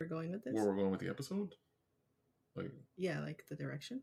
we're 0.00 0.06
going 0.06 0.30
with 0.30 0.44
this? 0.44 0.54
where 0.54 0.64
we're 0.64 0.76
going 0.76 0.90
with 0.90 1.00
the 1.00 1.08
episode. 1.08 1.54
Like, 2.54 2.70
Yeah, 2.96 3.20
like 3.20 3.44
the 3.48 3.56
direction. 3.56 4.02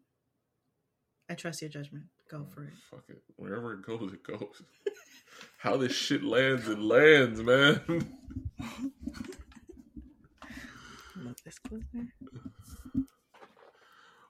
I 1.29 1.36
trust 1.36 1.62
your 1.62 1.70
judgment. 1.70 2.06
Go 2.29 2.46
oh, 2.46 2.54
for 2.54 2.66
it. 2.66 2.74
fuck 2.92 3.04
it. 3.10 3.21
Wherever 3.38 3.74
it 3.74 3.82
goes, 3.82 4.13
it 4.13 4.23
goes. 4.23 4.62
How 5.58 5.78
this 5.78 5.94
shit 5.94 6.23
lands, 6.23 6.68
it 6.68 6.79
lands, 6.79 7.42
man. 7.42 7.81
Move 11.16 11.36
this 11.44 11.58
closer. 11.60 12.14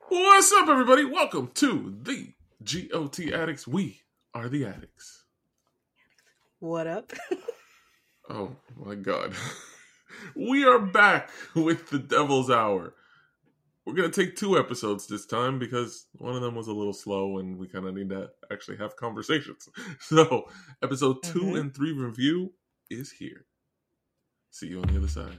What's 0.08 0.52
up, 0.54 0.70
everybody? 0.70 1.04
Welcome 1.04 1.52
to 1.56 1.96
the 2.04 2.34
GOT 2.64 3.20
Addicts. 3.34 3.68
We 3.68 4.02
are 4.34 4.48
the 4.50 4.66
addicts. 4.66 5.24
What 6.60 6.88
up? 6.88 7.12
Oh 8.28 8.56
my 8.76 8.96
god. 8.96 9.36
We 10.36 10.64
are 10.66 10.80
back 10.80 11.30
with 11.56 11.90
the 11.90 12.00
Devil's 12.00 12.50
Hour. 12.50 12.94
We're 13.86 13.94
going 13.94 14.10
to 14.12 14.26
take 14.26 14.36
two 14.36 14.58
episodes 14.58 15.06
this 15.08 15.26
time 15.28 15.60
because 15.60 16.08
one 16.14 16.36
of 16.36 16.42
them 16.42 16.56
was 16.56 16.68
a 16.68 16.74
little 16.74 16.94
slow 16.94 17.38
and 17.38 17.58
we 17.58 17.68
kind 17.68 17.86
of 17.86 17.94
need 17.94 18.10
to 18.10 18.30
actually 18.52 18.78
have 18.78 18.96
conversations. 18.96 19.70
So, 20.00 20.50
episode 20.82 21.22
2 21.24 21.40
Mhm. 21.40 21.60
and 21.60 21.76
3 21.76 21.92
review 21.94 22.54
is 22.90 23.12
here. 23.12 23.46
See 24.52 24.68
you 24.68 24.82
on 24.82 24.88
the 24.88 24.98
other 24.98 25.08
side. 25.08 25.38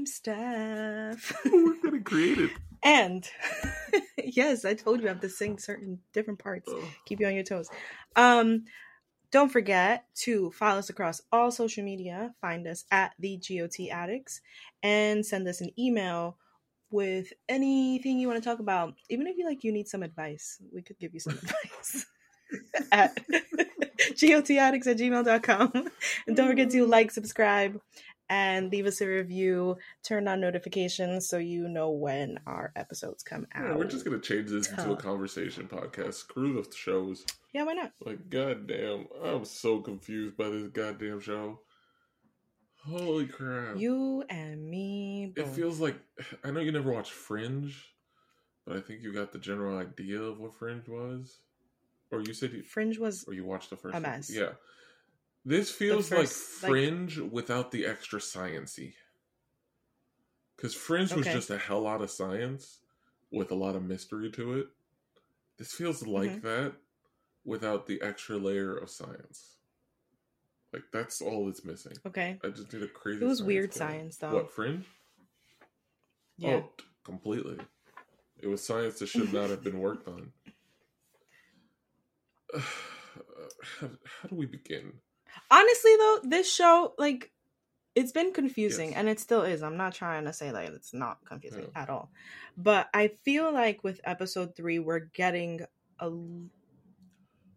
I'm 0.00 0.06
Steph. 0.06 1.30
We're 1.44 2.00
create 2.00 2.38
it. 2.38 2.50
and 2.82 3.28
yes, 4.24 4.64
I 4.64 4.72
told 4.72 5.02
you 5.02 5.08
I 5.08 5.10
have 5.10 5.20
to 5.20 5.28
sing 5.28 5.58
certain 5.58 5.98
different 6.14 6.38
parts. 6.38 6.70
Oh, 6.72 6.82
Keep 7.04 7.20
you 7.20 7.26
on 7.26 7.34
your 7.34 7.44
toes. 7.44 7.68
Um, 8.16 8.64
don't 9.30 9.52
forget 9.52 10.06
to 10.20 10.52
follow 10.52 10.78
us 10.78 10.88
across 10.88 11.20
all 11.30 11.50
social 11.50 11.84
media. 11.84 12.32
Find 12.40 12.66
us 12.66 12.86
at 12.90 13.12
the 13.18 13.36
GOT 13.46 13.90
Addicts 13.92 14.40
and 14.82 15.24
send 15.26 15.46
us 15.46 15.60
an 15.60 15.68
email 15.78 16.38
with 16.90 17.34
anything 17.50 18.18
you 18.18 18.26
want 18.26 18.42
to 18.42 18.48
talk 18.48 18.60
about. 18.60 18.94
Even 19.10 19.26
if 19.26 19.36
you 19.36 19.44
like, 19.44 19.64
you 19.64 19.70
need 19.70 19.86
some 19.86 20.02
advice, 20.02 20.62
we 20.72 20.80
could 20.80 20.98
give 20.98 21.12
you 21.12 21.20
some 21.20 21.34
advice 21.42 22.06
at 22.90 23.18
gotaddicts 24.14 24.86
at 24.86 24.96
gmail.com. 24.96 25.90
And 26.26 26.36
don't 26.36 26.48
forget 26.48 26.70
to 26.70 26.86
like, 26.86 27.10
subscribe, 27.10 27.78
and 28.30 28.70
leave 28.70 28.86
us 28.86 29.00
a 29.02 29.06
review. 29.06 29.76
Turn 30.02 30.26
on 30.28 30.40
notifications 30.40 31.28
so 31.28 31.36
you 31.36 31.68
know 31.68 31.90
when 31.90 32.38
our 32.46 32.72
episodes 32.76 33.22
come 33.22 33.46
out. 33.54 33.64
yeah, 33.68 33.74
we're 33.76 33.84
just 33.84 34.04
going 34.06 34.18
to 34.18 34.26
change 34.26 34.48
this 34.50 34.70
into 34.70 34.92
a 34.92 34.96
conversation 34.96 35.68
podcast. 35.68 36.14
Screw 36.14 36.54
the 36.62 36.74
shows. 36.74 37.26
yeah, 37.52 37.64
why 37.64 37.74
not? 37.74 37.92
Like, 38.00 38.30
goddamn, 38.30 39.08
I'm 39.22 39.44
so 39.44 39.80
confused 39.80 40.36
by 40.36 40.48
this 40.48 40.68
goddamn 40.68 41.20
show. 41.20 41.58
Holy 42.86 43.26
crap. 43.26 43.76
You 43.76 44.24
and 44.30 44.70
me 44.70 45.32
it 45.36 45.48
feels 45.48 45.80
like, 45.80 45.96
I 46.44 46.50
know 46.50 46.60
you 46.60 46.72
never 46.72 46.92
watched 46.92 47.12
Fringe, 47.12 47.74
but 48.66 48.76
I 48.76 48.80
think 48.80 49.02
you 49.02 49.12
got 49.12 49.32
the 49.32 49.38
general 49.38 49.76
idea 49.76 50.20
of 50.22 50.38
what 50.38 50.54
Fringe 50.54 50.88
was. 50.88 51.40
Or 52.12 52.20
you 52.20 52.32
said 52.32 52.52
you, 52.52 52.62
Fringe 52.62 52.98
was 52.98 53.24
or 53.28 53.34
you 53.34 53.44
watched 53.44 53.70
the 53.70 53.76
first 53.76 53.92
A 53.96 54.00
one. 54.00 54.02
mess. 54.02 54.30
Yeah. 54.34 54.50
This 55.44 55.70
feels 55.70 56.10
like 56.10 56.20
first, 56.28 56.62
like- 56.62 56.70
Fringe 56.70 57.18
without 57.18 57.70
the 57.70 57.86
extra 57.86 58.20
sciency. 58.20 58.94
Because 60.56 60.74
Fringe 60.74 61.12
was 61.14 61.24
just 61.24 61.48
a 61.50 61.56
hell 61.56 61.80
lot 61.80 62.02
of 62.02 62.10
science 62.10 62.80
with 63.32 63.50
a 63.50 63.54
lot 63.54 63.76
of 63.76 63.82
mystery 63.82 64.30
to 64.32 64.58
it. 64.58 64.66
This 65.56 65.72
feels 65.72 66.06
like 66.06 66.30
Mm-hmm. 66.30 66.46
that 66.46 66.72
without 67.44 67.86
the 67.86 68.02
extra 68.02 68.36
layer 68.36 68.76
of 68.76 68.90
science. 68.90 69.56
Like 70.72 70.82
that's 70.92 71.22
all 71.22 71.48
it's 71.48 71.64
missing. 71.64 71.94
okay. 72.06 72.38
I 72.44 72.48
just 72.48 72.72
need 72.72 72.82
a 72.82 72.88
crazy. 72.88 73.24
It 73.24 73.26
was 73.28 73.38
science 73.38 73.46
weird 73.46 73.74
science, 73.74 74.16
though. 74.18 74.34
What 74.34 74.52
Fringe? 74.52 74.84
Yeah. 76.36 76.50
Oh, 76.62 76.70
completely. 77.04 77.56
It 78.38 78.46
was 78.46 78.62
science 78.62 78.98
that 78.98 79.08
should 79.08 79.32
not 79.32 79.48
have 79.50 79.64
been 79.64 79.78
worked 79.80 80.06
on. 80.08 80.32
how, 82.60 82.60
how 83.80 84.28
do 84.28 84.34
we 84.36 84.46
begin? 84.46 84.92
Honestly, 85.50 85.92
though, 85.98 86.18
this 86.24 86.52
show 86.52 86.94
like 86.98 87.30
it's 87.96 88.12
been 88.12 88.32
confusing, 88.32 88.90
Yes. 88.90 88.98
and 88.98 89.08
it 89.08 89.18
still 89.20 89.42
is. 89.42 89.62
I'm 89.62 89.76
not 89.76 89.94
trying 89.94 90.24
to 90.24 90.32
say 90.32 90.50
that 90.50 90.72
it's 90.72 90.94
not 90.94 91.18
confusing 91.24 91.70
at 91.74 91.90
all, 91.90 92.10
but 92.56 92.88
I 92.94 93.12
feel 93.24 93.52
like 93.52 93.82
with 93.82 94.00
episode 94.04 94.54
three, 94.56 94.78
we're 94.78 95.00
getting 95.12 95.60
a 95.98 96.08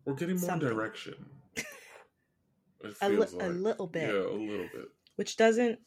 We're 0.06 0.16
getting 0.16 0.38
more 0.38 0.50
Something. 0.50 0.70
direction. 0.70 1.16
A, 3.02 3.08
li- 3.10 3.16
feels 3.16 3.34
a 3.34 3.48
little 3.50 3.88
bit, 3.88 4.10
Yeah, 4.14 4.22
a 4.22 4.34
little 4.36 4.68
bit. 4.74 4.90
which 5.16 5.38
doesn't. 5.38 5.80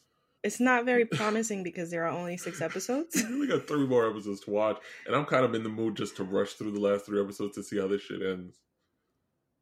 It's 0.43 0.59
not 0.59 0.85
very 0.85 1.05
promising 1.05 1.61
because 1.61 1.91
there 1.91 2.05
are 2.05 2.09
only 2.17 2.37
six 2.37 2.59
episodes. 2.69 3.21
We 3.29 3.47
got 3.47 3.67
three 3.67 3.85
more 3.85 4.09
episodes 4.09 4.39
to 4.41 4.51
watch, 4.51 4.77
and 5.05 5.15
I'm 5.15 5.25
kind 5.25 5.45
of 5.45 5.53
in 5.53 5.61
the 5.63 5.69
mood 5.69 5.95
just 5.97 6.15
to 6.17 6.23
rush 6.23 6.53
through 6.53 6.71
the 6.71 6.79
last 6.79 7.05
three 7.05 7.21
episodes 7.21 7.55
to 7.55 7.63
see 7.63 7.77
how 7.79 7.87
this 7.87 8.01
shit 8.01 8.21
ends. 8.23 8.57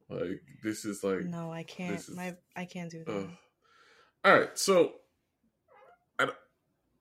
Like 0.08 0.40
this 0.62 0.84
is 0.84 1.02
like, 1.02 1.22
no, 1.24 1.52
I 1.52 1.62
can't. 1.64 1.96
is- 1.96 2.10
My 2.10 2.36
I 2.54 2.64
can't 2.64 2.90
do 2.90 3.04
that. 3.04 3.12
ugh. 3.12 3.28
all 4.24 4.38
right. 4.38 4.58
So, 4.58 4.92
I, 6.18 6.28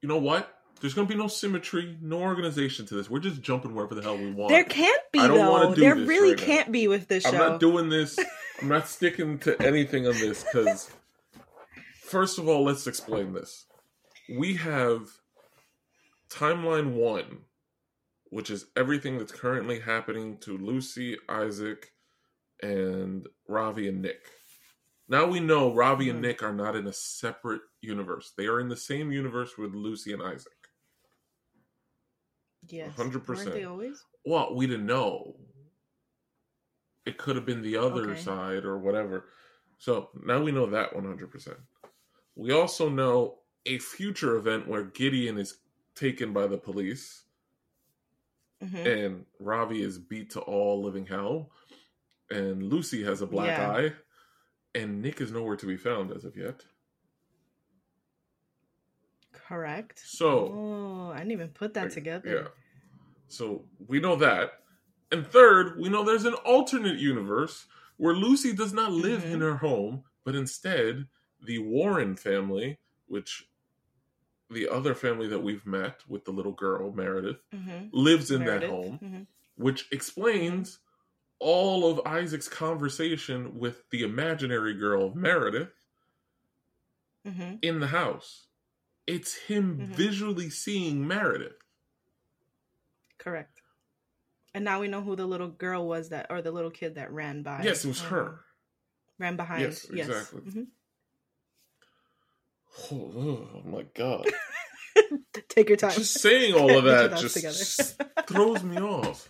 you 0.02 0.10
know 0.10 0.18
what? 0.18 0.52
There's 0.82 0.94
gonna 0.94 1.08
be 1.08 1.16
no 1.16 1.28
symmetry, 1.28 1.98
no 2.02 2.20
organization 2.20 2.86
to 2.88 2.96
this. 2.96 3.10
We're 3.10 3.20
just 3.20 3.42
jumping 3.42 3.74
wherever 3.76 3.96
the 3.96 4.02
hell 4.02 4.18
we 4.18 4.32
want. 4.32 4.50
There 4.50 4.64
can't 4.64 5.02
be 5.12 5.20
I 5.20 5.28
don't 5.28 5.38
though. 5.38 5.74
do 5.76 5.82
There 5.82 5.96
really 5.96 6.32
right 6.32 6.40
can't 6.40 6.72
be 6.72 6.88
with 6.88 7.08
this 7.08 7.24
show. 7.24 7.30
I'm 7.30 7.38
not 7.38 7.60
doing 7.60 7.90
this. 7.90 8.18
I'm 8.62 8.68
not 8.70 8.88
sticking 8.88 9.38
to 9.40 9.60
anything 9.62 10.08
on 10.08 10.14
this 10.14 10.44
because, 10.44 10.90
first 12.04 12.40
of 12.40 12.48
all, 12.48 12.64
let's 12.64 12.88
explain 12.88 13.34
this. 13.34 13.66
We 14.30 14.56
have 14.56 15.10
timeline 16.30 16.94
one, 16.94 17.40
which 18.30 18.50
is 18.50 18.66
everything 18.76 19.18
that's 19.18 19.32
currently 19.32 19.80
happening 19.82 20.38
to 20.40 20.58
Lucy, 20.58 21.18
Isaac, 21.30 21.92
and 22.62 23.28
Ravi 23.48 23.88
and 23.88 24.02
Nick. 24.02 24.30
Now 25.08 25.26
we 25.28 25.40
know 25.40 25.74
Ravi 25.74 26.10
and 26.10 26.20
Mhm. 26.20 26.22
Nick 26.22 26.44
are 26.44 26.54
not 26.54 26.76
in 26.76 26.88
a 26.88 26.94
separate 26.94 27.62
universe. 27.82 28.34
They 28.38 28.48
are 28.48 28.60
in 28.60 28.70
the 28.70 28.76
same 28.78 29.12
universe 29.12 29.58
with 29.58 29.74
Lucy 29.76 30.14
and 30.14 30.22
Isaac. 30.24 30.54
yes, 32.68 32.94
100%. 32.96 33.28
Weren't 33.28 33.52
they 33.54 33.64
always? 33.64 34.04
Well, 34.26 34.56
we 34.56 34.68
didn't 34.68 34.86
know. 34.88 35.36
It 37.06 37.18
could 37.18 37.36
have 37.36 37.46
been 37.46 37.62
the 37.62 37.78
other 37.78 38.16
Okay. 38.16 38.16
side 38.16 38.66
or 38.66 38.78
whatever. 38.78 39.30
So 39.78 40.10
now 40.24 40.42
we 40.42 40.52
know 40.52 40.66
that 40.68 40.94
100%. 40.96 41.58
We 42.36 42.52
also 42.52 42.90
know 42.90 43.40
a 43.66 43.80
future 43.80 44.36
event 44.38 44.68
where 44.68 44.84
Gideon 44.84 45.38
is 45.38 45.58
taken 45.96 46.34
by 46.34 46.48
the 46.48 46.58
police 46.58 47.24
hmm 48.62 48.86
and 48.86 49.26
Ravi 49.40 49.82
is 49.82 49.98
beat 49.98 50.30
to 50.32 50.42
all 50.42 50.82
living 50.84 51.06
hell 51.06 51.52
and 52.30 52.64
Lucy 52.64 53.04
has 53.04 53.22
a 53.22 53.28
black 53.28 53.58
Yeah. 53.58 53.72
eye 53.72 53.94
and 54.74 55.02
Nick 55.02 55.22
is 55.22 55.32
nowhere 55.32 55.56
to 55.56 55.66
be 55.66 55.78
found 55.78 56.12
as 56.12 56.26
of 56.26 56.36
yet. 56.36 56.64
Correct. 59.32 60.00
So, 60.06 60.52
Oh, 60.54 61.12
I 61.12 61.20
didn't 61.20 61.32
even 61.34 61.50
put 61.50 61.74
that 61.76 61.84
Like, 61.86 61.94
together. 61.94 62.42
Yeah. 62.44 62.48
So 63.28 63.66
we 63.88 64.00
know 64.00 64.16
that. 64.18 64.64
And 65.12 65.26
third, 65.26 65.80
we 65.80 65.90
know 65.90 66.04
there's 66.04 66.26
an 66.26 66.34
alternate 66.34 66.98
universe 67.00 67.68
where 67.98 68.16
Lucy 68.16 68.54
does 68.54 68.74
not 68.74 68.92
live 68.92 69.22
Mhm. 69.24 69.34
in 69.34 69.42
her 69.42 69.56
home, 69.58 70.04
but 70.24 70.36
instead 70.36 71.08
the 71.42 71.60
Warren 71.60 72.16
family, 72.16 72.80
which 73.08 73.50
the 74.50 74.70
other 74.70 74.94
family 74.94 75.28
that 75.28 75.40
we've 75.40 75.66
met 75.66 76.08
with 76.08 76.24
the 76.26 76.32
little 76.32 76.52
girl, 76.52 76.92
Meredith, 76.92 77.42
hmm 77.52 77.88
lives 77.92 78.32
in 78.32 78.46
that 78.46 78.64
home, 78.64 78.98
hmm 78.98 79.22
which 79.56 79.88
explains 79.92 80.80
all 81.40 81.90
of 81.90 82.06
Isaac's 82.06 82.48
conversation 82.48 83.58
with 83.60 83.90
the 83.90 84.04
imaginary 84.04 84.74
girl, 84.74 85.14
Meredith, 85.16 85.74
hmm 87.26 87.56
in 87.62 87.80
the 87.80 87.88
house. 87.88 88.48
It's 89.08 89.36
him 89.36 89.78
Mhm. 89.80 89.96
visually 89.96 90.50
seeing 90.50 91.08
Meredith. 91.08 91.58
Correct. 93.18 93.62
And 94.54 94.64
now 94.64 94.80
we 94.80 94.88
know 94.88 95.02
who 95.02 95.16
the 95.16 95.26
little 95.26 95.50
girl 95.50 95.88
was 95.88 96.10
that, 96.10 96.28
or 96.30 96.42
the 96.42 96.52
little 96.52 96.72
kid 96.72 96.96
that 96.96 97.12
ran 97.12 97.42
by. 97.44 97.62
Yes, 97.64 97.84
it 97.84 97.90
was 97.90 98.02
um, 98.02 98.08
her. 98.08 98.46
Ran 99.20 99.36
behind. 99.36 99.62
Yes, 99.62 99.86
Yes, 99.92 100.08
exactly. 100.08 100.42
Mhm. 100.42 100.68
Oh, 102.92 103.50
oh 103.56 103.62
my 103.66 103.84
god! 103.94 104.28
Take 105.50 105.70
your 105.70 105.78
time. 105.78 105.92
Just 105.92 106.14
saying 106.14 106.54
all 106.54 106.78
of 106.78 106.86
that 106.86 107.18
just 107.18 108.02
throws 108.28 108.64
me 108.64 108.80
off. 108.82 109.30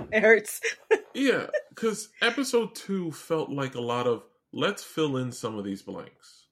it 0.12 0.20
hurts. 0.20 0.60
Yeah, 1.16 1.46
because 1.68 2.08
episode 2.20 2.74
two 2.74 3.12
felt 3.12 3.48
like 3.48 3.76
a 3.76 3.80
lot 3.80 4.08
of 4.08 4.24
let's 4.52 4.82
fill 4.82 5.16
in 5.18 5.30
some 5.30 5.56
of 5.56 5.64
these 5.64 5.80
blanks. 5.80 6.48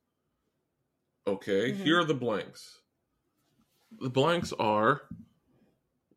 Okay, 1.27 1.73
Mhm. 1.73 1.77
here 1.83 1.99
are 1.99 2.05
the 2.05 2.15
blanks. 2.15 2.79
The 4.01 4.09
blanks 4.09 4.53
are 4.53 5.03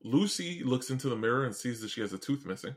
Lucy 0.04 0.64
looks 0.64 0.92
into 0.92 1.10
the 1.10 1.16
mirror 1.16 1.44
and 1.46 1.56
sees 1.56 1.82
that 1.82 1.90
she 1.90 2.02
has 2.02 2.14
a 2.14 2.20
tooth 2.20 2.46
missing. 2.46 2.76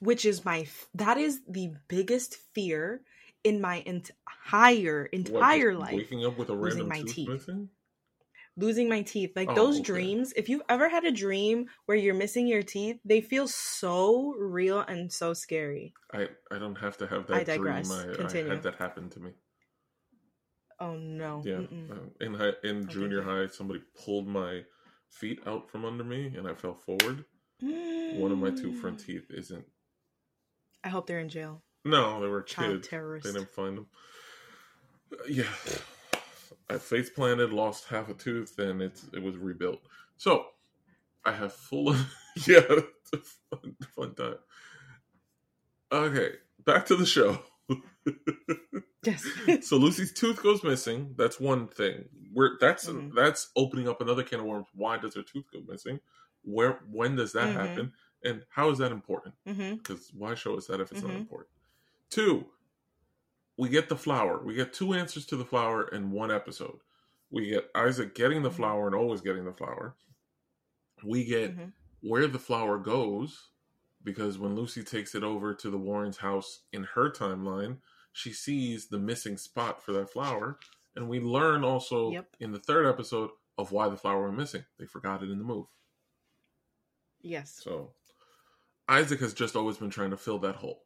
Which 0.00 0.26
is 0.26 0.44
my 0.44 0.60
f- 0.60 0.86
that 0.94 1.16
is 1.16 1.40
the 1.48 1.72
biggest 1.88 2.36
fear 2.54 3.02
in 3.42 3.60
my 3.62 3.82
entire 3.86 5.06
entire 5.06 5.72
just 5.72 5.80
life. 5.80 5.94
Waking 5.96 6.26
up 6.26 6.36
with 6.36 6.50
a 6.50 6.56
random 6.56 6.88
my 6.88 7.00
tooth 7.00 7.14
teeth. 7.14 7.28
missing? 7.28 7.70
Losing 8.56 8.88
my 8.88 9.02
teeth. 9.02 9.32
Like 9.36 9.48
Oh, 9.48 9.54
those 9.54 9.76
okay. 9.76 9.84
dreams, 9.84 10.32
if 10.36 10.48
you've 10.48 10.62
ever 10.68 10.88
had 10.88 11.04
a 11.04 11.10
dream 11.12 11.66
where 11.86 11.96
you're 11.96 12.14
missing 12.14 12.46
your 12.46 12.62
teeth, 12.62 12.98
they 13.04 13.20
feel 13.20 13.48
so 13.48 14.34
real 14.38 14.80
and 14.80 15.12
so 15.12 15.34
scary. 15.34 15.92
I, 16.12 16.28
I 16.50 16.58
don't 16.58 16.76
have 16.76 16.96
to 16.98 17.06
have 17.06 17.26
I 17.30 17.38
that 17.44 17.46
digress. 17.46 17.88
dream. 17.88 18.26
I, 18.26 18.28
I 18.28 18.54
had 18.54 18.62
that 18.62 18.76
happen 18.76 19.10
to 19.10 19.20
me. 19.20 19.30
Oh 20.80 20.96
no. 20.96 21.42
Yeah, 21.44 21.60
uh, 21.90 21.98
in 22.20 22.34
high, 22.34 22.52
in 22.64 22.88
junior 22.88 23.22
high, 23.22 23.46
somebody 23.48 23.80
pulled 24.04 24.26
my 24.26 24.62
feet 25.08 25.40
out 25.46 25.70
from 25.70 25.84
under 25.84 26.02
me, 26.04 26.32
and 26.36 26.48
I 26.48 26.54
fell 26.54 26.74
forward. 26.74 27.24
One 27.60 28.32
of 28.32 28.38
my 28.38 28.50
two 28.50 28.72
front 28.72 28.98
Mm. 28.98 29.06
teeth 29.06 29.26
isn't. 29.30 29.64
I 30.82 30.88
hope 30.88 31.06
they're 31.06 31.20
in 31.20 31.28
jail. 31.28 31.62
No, 31.84 32.20
they 32.20 32.26
were 32.26 32.42
Child 32.42 32.76
kids. 32.76 32.88
terrorist. 32.88 33.24
They 33.26 33.32
didn't 33.32 33.54
find 33.54 33.78
them. 33.78 33.86
Yeah, 35.28 35.44
I 36.70 36.78
face 36.78 37.10
planted, 37.10 37.52
lost 37.52 37.86
half 37.88 38.08
a 38.08 38.14
tooth, 38.14 38.58
and 38.58 38.80
it's 38.82 39.06
it 39.12 39.22
was 39.22 39.36
rebuilt. 39.36 39.80
So 40.16 40.46
I 41.24 41.32
have 41.32 41.52
full. 41.52 41.90
Of 41.90 41.96
yeah, 42.46 42.60
it's 42.68 43.12
a 43.12 43.18
fun, 43.56 43.76
fun 43.94 44.14
time. 44.14 44.36
Okay, 45.92 46.32
back 46.64 46.86
to 46.86 46.96
the 46.96 47.06
show. 47.06 47.38
Yes. 49.04 49.24
so 49.62 49.76
Lucy's 49.76 50.12
tooth 50.12 50.42
goes 50.42 50.64
missing. 50.64 51.14
That's 51.16 51.38
one 51.38 51.68
thing. 51.68 52.06
We're 52.32 52.58
that's 52.58 52.88
Mhm. 52.88 53.14
that's 53.14 53.50
opening 53.56 53.88
up 53.88 54.00
another 54.00 54.22
can 54.22 54.40
of 54.40 54.46
worms. 54.46 54.66
Why 54.74 54.96
does 54.98 55.14
her 55.14 55.22
tooth 55.22 55.44
go 55.52 55.60
missing? 55.68 56.00
Where 56.42 56.80
when 56.90 57.16
does 57.16 57.32
that 57.32 57.50
Mhm. 57.50 57.52
happen? 57.54 57.92
And 58.24 58.44
how 58.48 58.70
is 58.70 58.78
that 58.78 58.92
important? 58.92 59.34
hmm 59.46 59.74
Because 59.74 60.10
why 60.14 60.34
show 60.34 60.56
us 60.56 60.66
that 60.68 60.80
if 60.80 60.90
it's 60.90 61.02
not 61.02 61.12
Mhm. 61.12 61.16
important? 61.20 61.50
Two, 62.10 62.46
we 63.56 63.68
get 63.68 63.88
the 63.88 63.96
flower. 63.96 64.42
We 64.42 64.54
get 64.54 64.72
two 64.72 64.94
answers 64.94 65.26
to 65.26 65.36
the 65.36 65.44
flower 65.44 65.88
in 65.88 66.10
one 66.10 66.30
episode. 66.30 66.78
We 67.30 67.50
get 67.50 67.70
Isaac 67.74 68.14
getting 68.14 68.42
the 68.42 68.50
Mhm. 68.50 68.54
flower 68.56 68.86
and 68.86 68.94
always 68.96 69.20
getting 69.20 69.44
the 69.44 69.52
flower. 69.52 69.96
We 71.02 71.24
get 71.24 71.52
hmm 71.54 71.68
where 72.00 72.26
the 72.26 72.38
flower 72.38 72.76
goes 72.76 73.48
because 74.02 74.38
when 74.38 74.54
Lucy 74.54 74.84
takes 74.84 75.14
it 75.14 75.22
over 75.24 75.54
to 75.54 75.70
the 75.70 75.78
Warrens' 75.78 76.18
house 76.18 76.60
in 76.70 76.84
her 76.84 77.10
timeline, 77.10 77.80
she 78.12 78.30
sees 78.30 78.88
the 78.88 78.98
missing 78.98 79.38
spot 79.38 79.82
for 79.82 79.92
that 79.92 80.10
flower. 80.10 80.58
And 80.96 81.08
we 81.08 81.18
learn 81.18 81.64
also 81.64 82.10
Yep. 82.10 82.36
in 82.40 82.52
the 82.52 82.58
third 82.60 82.84
episode 82.86 83.30
of 83.56 83.72
why 83.72 83.88
the 83.88 83.96
flower 83.96 84.24
went 84.24 84.36
missing. 84.36 84.66
They 84.78 84.84
forgot 84.86 85.22
it 85.22 85.30
in 85.30 85.38
the 85.38 85.44
move. 85.44 85.66
Yes. 87.22 87.58
So 87.62 87.94
Isaac 88.86 89.20
has 89.20 89.32
just 89.32 89.56
always 89.56 89.78
been 89.78 89.90
trying 89.90 90.10
to 90.10 90.16
fill 90.18 90.38
that 90.40 90.56
hole. 90.56 90.84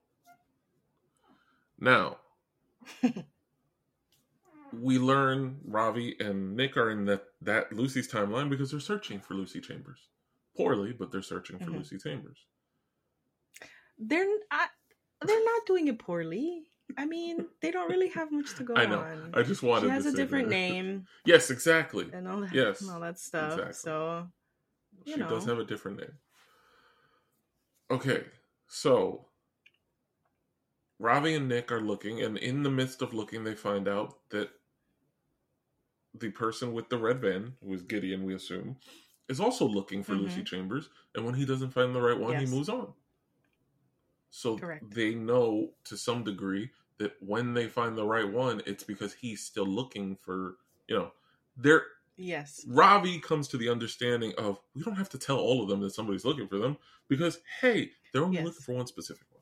Now, 1.81 2.19
we 4.73 4.99
learn 4.99 5.59
Ravi 5.65 6.17
and 6.21 6.57
Nick 6.57 6.77
are 6.77 6.91
in 6.91 7.05
that, 7.07 7.25
that 7.43 7.73
Lucy's 7.73 8.11
timeline 8.11 8.51
because 8.51 8.71
they're 8.71 8.81
searching 8.81 9.21
for 9.21 9.35
Lucy 9.35 9.61
Chambers. 9.61 10.09
Poorly, 10.57 10.93
but 10.93 11.11
they're 11.11 11.23
searching 11.23 11.59
for 11.59 11.67
Mhm. 11.71 11.77
Lucy 11.79 11.99
Chambers. 11.99 12.39
They're 13.99 14.27
I, 14.51 14.67
they're 15.25 15.45
not 15.45 15.67
doing 15.67 15.89
it 15.89 15.99
poorly. 15.99 16.65
I 16.97 17.05
mean, 17.07 17.47
they 17.61 17.71
don't 17.71 17.89
really 17.89 18.09
have 18.11 18.31
much 18.33 18.55
to 18.57 18.63
go 18.65 18.75
I 18.77 18.87
know. 18.87 19.01
on. 19.01 19.31
I 19.35 19.43
just 19.43 19.63
wanted 19.63 19.87
she 19.87 19.91
has 19.91 20.07
a 20.07 20.13
different 20.13 20.49
that. 20.49 20.55
name 20.69 21.07
Yes, 21.25 21.51
exactly. 21.51 22.09
and 22.13 22.29
all 22.29 22.41
that, 22.41 22.53
Yes, 22.55 22.87
all 22.89 23.01
that 23.01 23.19
stuff. 23.19 23.53
exactly. 23.53 23.73
So 23.75 24.29
She 25.07 25.19
does 25.21 25.45
have 25.47 25.59
a 25.59 25.65
different 25.65 25.99
name. 25.99 26.13
Okay, 27.91 28.25
so 28.67 29.28
Ravi 30.99 31.35
and 31.35 31.49
Nick 31.49 31.71
are 31.71 31.81
looking, 31.81 32.23
and 32.23 32.37
in 32.39 32.63
the 32.63 32.71
midst 32.71 33.03
of 33.03 33.15
looking, 33.15 33.45
they 33.45 33.55
find 33.55 33.89
out 33.89 34.19
that 34.31 34.51
the 36.15 36.31
person 36.31 36.73
with 36.73 36.89
the 36.89 36.99
red 36.99 37.21
van, 37.21 37.57
who 37.63 37.73
is 37.75 37.83
Gideon, 37.83 38.25
we 38.25 38.35
assume, 38.35 38.77
is 39.29 39.41
also 39.41 39.67
looking 39.67 40.03
for 40.03 40.15
Mhm. 40.15 40.21
Lucy 40.23 40.43
Chambers. 40.43 40.89
And 41.15 41.25
when 41.25 41.35
he 41.35 41.45
doesn't 41.45 41.71
find 41.71 41.95
the 41.95 42.01
right 42.03 42.19
one, 42.19 42.33
Yes. 42.33 42.49
he 42.49 42.57
moves 42.57 42.69
on. 42.69 42.95
So 44.31 44.57
Correct. 44.57 44.91
they 44.95 45.15
know 45.15 45.75
to 45.85 45.97
some 45.97 46.25
degree 46.25 46.71
that 46.99 47.15
when 47.23 47.55
they 47.55 47.69
find 47.69 47.97
the 47.97 48.05
right 48.07 48.31
one, 48.31 48.63
it's 48.67 48.85
because 48.85 49.15
he's 49.15 49.43
still 49.45 49.67
looking 49.67 50.17
for, 50.17 50.59
you 50.89 50.97
know, 50.97 51.13
they're 51.57 51.87
yes, 52.17 52.65
Ravi 52.67 53.21
comes 53.21 53.49
to 53.49 53.57
the 53.59 53.69
understanding 53.69 54.35
of 54.39 54.61
we 54.75 54.83
don't 54.83 54.97
have 54.97 55.09
to 55.11 55.19
tell 55.19 55.39
all 55.39 55.63
of 55.63 55.69
them 55.69 55.81
that 55.81 55.95
somebody's 55.95 56.25
looking 56.25 56.49
for 56.49 56.59
them 56.59 56.77
because 57.09 57.41
hey, 57.61 57.93
they're 58.13 58.25
only 58.25 58.39
Yes. 58.39 58.45
looking 58.45 58.63
for 58.63 58.75
one 58.75 58.87
specific 58.87 59.27
one. 59.31 59.38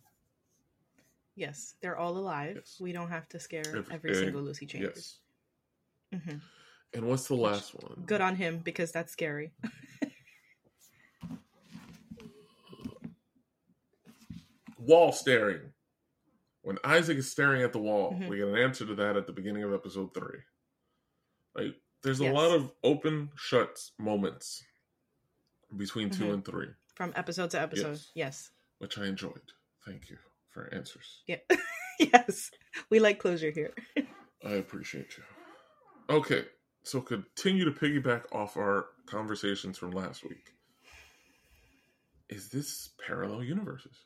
Yes, 1.36 1.76
they're 1.80 1.96
all 1.96 2.16
alive. 2.18 2.56
Yes. 2.56 2.76
We 2.80 2.92
don't 2.92 3.10
have 3.10 3.28
to 3.28 3.38
scare 3.38 3.62
Every- 3.68 3.84
every, 3.94 4.14
single 4.14 4.42
Lucy 4.42 4.66
Chambers. 4.66 5.20
Yes. 6.12 6.22
hmm 6.24 6.36
And 6.94 7.06
what's 7.06 7.28
the 7.28 7.34
last 7.36 7.74
one? 7.74 8.02
Good 8.06 8.20
on 8.20 8.34
him 8.36 8.58
because 8.58 8.90
that's 8.92 9.12
scary. 9.12 9.52
Wall 14.78 15.12
staring. 15.12 15.72
When 16.62 16.78
Isaac 16.84 17.18
is 17.18 17.30
staring 17.30 17.62
at 17.62 17.72
the 17.72 17.78
wall, 17.78 18.12
Mhm. 18.12 18.28
we 18.28 18.38
get 18.38 18.48
an 18.48 18.56
answer 18.56 18.84
to 18.86 18.94
that 18.96 19.16
at 19.16 19.26
the 19.26 19.32
beginning 19.32 19.62
of 19.62 19.72
episode 19.72 20.12
three. 20.14 20.40
Like, 21.54 21.80
there's 22.02 22.20
a 22.20 22.24
Yes. 22.24 22.34
lot 22.34 22.50
of 22.54 22.72
open 22.82 23.30
shut 23.36 23.90
moments 23.98 24.64
between 25.76 26.10
2 26.10 26.24
Mhm. 26.26 26.34
and 26.34 26.44
three, 26.44 26.74
From 26.94 27.12
episode 27.16 27.50
to 27.52 27.60
episode. 27.60 27.92
Yes. 27.92 28.10
Yes. 28.14 28.50
which 28.78 28.98
I 28.98 29.06
enjoyed. 29.06 29.52
Thank 29.86 30.10
you 30.10 30.18
for 30.56 30.72
answers. 30.74 31.22
Yeah. 31.26 31.36
yes. 32.00 32.50
We 32.88 32.98
like 32.98 33.18
closure 33.18 33.50
here. 33.50 33.74
I 34.44 34.52
appreciate 34.52 35.08
you. 35.18 35.24
Okay, 36.16 36.44
so 36.82 37.00
continue 37.02 37.64
to 37.66 37.70
piggyback 37.72 38.22
off 38.32 38.56
our 38.56 38.86
conversations 39.06 39.76
from 39.76 39.90
last 39.90 40.24
week. 40.24 40.52
Is 42.30 42.48
this 42.48 42.90
parallel 43.06 43.44
universes? 43.44 43.96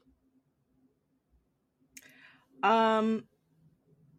Um, 2.62 3.24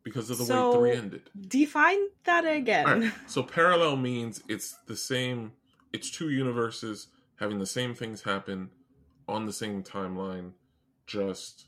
Because 0.04 0.30
of 0.32 0.38
the 0.40 0.46
So- 0.46 0.80
way 0.80 0.92
three 0.94 0.98
ended. 1.04 1.30
define 1.40 2.00
that 2.24 2.46
again. 2.46 2.86
Right, 2.86 3.14
so 3.28 3.44
parallel 3.44 3.98
means 3.98 4.42
it's 4.48 4.74
the 4.88 4.96
same, 4.96 5.52
it's 5.94 6.10
two 6.10 6.30
universes 6.30 7.08
having 7.40 7.60
the 7.60 7.68
same 7.68 7.94
things 7.94 8.22
happen 8.24 8.72
on 9.28 9.46
the 9.46 9.54
same 9.54 9.84
timeline, 9.84 10.54
just 11.08 11.66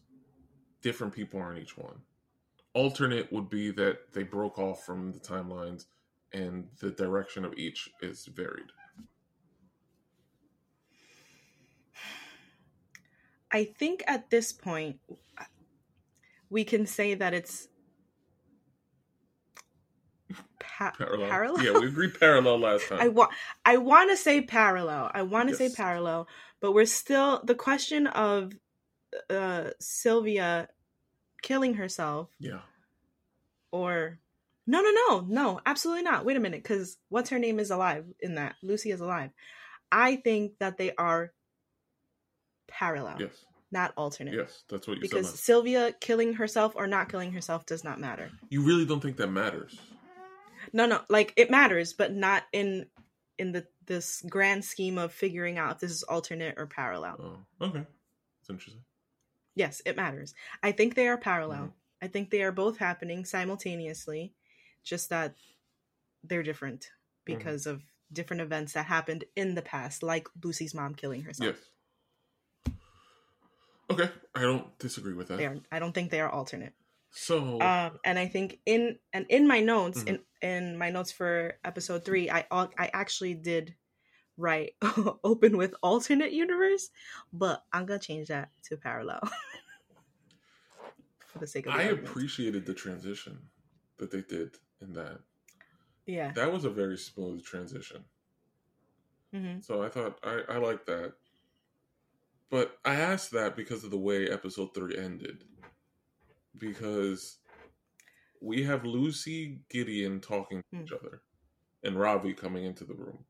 different 0.83 1.13
people 1.13 1.39
are 1.39 1.51
in 1.51 1.61
each 1.61 1.77
one. 1.77 1.95
Alternate 2.75 3.31
would 3.31 3.49
be 3.49 3.71
that 3.71 4.13
they 4.13 4.23
broke 4.23 4.59
off 4.59 4.85
from 4.85 5.11
the 5.11 5.19
timelines 5.19 5.85
and 6.33 6.67
the 6.79 6.91
direction 6.91 7.45
of 7.45 7.53
each 7.57 7.89
is 8.01 8.25
varied. 8.25 8.71
I 13.51 13.65
think 13.65 14.03
at 14.07 14.29
this 14.31 14.51
point 14.51 14.99
we 16.49 16.63
can 16.63 16.87
say 16.87 17.13
that 17.13 17.33
it's 17.33 17.67
pa- 20.59 20.93
Parallel. 20.97 21.29
parallel. 21.29 21.63
Yeah, 21.63 21.79
we 21.79 21.87
agreed 21.87 22.19
parallel 22.19 22.59
last 22.59 22.87
time. 22.89 22.99
I 23.01 23.07
want 23.09 23.31
I 23.65 23.77
want 23.77 24.09
to 24.09 24.17
say 24.17 24.41
parallel. 24.41 25.11
I 25.13 25.21
want 25.21 25.49
to 25.49 25.55
say 25.55 25.69
parallel, 25.69 26.27
but 26.61 26.73
we're 26.73 26.85
still 26.87 27.41
the 27.43 27.55
question 27.55 28.07
of 28.07 28.53
uh 29.29 29.69
Sylvia 29.79 30.67
killing 31.43 31.75
herself 31.75 32.29
yeah. 32.39 32.61
or 33.71 34.17
no 34.65 34.81
no 34.81 34.89
no 35.09 35.25
no 35.27 35.59
absolutely 35.65 36.01
not 36.03 36.25
wait 36.25 36.37
a 36.37 36.39
minute 36.39 36.63
because 36.63 36.97
what's 37.09 37.29
her 37.29 37.37
name 37.37 37.59
is 37.59 37.69
alive 37.69 38.05
in 38.21 38.35
that 38.35 38.55
lucy 38.63 38.89
is 38.91 38.99
alive 39.01 39.29
i 39.91 40.15
think 40.15 40.57
that 40.59 40.77
they 40.77 40.91
are 40.95 41.31
parallel 42.67 43.17
Yes. 43.19 43.45
not 43.71 43.93
alternate 43.97 44.33
Yes. 44.33 44.63
That's 44.69 44.87
what 44.87 44.95
you 44.97 45.01
because 45.01 45.25
said. 45.27 45.31
last- 45.33 45.43
sylvia 45.43 45.91
killing 45.99 46.33
herself 46.35 46.73
or 46.75 46.87
not 46.87 47.09
killing 47.09 47.33
herself 47.33 47.65
does 47.65 47.83
not 47.83 47.99
matter 47.99 48.31
You 48.49 48.61
really 48.63 48.85
don't 48.85 49.01
think 49.01 49.17
that 49.17 49.27
matters. 49.27 49.79
no 50.71 50.85
no 50.85 51.01
like 51.09 51.33
it 51.35 51.51
matters 51.51 51.93
but 51.93 52.13
not 52.13 52.43
in 52.53 52.87
in 53.37 53.51
the 53.51 53.67
this 53.85 54.23
grand 54.29 54.63
scheme 54.63 54.97
of 54.97 55.11
figuring 55.11 55.57
out 55.57 55.73
if 55.73 55.79
this 55.79 55.91
is 55.91 56.03
alternate 56.03 56.55
or 56.57 56.67
parallel 56.67 57.43
Oh, 57.61 57.65
okay. 57.67 57.85
It's 58.39 58.49
interesting. 58.49 58.81
Yes 59.55 59.81
it 59.85 59.95
matters 59.95 60.33
i 60.61 60.71
think 60.71 60.95
they 60.95 61.07
are 61.07 61.17
parallel 61.17 61.67
Mhm. 61.67 61.73
i 62.01 62.07
think 62.07 62.29
they 62.29 62.41
are 62.43 62.51
both 62.51 62.77
happening 62.77 63.25
simultaneously 63.25 64.33
just 64.83 65.09
that 65.09 65.35
they're 66.23 66.43
different 66.43 66.91
Mm-hmm. 67.25 67.37
because 67.37 67.65
of 67.67 67.81
different 68.11 68.41
events 68.41 68.73
that 68.73 68.85
happened 68.85 69.23
in 69.35 69.55
the 69.55 69.61
past, 69.61 70.03
like 70.03 70.27
Lucy's 70.43 70.73
mom 70.75 70.93
killing 70.93 71.21
herself. 71.23 71.55
Yes. 72.65 72.73
Okay, 73.89 74.09
I 74.35 74.41
don't 74.41 74.77
disagree 74.79 75.13
with 75.13 75.27
that. 75.29 75.37
They 75.37 75.45
are, 75.45 75.57
I 75.71 75.79
don't 75.79 75.93
think 75.93 76.11
they 76.11 76.21
are 76.21 76.29
alternate. 76.29 76.73
So 77.11 77.61
Um, 77.61 77.99
and 78.03 78.17
I 78.17 78.27
think 78.27 78.59
in 78.65 78.97
and 79.13 79.25
in 79.29 79.47
my 79.47 79.59
notes, 79.61 80.03
Mhm. 80.03 80.07
in 80.41 80.49
in 80.49 80.77
my 80.77 80.89
notes 80.89 81.11
for 81.11 81.57
episode 81.63 82.03
three, 82.03 82.29
I 82.29 82.45
I 82.51 82.89
actually 82.93 83.35
did 83.35 83.75
write 84.37 84.75
open 85.23 85.57
with 85.57 85.73
alternate 85.83 86.31
universe, 86.33 86.89
but 87.31 87.63
I'm 87.71 87.85
gonna 87.85 87.99
change 87.99 88.27
that 88.29 88.49
to 88.63 88.77
parallel 88.77 89.21
for 91.27 91.39
the 91.39 91.47
sake 91.47 91.65
of 91.67 91.73
the 91.73 91.79
I 91.79 91.83
argument. 91.83 92.07
appreciated 92.09 92.65
the 92.65 92.73
transition 92.73 93.37
that 93.97 94.11
they 94.11 94.21
did 94.21 94.57
in 94.81 94.93
that. 94.93 95.19
yeah. 96.05 96.31
That 96.33 96.51
was 96.51 96.65
a 96.65 96.69
very 96.69 96.97
smooth 96.97 97.43
transition. 97.43 98.03
hmm 99.33 99.59
So 99.61 99.83
I 99.83 99.89
thought 99.89 100.19
I, 100.23 100.41
I 100.49 100.57
like 100.57 100.85
that. 100.85 101.13
But 102.49 102.77
I 102.85 102.95
asked 102.95 103.31
that 103.31 103.55
because 103.55 103.83
of 103.83 103.91
the 103.91 103.97
way 103.97 104.27
episode 104.29 104.73
three 104.75 104.97
ended. 104.97 105.43
Because 106.57 107.37
we 108.41 108.63
have 108.63 108.85
Lucy 108.85 109.61
Gideon 109.69 110.19
talking 110.21 110.59
to 110.61 110.77
Hmm. 110.77 110.83
each 110.83 110.91
other 110.91 111.21
and 111.83 111.99
Ravi 111.99 112.33
coming 112.33 112.65
into 112.65 112.83
the 112.85 112.93
room. 112.93 113.25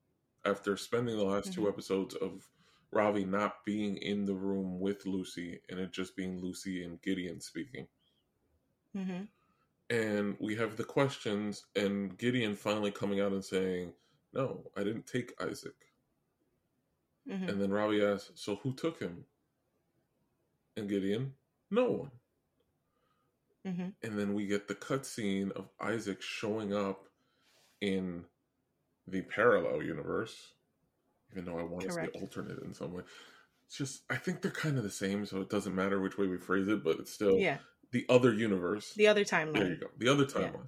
After 0.46 0.78
spending 0.78 1.18
the 1.18 1.24
last 1.24 1.54
two 1.54 1.64
Mhm. 1.64 1.70
episodes 1.70 2.16
of 2.16 2.50
Ravi 2.92 3.26
not 3.26 3.66
being 3.66 3.98
in 3.98 4.26
the 4.26 4.36
room 4.36 4.80
with 4.80 5.06
Lucy 5.06 5.62
and 5.70 5.80
it 5.80 5.92
just 5.92 6.16
being 6.16 6.40
Lucy 6.42 6.84
and 6.84 7.02
Gideon 7.02 7.42
speaking. 7.42 7.88
hmm 8.94 9.24
And 9.90 10.38
we 10.40 10.56
have 10.56 10.76
the 10.78 10.84
questions 10.84 11.66
and 11.76 12.18
Gideon 12.18 12.56
finally 12.56 12.92
coming 12.92 13.22
out 13.22 13.32
and 13.34 13.44
saying, 13.46 13.94
No, 14.34 14.72
I 14.76 14.84
didn't 14.84 15.08
take 15.08 15.34
Isaac. 15.42 15.76
hmm 17.28 17.46
And 17.48 17.62
then 17.62 17.72
Ravi 17.72 18.04
asks, 18.04 18.32
So 18.36 18.58
who 18.58 18.74
took 18.74 19.00
him? 19.00 19.26
And 20.76 20.90
Gideon, 20.90 21.36
No 21.72 21.92
one. 21.92 22.12
hmm 23.66 23.90
And 24.04 24.20
then 24.20 24.34
we 24.34 24.46
get 24.48 24.68
the 24.68 24.76
cutscene 24.76 25.52
of 25.52 25.70
Isaac 25.80 26.22
showing 26.22 26.74
up 26.74 27.08
in 27.82 28.26
the 29.08 29.22
parallel 29.22 29.84
universe, 29.84 30.54
even 31.32 31.46
though 31.46 31.58
I 31.60 31.64
want 31.64 31.86
to 31.86 31.92
say 31.92 32.08
alternate 32.20 32.60
in 32.64 32.74
some 32.74 32.94
way. 32.94 33.04
It's 33.66 33.78
just, 33.78 34.04
I 34.10 34.16
think 34.18 34.42
they're 34.42 34.52
kind 34.52 34.78
of 34.78 34.84
the 34.84 34.90
same, 34.92 35.26
so 35.26 35.42
it 35.42 35.50
doesn't 35.50 35.74
matter 35.76 36.00
which 36.00 36.18
way 36.18 36.28
we 36.28 36.38
phrase 36.38 36.68
it, 36.68 36.84
but 36.84 37.00
it's 37.00 37.12
still 37.14 37.38
Yeah. 37.40 37.58
the 37.92 38.06
other 38.10 38.34
universe. 38.34 38.94
The 38.94 39.08
other 39.08 39.24
timeline. 39.24 39.54
there 39.54 39.70
you 39.70 39.76
go. 39.78 39.88
The 39.98 40.08
other 40.10 40.24
Yeah. 40.24 40.30
timeline. 40.52 40.68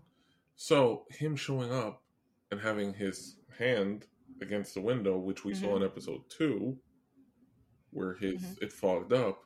So 0.55 1.05
him 1.09 1.35
showing 1.35 1.71
up 1.71 2.03
and 2.51 2.59
having 2.61 2.93
his 2.93 3.35
hand 3.57 4.07
against 4.41 4.73
the 4.73 4.81
window, 4.81 5.17
which 5.17 5.43
we 5.45 5.53
saw 5.53 5.75
in 5.75 5.81
Mm-hmm. 5.81 5.85
episode 5.85 6.21
two, 6.29 6.79
where 7.91 8.13
his 8.15 8.41
Mhm. 8.41 8.61
it 8.63 8.73
fogged 8.73 9.13
up. 9.13 9.41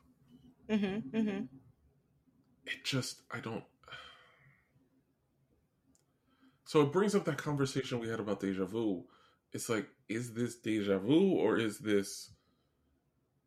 hmm 0.68 0.98
hmm 0.98 1.42
It 2.66 2.84
just 2.84 3.22
I 3.30 3.40
don't. 3.40 3.64
So 6.70 6.82
it 6.82 6.92
brings 6.92 7.16
up 7.16 7.24
that 7.24 7.36
conversation 7.36 7.98
we 7.98 8.08
had 8.08 8.20
about 8.20 8.38
deja 8.38 8.64
vu. 8.64 9.02
It's 9.52 9.68
like, 9.68 9.88
is 10.08 10.34
this 10.34 10.54
deja 10.54 10.98
vu 10.98 11.32
or 11.32 11.56
is 11.56 11.80
this, 11.80 12.30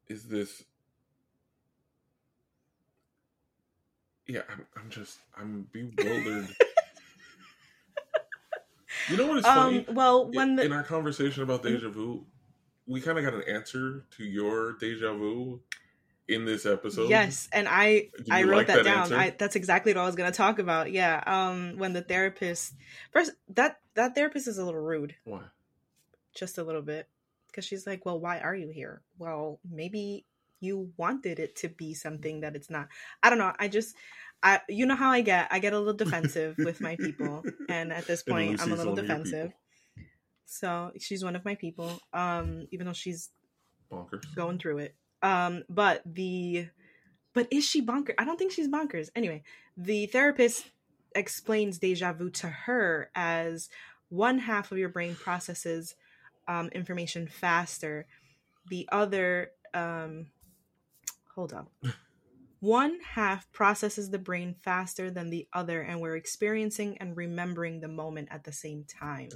is 0.09 0.25
this? 0.25 0.61
Yeah, 4.27 4.41
I'm. 4.51 4.65
I'm 4.75 4.89
just. 4.89 5.19
I'm 5.37 5.69
bewildered. 5.71 6.49
you 9.09 9.15
know 9.15 9.27
what 9.27 9.37
is 9.37 9.45
funny? 9.45 9.85
Um. 9.87 9.95
Well, 9.95 10.29
when 10.29 10.57
the 10.57 10.65
in 10.65 10.73
our 10.73 10.83
conversation 10.83 11.43
about 11.43 11.63
deja 11.63 11.87
vu, 11.87 12.25
we 12.87 12.99
kind 12.99 13.17
of 13.17 13.23
got 13.23 13.35
an 13.35 13.43
answer 13.47 14.03
to 14.17 14.25
your 14.25 14.73
deja 14.73 15.13
vu 15.13 15.61
in 16.27 16.45
this 16.45 16.65
episode. 16.65 17.09
yes, 17.09 17.49
and 17.51 17.67
I 17.67 18.09
I 18.31 18.43
wrote 18.43 18.57
like 18.57 18.67
that, 18.67 18.83
that 18.83 19.09
down. 19.09 19.13
I 19.13 19.31
that's 19.31 19.55
exactly 19.55 19.93
what 19.93 20.01
I 20.01 20.05
was 20.05 20.15
going 20.15 20.31
to 20.31 20.35
talk 20.35 20.59
about. 20.59 20.91
Yeah. 20.91 21.21
Um. 21.25 21.77
When 21.77 21.93
the 21.93 22.01
therapist 22.01 22.73
first 23.11 23.31
that 23.49 23.79
that 23.95 24.15
therapist 24.15 24.47
is 24.47 24.57
a 24.57 24.65
little 24.65 24.81
rude, 24.81 25.15
Why? 25.25 25.41
just 26.35 26.57
a 26.57 26.63
little 26.63 26.81
bit, 26.81 27.07
because 27.47 27.65
she's 27.65 27.85
like, 27.85 28.05
"Well, 28.05 28.19
why 28.19 28.39
are 28.39 28.55
you 28.55 28.69
here? 28.69 29.01
Well, 29.17 29.59
maybe 29.69 30.25
you 30.59 30.91
wanted 30.97 31.39
it 31.39 31.57
to 31.57 31.69
be 31.69 31.93
something 31.93 32.41
that 32.41 32.55
it's 32.55 32.69
not. 32.69 32.87
I 33.21 33.29
don't 33.29 33.39
know. 33.39 33.53
I 33.59 33.67
just." 33.67 33.95
I, 34.45 34.59
you 34.67 34.85
know 34.85 34.97
how 34.97 35.09
I 35.09 35.21
get. 35.21 35.47
I 35.51 35.59
get 35.59 35.71
a 35.71 35.77
little 35.79 35.93
defensive 35.93 36.55
with 36.57 36.81
my 36.81 36.97
people, 36.97 37.45
and 37.69 37.93
at 37.93 38.05
this 38.07 38.23
point, 38.23 38.61
I'm 38.61 38.73
a 38.73 38.75
little 38.75 38.91
one 38.91 38.99
of 38.99 39.07
your 39.07 39.17
defensive. 39.17 39.53
So 40.45 40.91
she's 40.99 41.23
one 41.23 41.37
of 41.37 41.45
my 41.45 41.55
people. 41.55 41.97
Um, 42.11 42.67
even 42.71 42.85
though 42.85 42.91
she's 42.91 43.29
Bonkers. 43.89 44.35
going 44.35 44.59
through 44.59 44.79
it. 44.79 44.95
Um, 45.23 45.63
but 45.69 46.03
the 46.05 46.67
but 47.33 47.47
is 47.49 47.65
she 47.65 47.83
bonkers? 47.83 48.13
I 48.19 48.25
don't 48.25 48.37
think 48.37 48.51
she's 48.51 48.67
bonkers. 48.67 49.09
Anyway, 49.15 49.43
the 49.75 50.05
therapist 50.05 50.65
explains 51.15 51.79
deja 51.79 52.13
vu 52.13 52.29
to 52.29 52.47
her 52.47 53.09
as 53.15 53.69
one 54.09 54.37
half 54.39 54.71
of 54.71 54.77
your 54.77 54.89
brain 54.89 55.15
processes 55.15 55.95
um, 56.47 56.67
information 56.69 57.27
faster. 57.27 58.05
The 58.69 58.87
other, 58.91 59.51
um, 59.73 60.27
hold 61.35 61.53
up. 61.53 61.71
One 62.59 62.99
half 63.03 63.51
processes 63.51 64.09
the 64.09 64.17
brain 64.19 64.55
faster 64.63 65.11
than 65.11 65.29
the 65.29 65.49
other, 65.51 65.81
and 65.81 65.99
we're 65.99 66.15
experiencing 66.15 66.97
and 66.99 67.17
remembering 67.17 67.81
the 67.81 67.89
moment 67.89 68.29
at 68.31 68.45
the 68.45 68.53
same 68.53 68.85
time. 68.85 69.27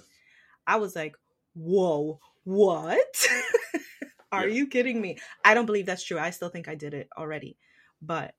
I 0.66 0.78
was 0.78 0.96
like, 0.96 1.18
whoa, 1.54 2.22
what? 2.46 3.28
Are 4.38 4.48
Yeah. 4.48 4.56
you 4.56 4.68
kidding 4.68 5.02
me? 5.02 5.20
I 5.46 5.54
don't 5.54 5.66
believe 5.66 5.86
that's 5.86 6.04
true. 6.04 6.20
I 6.20 6.30
still 6.32 6.50
think 6.50 6.68
I 6.68 6.76
did 6.76 6.94
it 6.94 7.10
already. 7.18 7.58
But 8.02 8.36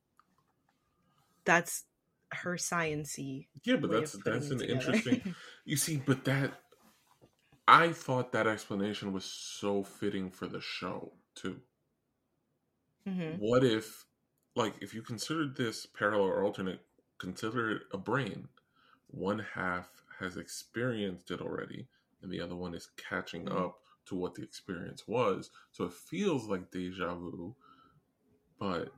that's 1.45 1.85
her 2.33 2.57
sciency. 2.57 3.49
Yeah, 3.64 3.76
but 3.76 3.90
that's 3.90 4.12
that's 4.12 4.50
an 4.50 4.62
interesting. 4.62 5.23
You 5.64 5.76
see, 5.76 5.97
but 5.99 6.25
that 6.25 6.61
I 7.69 7.93
thought 7.93 8.33
that 8.33 8.49
explanation 8.49 9.12
was 9.12 9.25
so 9.25 9.85
fitting 9.85 10.28
for 10.33 10.49
the 10.49 10.61
show 10.61 11.21
too. 11.37 11.62
hmm 13.07 13.38
What 13.38 13.64
if, 13.64 14.07
like, 14.57 14.83
if 14.83 14.93
you 14.95 15.02
considered 15.02 15.57
this 15.57 15.87
parallel 15.87 16.26
or 16.28 16.43
alternate, 16.43 16.85
consider 17.19 17.71
it 17.76 17.83
a 17.93 17.99
brain. 17.99 18.49
One 19.07 19.38
half 19.38 20.02
has 20.19 20.37
experienced 20.37 21.31
it 21.31 21.40
already, 21.40 21.88
and 22.23 22.31
the 22.33 22.40
other 22.40 22.57
one 22.57 22.75
is 22.75 22.87
catching 22.97 23.49
Mhm. 23.49 23.49
up 23.49 23.81
to 24.09 24.17
what 24.17 24.35
the 24.35 24.43
experience 24.43 25.07
was. 25.09 25.50
So 25.73 25.85
it 25.85 25.93
feels 25.95 26.49
like 26.49 26.71
deja 26.71 27.15
vu, 27.15 27.57
but 28.59 28.93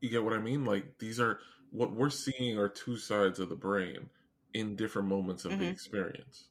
you 0.00 0.10
get 0.10 0.24
what 0.24 0.34
I 0.34 0.40
mean? 0.40 0.64
Like, 0.64 0.98
these 0.98 1.20
are 1.20 1.40
what 1.70 1.92
we're 1.92 2.10
seeing 2.10 2.58
are 2.58 2.68
two 2.68 2.96
sides 2.96 3.38
of 3.40 3.48
the 3.48 3.56
brain 3.56 4.10
in 4.54 4.76
different 4.76 5.08
moments 5.08 5.44
of 5.44 5.58
the 5.58 5.64
Mhm. 5.64 5.72
experience. 5.72 6.48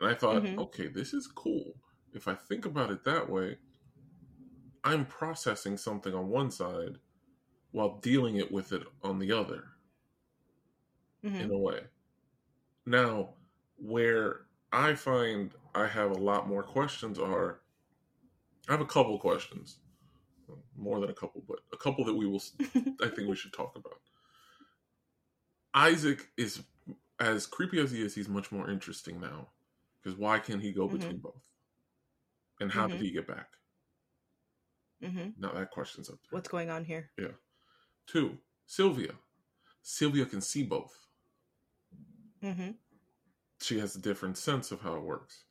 And 0.00 0.10
I 0.10 0.14
thought, 0.14 0.44
Mhm. 0.44 0.58
okay, 0.58 0.88
this 0.88 1.14
is 1.14 1.26
cool. 1.28 1.74
If 2.12 2.28
I 2.28 2.34
think 2.34 2.66
about 2.66 2.90
it 2.90 3.04
that 3.04 3.30
way, 3.30 3.58
I'm 4.84 5.04
processing 5.04 5.76
something 5.76 6.14
on 6.14 6.28
one 6.28 6.50
side 6.50 6.98
while 7.72 7.98
dealing 7.98 8.36
it 8.36 8.52
with 8.52 8.72
it 8.72 8.86
on 9.02 9.18
the 9.18 9.32
other 9.32 9.76
hmm 11.22 11.44
in 11.44 11.50
a 11.50 11.58
way. 11.58 11.80
Now, 12.86 13.34
where 13.76 14.45
I 14.72 14.94
find 14.94 15.52
I 15.74 15.86
have 15.86 16.10
a 16.10 16.14
lot 16.18 16.48
more 16.48 16.62
questions 16.62 17.18
are 17.18 17.60
I 18.68 18.72
have 18.72 18.80
a 18.80 18.86
couple 18.86 19.18
questions. 19.18 19.78
More 20.76 21.00
than 21.00 21.10
a 21.10 21.14
couple, 21.14 21.42
but 21.48 21.58
a 21.72 21.76
couple 21.76 22.04
that 22.04 22.14
we 22.14 22.26
will 22.26 22.42
I 23.02 23.08
think 23.08 23.28
we 23.28 23.36
should 23.36 23.52
talk 23.52 23.74
about. 23.76 24.00
Isaac 25.74 26.28
is 26.36 26.62
as 27.20 27.46
creepy 27.46 27.80
as 27.80 27.90
he 27.90 28.02
is, 28.02 28.14
he's 28.14 28.28
much 28.28 28.52
more 28.52 28.70
interesting 28.70 29.20
now. 29.20 29.48
Because 30.02 30.18
why 30.18 30.38
can't 30.38 30.62
he 30.62 30.72
go 30.72 30.88
Mhm. 30.88 30.92
between 30.98 31.18
both? 31.18 31.48
And 32.60 32.70
how 32.70 32.86
Mhm. 32.86 32.92
did 32.92 33.00
he 33.00 33.10
get 33.10 33.26
back? 33.26 33.48
Mm-hmm. 35.02 35.30
Now 35.38 35.52
that 35.52 35.70
question's 35.70 36.08
up 36.08 36.16
there. 36.22 36.36
What's 36.36 36.48
going 36.48 36.70
on 36.70 36.84
here? 36.84 37.10
Yeah. 37.18 37.32
Two, 38.06 38.38
Sylvia. 38.66 39.14
Sylvia 39.82 40.26
can 40.26 40.40
see 40.40 40.62
both. 40.64 40.94
hmm 42.40 42.70
She 43.60 43.78
has 43.78 43.96
a 43.96 44.00
different 44.00 44.36
sense 44.38 44.70
of 44.70 44.82
how 44.82 44.94
it 44.94 45.02
works. 45.02 45.44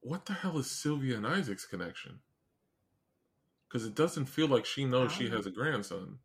What 0.00 0.26
the 0.26 0.34
hell 0.34 0.58
is 0.58 0.70
Sylvia 0.70 1.16
and 1.16 1.26
Isaac's 1.26 1.66
connection? 1.66 2.20
Because 3.68 3.86
it 3.86 3.94
doesn't 3.94 4.26
feel 4.26 4.48
like 4.48 4.64
she 4.64 4.84
knows 4.84 5.12
she 5.12 5.28
know. 5.28 5.36
has 5.36 5.46
a 5.46 5.50
grandson. 5.50 6.18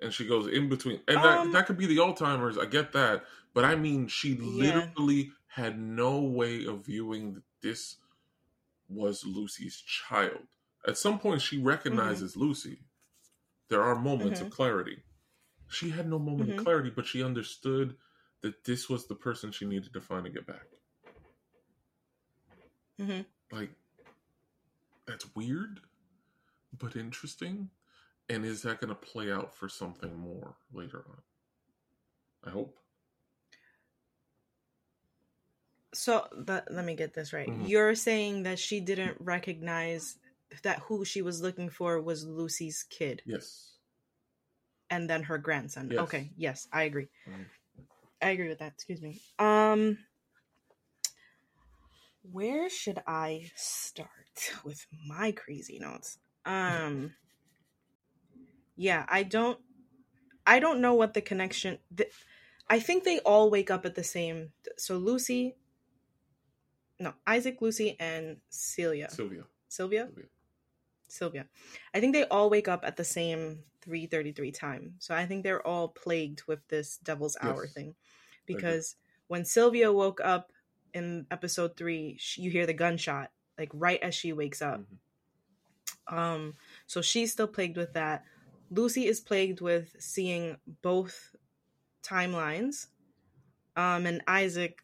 And 0.00 0.12
she 0.12 0.26
goes 0.26 0.46
in 0.46 0.68
between. 0.68 1.00
And 1.08 1.18
Um, 1.18 1.22
that, 1.22 1.52
that 1.52 1.66
could 1.66 1.78
be 1.78 1.86
the 1.86 1.96
Alzheimer's, 1.98 2.58
I 2.58 2.66
get 2.66 2.92
that. 2.92 3.24
But 3.54 3.64
I 3.64 3.74
mean, 3.76 4.08
she 4.08 4.34
Yeah. 4.34 4.40
literally 4.90 5.32
had 5.46 5.78
no 5.78 6.20
way 6.20 6.64
of 6.66 6.84
viewing 6.84 7.34
that 7.34 7.44
this 7.62 7.96
was 8.88 9.24
Lucy's 9.24 9.76
child. 9.76 10.46
At 10.86 10.98
some 10.98 11.18
point, 11.18 11.40
she 11.40 11.58
recognizes 11.62 12.36
Lucy. 12.36 12.84
There 13.68 13.82
are 13.82 13.94
moments 13.94 14.40
of 14.40 14.50
clarity. 14.50 15.02
She 15.68 15.90
had 15.90 16.06
no 16.08 16.18
moment 16.18 16.50
Mhm. 16.50 16.58
of 16.58 16.64
clarity, 16.64 16.90
but 16.90 17.06
she 17.06 17.22
understood 17.22 17.96
that 18.44 18.62
this 18.62 18.90
was 18.90 19.06
the 19.06 19.14
person 19.14 19.50
she 19.50 19.64
needed 19.64 19.90
to 19.94 20.02
find 20.02 20.26
to 20.26 20.30
get 20.30 20.46
back. 20.46 20.66
hmm 22.98 23.20
Like, 23.50 23.70
that's 25.06 25.34
weird, 25.34 25.80
but 26.78 26.94
interesting. 26.94 27.70
And 28.28 28.44
is 28.44 28.60
that 28.62 28.80
going 28.82 28.90
to 28.90 28.94
play 28.94 29.32
out 29.32 29.54
for 29.54 29.66
something 29.66 30.14
more 30.18 30.56
later 30.74 31.06
on? 31.08 31.22
I 32.46 32.50
hope. 32.50 32.76
So 35.94 36.28
that, 36.36 36.70
let 36.70 36.84
me 36.84 36.94
get 36.96 37.14
this 37.14 37.32
right. 37.32 37.48
Mhm. 37.48 37.66
You're 37.66 37.94
saying 37.94 38.42
that 38.42 38.58
she 38.58 38.78
didn't 38.80 39.16
recognize 39.20 40.18
that 40.64 40.80
who 40.80 41.06
she 41.06 41.22
was 41.22 41.40
looking 41.40 41.70
for 41.70 41.98
was 41.98 42.26
Lucy's 42.26 42.82
kid 42.90 43.22
Yes. 43.24 43.78
and 44.90 45.08
then 45.08 45.22
her 45.22 45.38
grandson. 45.38 45.88
Yes. 45.90 46.00
Okay, 46.00 46.30
yes, 46.36 46.68
I 46.72 46.82
agree. 46.82 47.08
Mhm. 47.26 47.46
I 48.24 48.30
agree 48.30 48.48
with 48.48 48.58
that. 48.60 48.72
Excuse 48.72 49.02
me. 49.02 49.20
Um 49.38 49.98
where 52.32 52.70
should 52.70 53.02
I 53.06 53.50
start 53.54 54.08
with 54.64 54.86
my 55.06 55.32
crazy 55.32 55.78
notes? 55.78 56.18
Um 56.46 57.14
Yeah, 58.76 59.04
I 59.08 59.22
don't 59.22 59.60
I 60.46 60.58
don't 60.58 60.80
know 60.80 60.94
what 60.94 61.14
the 61.14 61.20
connection 61.20 61.78
th- 61.94 62.10
I 62.68 62.80
think 62.80 63.04
they 63.04 63.18
all 63.20 63.50
wake 63.50 63.70
up 63.70 63.84
at 63.84 63.94
the 63.94 64.04
same 64.04 64.52
so 64.78 64.96
Lucy 64.96 65.56
no, 66.98 67.12
Isaac, 67.26 67.60
Lucy 67.60 67.96
and 67.98 68.38
Celia. 68.50 69.10
Sylvia. 69.10 69.44
Sylvia? 69.68 70.06
Sylvia. 70.06 70.24
Sylvia. 71.08 71.46
I 71.92 72.00
think 72.00 72.14
they 72.14 72.24
all 72.24 72.48
wake 72.48 72.68
up 72.68 72.84
at 72.84 72.96
the 72.96 73.04
same 73.04 73.64
3:33 73.84 74.52
time. 74.52 74.94
So 74.98 75.14
I 75.14 75.26
think 75.26 75.42
they're 75.42 75.66
all 75.66 75.88
plagued 75.88 76.42
with 76.46 76.66
this 76.68 76.98
devil's 76.98 77.36
hour 77.40 77.64
Yes. 77.64 77.74
thing 77.74 77.94
because 78.46 78.96
when 79.28 79.44
Sylvia 79.44 79.92
woke 79.92 80.20
up 80.22 80.52
in 80.92 81.26
episode 81.30 81.76
3, 81.76 82.16
she, 82.18 82.42
you 82.42 82.50
hear 82.50 82.66
the 82.66 82.74
gunshot 82.74 83.30
like 83.58 83.70
right 83.72 84.00
as 84.02 84.14
she 84.14 84.32
wakes 84.32 84.62
up. 84.62 84.80
Mhm. 84.80 84.98
Um 86.08 86.54
so 86.86 87.00
she's 87.02 87.32
still 87.32 87.48
plagued 87.48 87.76
with 87.76 87.92
that. 87.94 88.24
Lucy 88.70 89.06
is 89.06 89.20
plagued 89.20 89.60
with 89.60 89.96
seeing 90.00 90.56
both 90.82 91.34
timelines. 92.02 92.88
Um 93.76 94.06
and 94.06 94.22
Isaac 94.26 94.82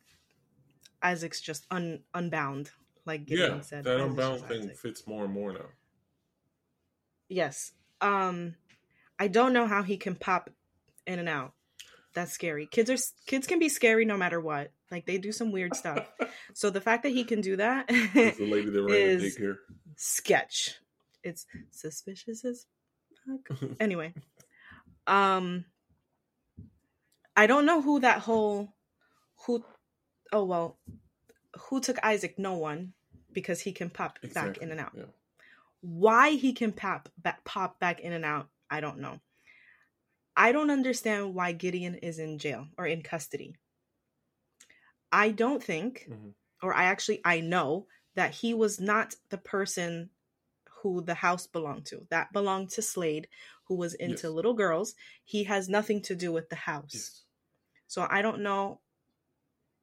Isaac's 1.03 1.41
just 1.41 1.67
un, 1.71 2.05
unbound 2.15 2.71
like 3.07 3.25
Gideon 3.27 3.59
Yeah, 3.59 3.61
said. 3.63 3.85
that 3.85 3.97
Isaac's 3.97 4.11
unbound 4.11 4.41
thing 4.47 4.61
Isaac. 4.63 4.77
fits 4.77 5.07
more 5.07 5.25
and 5.25 5.33
more 5.33 5.53
now. 5.53 5.67
Yes. 7.29 7.73
Um 8.01 8.57
I 9.21 9.29
don't 9.29 9.53
know 9.53 9.67
how 9.67 9.83
he 9.85 9.97
can 9.99 10.17
pop 10.17 10.51
in 11.07 11.19
and 11.21 11.29
out. 11.29 11.53
That's 12.15 12.33
scary. 12.33 12.67
Kids 12.67 12.91
are 12.91 12.97
kids 13.27 13.47
can 13.47 13.59
be 13.61 13.69
scary 13.69 14.05
no 14.05 14.17
matter 14.17 14.41
what. 14.41 14.73
Like 14.91 15.07
they 15.07 15.19
do 15.19 15.31
some 15.31 15.53
weird 15.53 15.77
stuff. 15.77 16.09
So 16.55 16.69
the 16.71 16.81
fact 16.81 17.05
that 17.05 17.11
he 17.11 17.23
can 17.23 17.43
do 17.43 17.57
that 17.57 17.87
the 17.87 18.35
lady 18.41 18.71
that 18.71 18.83
ran 18.83 18.91
Is- 18.97 19.39
sketch. 19.97 20.81
It's 21.23 21.47
suspicious 21.71 22.45
as 22.45 22.67
fuck. 23.25 23.59
Anyway. 23.81 24.15
Um 25.07 25.65
I 27.37 27.47
don't 27.47 27.67
know 27.67 27.81
who 27.83 28.01
that 28.01 28.19
whole 28.21 28.75
who 29.47 29.65
oh 30.33 30.45
well 30.45 30.79
who 31.69 31.81
took 31.81 31.99
Isaac? 32.03 32.37
No 32.39 32.55
one 32.55 32.95
because 33.33 33.61
he 33.61 33.73
can 33.73 33.91
pop 33.91 34.19
back 34.35 34.59
in 34.59 34.71
and 34.73 34.81
out. 34.81 34.93
Yeah. 34.97 35.05
why 35.83 36.31
he 36.31 36.53
can 36.53 36.73
pop 36.73 37.09
back, 37.17 37.45
pop 37.45 37.79
back 37.79 38.01
in 38.01 38.13
and 38.13 38.25
out 38.25 38.49
i 38.71 38.81
don't 38.81 38.99
know 38.99 39.21
i 40.37 40.53
don't 40.53 40.71
understand 40.71 41.35
why 41.35 41.53
gideon 41.53 41.95
is 41.97 42.19
in 42.19 42.39
jail 42.39 42.67
or 42.79 42.87
in 42.87 43.03
custody 43.03 43.57
i 45.13 45.31
don't 45.31 45.63
think 45.63 46.07
Mhm. 46.09 46.35
or 46.63 46.75
i 46.75 46.85
actually 46.85 47.21
i 47.25 47.41
know 47.41 47.87
that 48.15 48.35
he 48.35 48.55
was 48.55 48.81
not 48.81 49.15
the 49.31 49.39
person 49.39 50.11
who 50.83 51.03
the 51.03 51.15
house 51.15 51.47
belonged 51.47 51.87
to 51.87 52.07
that 52.11 52.33
belonged 52.33 52.71
to 52.71 52.83
slade 52.83 53.29
who 53.65 53.75
was 53.75 53.95
into 53.95 54.27
Yes. 54.29 54.33
little 54.35 54.55
girls 54.55 54.95
he 55.25 55.45
has 55.45 55.69
nothing 55.69 56.01
to 56.03 56.15
do 56.15 56.33
with 56.33 56.49
the 56.49 56.57
house 56.57 56.95
Yes. 56.95 57.25
so 57.87 58.07
I 58.09 58.23
don't 58.23 58.41
know. 58.43 58.81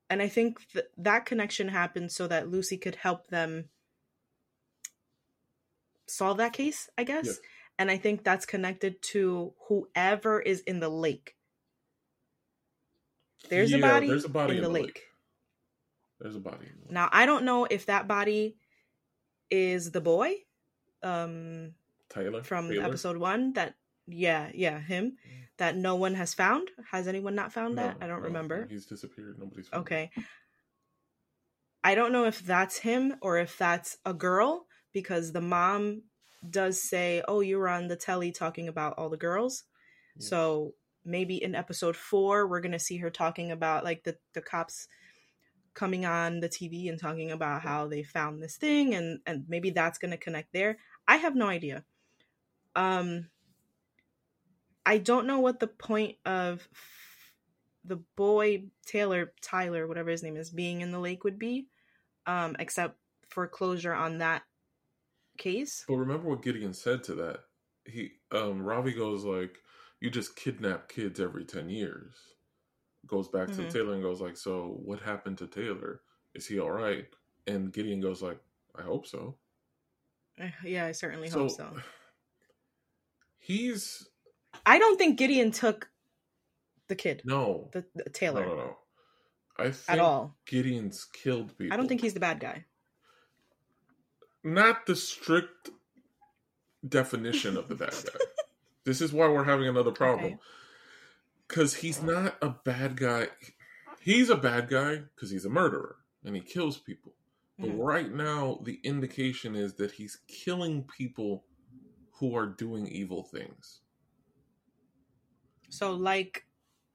And 0.10 0.22
I 0.22 0.30
think 0.30 0.66
th- 0.72 0.86
that 0.98 1.26
connection 1.26 1.68
happened 1.68 2.14
so 2.14 2.28
that 2.28 2.48
Lucy 2.50 2.78
could 2.78 2.96
help 2.96 3.28
them 3.28 3.70
solve 6.08 6.38
that 6.38 6.54
case, 6.54 6.90
I 6.98 7.04
guess. 7.04 7.26
Yes. 7.26 7.40
And 7.80 7.92
I 7.92 7.98
think 7.98 8.24
that's 8.24 8.46
connected 8.46 9.02
to 9.14 9.54
whoever 9.68 10.40
is 10.40 10.62
in 10.62 10.80
the 10.80 10.90
lake. 10.90 11.36
There's 13.50 13.72
a 13.72 13.78
body 13.78 14.08
there's 14.08 14.26
a 14.26 14.30
body 14.30 14.58
in, 14.58 14.64
the, 14.64 14.70
lake. 14.70 15.04
There's 16.20 16.36
a 16.36 16.40
body. 16.40 16.66
In 16.66 16.80
the 16.80 16.86
lake. 16.86 16.92
Now 16.92 17.10
I 17.12 17.26
don't 17.26 17.46
know 17.46 17.66
if 17.66 17.86
that 17.86 18.08
body 18.08 18.58
is 19.50 19.92
the 19.92 20.02
boy 20.02 20.34
um 21.04 21.74
Taylor 22.10 22.44
from 22.44 22.70
Taylor? 22.70 22.86
episode 22.86 23.18
1 23.18 23.54
that 23.54 23.76
yeah, 24.08 24.50
yeah, 24.54 24.80
him 24.80 25.18
that 25.58 25.76
no 25.76 25.96
one 25.96 26.16
has 26.16 26.34
found. 26.34 26.70
Has 26.92 27.08
anyone 27.08 27.36
not 27.36 27.52
found 27.52 27.76
No, 27.76 27.84
that? 27.84 27.98
I 28.02 28.08
don't 28.08 28.22
no, 28.22 28.28
remember. 28.28 28.68
He's 28.70 28.86
disappeared. 28.86 29.38
Nobody's 29.38 29.68
found 29.68 29.80
him. 29.80 29.82
Okay. 29.82 30.12
I 31.84 31.96
don't 31.96 32.12
know 32.12 32.26
if 32.26 32.40
that's 32.40 32.78
him 32.80 33.16
or 33.22 33.38
if 33.38 33.58
that's 33.58 33.98
a 34.06 34.14
girl 34.14 34.68
because 34.94 35.32
the 35.32 35.42
mom 35.42 36.04
does 36.50 36.82
say, 36.82 37.24
"Oh, 37.28 37.42
you 37.42 37.58
were 37.58 37.70
on 37.70 37.88
the 37.88 37.96
telly 37.96 38.32
talking 38.32 38.68
about 38.68 38.94
all 38.98 39.10
the 39.10 39.18
girls." 39.18 39.64
Yes. 40.18 40.30
So 40.30 40.74
maybe 41.08 41.42
in 41.42 41.56
episode 41.56 41.96
4 41.96 42.48
we're 42.48 42.60
going 42.60 42.74
to 42.74 42.80
see 42.80 42.98
her 42.98 43.10
talking 43.10 43.52
about 43.52 43.84
like 43.84 44.04
the 44.04 44.18
the 44.34 44.42
cops 44.42 44.88
coming 45.74 46.06
on 46.06 46.40
the 46.40 46.50
TV 46.50 46.90
and 46.90 47.00
talking 47.00 47.32
about 47.32 47.62
how 47.62 47.88
they 47.88 48.04
found 48.04 48.42
this 48.44 48.58
thing 48.58 48.94
and 48.94 49.20
and 49.26 49.46
maybe 49.48 49.70
that's 49.70 49.98
going 49.98 50.12
to 50.12 50.18
connect 50.18 50.52
there. 50.52 50.78
I 51.08 51.18
have 51.18 51.36
no 51.36 51.48
idea. 51.48 51.84
Um 52.76 53.30
I 54.86 54.98
don't 54.98 55.28
know 55.28 55.40
what 55.40 55.60
the 55.60 55.68
point 55.68 56.18
of 56.26 56.68
f- 56.72 57.34
the 57.86 57.98
boy 58.16 58.66
Taylor 58.86 59.34
Tyler 59.42 59.88
whatever 59.88 60.10
his 60.10 60.24
name 60.24 60.36
is 60.36 60.50
being 60.50 60.82
in 60.82 60.92
the 60.92 61.00
lake 61.00 61.24
would 61.24 61.40
be 61.40 61.68
um 62.26 62.56
except 62.60 62.98
for 63.30 63.48
closure 63.48 63.94
on 63.94 64.18
that 64.18 64.44
case. 65.38 65.86
But 65.88 65.96
remember 65.96 66.30
what 66.30 66.42
Gideon 66.44 66.74
said 66.74 67.04
to 67.06 67.16
that. 67.16 67.46
He 67.86 68.14
um 68.32 68.62
Ravi 68.62 68.94
goes 68.94 69.24
like, 69.24 69.60
"You 70.02 70.10
just 70.10 70.36
kidnap 70.36 70.90
kids 70.90 71.20
every 71.20 71.46
ten 71.46 71.70
years." 71.70 72.16
Goes 73.06 73.30
back 73.30 73.50
Mhm. 73.50 73.56
to 73.58 73.72
Taylor 73.72 73.94
and 73.94 74.04
goes 74.04 74.22
like, 74.22 74.38
"So 74.38 74.80
what 74.84 75.00
happened 75.00 75.38
to 75.40 75.48
Taylor? 75.48 76.02
Is 76.34 76.48
he 76.48 76.60
all 76.60 76.72
right?" 76.72 77.08
And 77.48 77.72
Gideon 77.72 78.02
goes 78.02 78.22
like, 78.22 78.40
"I 78.76 78.82
hope 78.82 79.06
so." 79.08 79.38
Eh, 80.38 80.52
Yeah, 80.64 80.86
I 80.86 80.92
certainly 80.92 81.30
hope 81.30 81.52
so. 81.52 81.78
He's 83.40 84.10
I 84.66 84.80
don't 84.80 84.98
think 84.98 85.18
Gideon 85.18 85.52
took 85.52 85.90
the 86.88 86.96
kid, 86.96 87.22
no, 87.26 87.70
the, 87.74 87.86
the 87.96 88.04
no, 88.06 88.12
Taylor, 88.12 88.46
no, 88.46 88.56
no. 88.56 88.78
I 89.58 89.72
think 89.72 89.90
at 89.90 90.00
all. 90.00 90.36
Gideon's 90.46 91.06
killed 91.06 91.58
people. 91.58 91.74
I 91.74 91.78
don't 91.78 91.88
think 91.88 92.02
he's 92.02 92.14
the 92.14 92.20
bad 92.20 92.40
guy. 92.40 92.66
Not 94.54 94.86
the 94.86 94.96
strict 94.96 95.70
definition 96.88 97.58
of 97.58 97.68
the 97.68 97.76
bad 97.76 97.92
guy. 97.92 98.20
this 98.86 99.02
is 99.02 99.12
why 99.14 99.28
we're 99.28 99.44
having 99.44 99.68
another 99.68 99.92
problem. 99.92 100.26
Okay. 100.26 100.38
Because 101.48 101.76
he's 101.76 102.02
not 102.02 102.38
a 102.42 102.50
bad 102.50 102.98
guy. 102.98 103.28
He's 104.02 104.30
a 104.30 104.36
bad 104.36 104.70
guy 104.70 104.98
because 105.16 105.30
he's 105.32 105.46
a 105.46 105.50
murderer 105.50 105.98
and 106.24 106.36
he 106.36 106.42
kills 106.42 106.78
people. 106.78 107.14
But 107.60 107.70
Mhm. 107.72 107.78
right 107.80 108.12
now, 108.12 108.60
the 108.64 108.80
indication 108.84 109.56
is 109.56 109.76
that 109.76 109.92
he's 109.92 110.18
killing 110.28 110.84
people 110.84 111.46
who 112.14 112.36
are 112.36 112.46
doing 112.46 112.88
evil 112.88 113.24
things. 113.24 113.82
So 115.70 115.92
like 115.94 116.46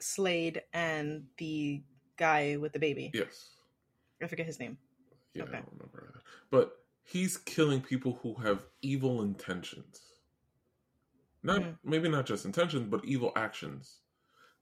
Slade 0.01 0.62
and 0.73 1.27
the 1.37 1.83
guy 2.17 2.57
with 2.57 2.73
the 2.73 2.79
baby. 2.79 3.11
Yes. 3.12 3.57
I 4.23 4.27
forget 4.27 4.47
his 4.47 4.59
name. 4.61 4.79
Yeah, 5.35 5.45
Okay. 5.45 5.53
I 5.57 5.61
don't 5.61 5.73
remember 5.73 6.12
that. 6.15 6.23
But 6.51 6.82
he's 7.03 7.37
killing 7.37 7.81
people 7.81 8.19
who 8.23 8.35
have 8.35 8.67
evil 8.81 9.23
intentions. 9.23 10.15
Not 11.43 11.61
Mhm. 11.62 11.79
maybe 11.83 12.09
not 12.09 12.27
just 12.27 12.45
intentions, 12.45 12.88
but 12.88 13.05
evil 13.05 13.33
actions. 13.37 14.01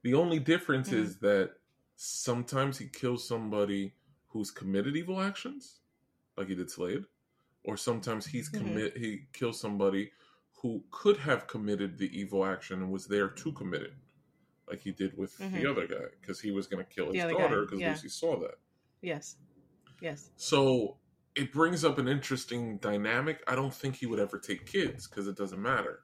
The 0.02 0.14
only 0.14 0.38
difference 0.38 0.88
Mhm. 0.88 0.94
is 0.94 1.18
that 1.18 1.58
sometimes 1.96 2.78
he 2.78 2.88
kills 2.88 3.26
somebody 3.28 3.94
who's 4.28 4.50
committed 4.50 4.96
evil 4.96 5.20
actions, 5.20 5.80
like 6.36 6.48
he 6.48 6.54
did 6.54 6.70
Slade, 6.70 7.04
or 7.64 7.76
sometimes 7.76 8.26
he's 8.26 8.48
Mhm. 8.48 8.58
commit 8.58 8.96
he 8.96 9.26
kills 9.32 9.60
somebody 9.60 10.12
who 10.54 10.84
could 10.90 11.18
have 11.18 11.46
committed 11.46 11.98
the 11.98 12.08
evil 12.18 12.44
action 12.44 12.82
and 12.82 12.90
was 12.90 13.06
there 13.06 13.28
to 13.28 13.52
commit 13.52 13.82
it, 13.82 13.94
like 14.66 14.80
he 14.80 14.92
did 14.92 15.16
with 15.16 15.36
Mhm. 15.38 15.52
the 15.52 15.66
other 15.70 15.86
guy 15.86 16.08
because 16.20 16.40
he 16.40 16.50
was 16.50 16.66
going 16.66 16.84
to 16.84 16.90
kill 16.90 17.12
his 17.12 17.22
The 17.22 17.32
daughter 17.32 17.64
because 17.64 17.80
yeah. 17.80 17.90
Lucy 17.90 18.08
saw 18.08 18.38
that. 18.40 18.58
Yes. 19.02 19.36
Yes. 20.00 20.30
So 20.36 20.98
it 21.34 21.52
brings 21.52 21.84
up 21.84 21.98
an 21.98 22.08
interesting 22.08 22.78
dynamic. 22.78 23.42
I 23.46 23.54
don't 23.54 23.74
think 23.74 23.96
he 23.96 24.06
would 24.06 24.18
ever 24.20 24.38
take 24.38 24.66
kids 24.66 25.06
because 25.06 25.28
it 25.28 25.36
doesn't 25.36 25.60
matter. 25.62 26.00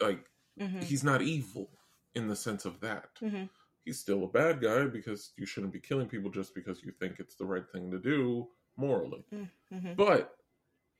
Like 0.00 0.26
hmm 0.58 0.80
he's 0.80 1.04
not 1.04 1.22
evil 1.22 1.70
in 2.14 2.28
the 2.28 2.36
sense 2.36 2.64
of 2.64 2.80
that. 2.80 3.08
hmm 3.20 3.44
he's 3.84 3.98
still 4.00 4.24
a 4.24 4.28
bad 4.28 4.60
guy 4.60 4.84
because 4.84 5.32
you 5.36 5.46
shouldn't 5.46 5.72
be 5.72 5.78
killing 5.80 6.08
people 6.08 6.30
just 6.30 6.54
because 6.54 6.82
you 6.82 6.92
think 6.98 7.20
it's 7.20 7.36
the 7.36 7.44
right 7.44 7.68
thing 7.72 7.90
to 7.90 7.98
do 7.98 8.46
morally. 8.76 9.24
Mm-hmm. 9.32 9.94
But 9.96 10.34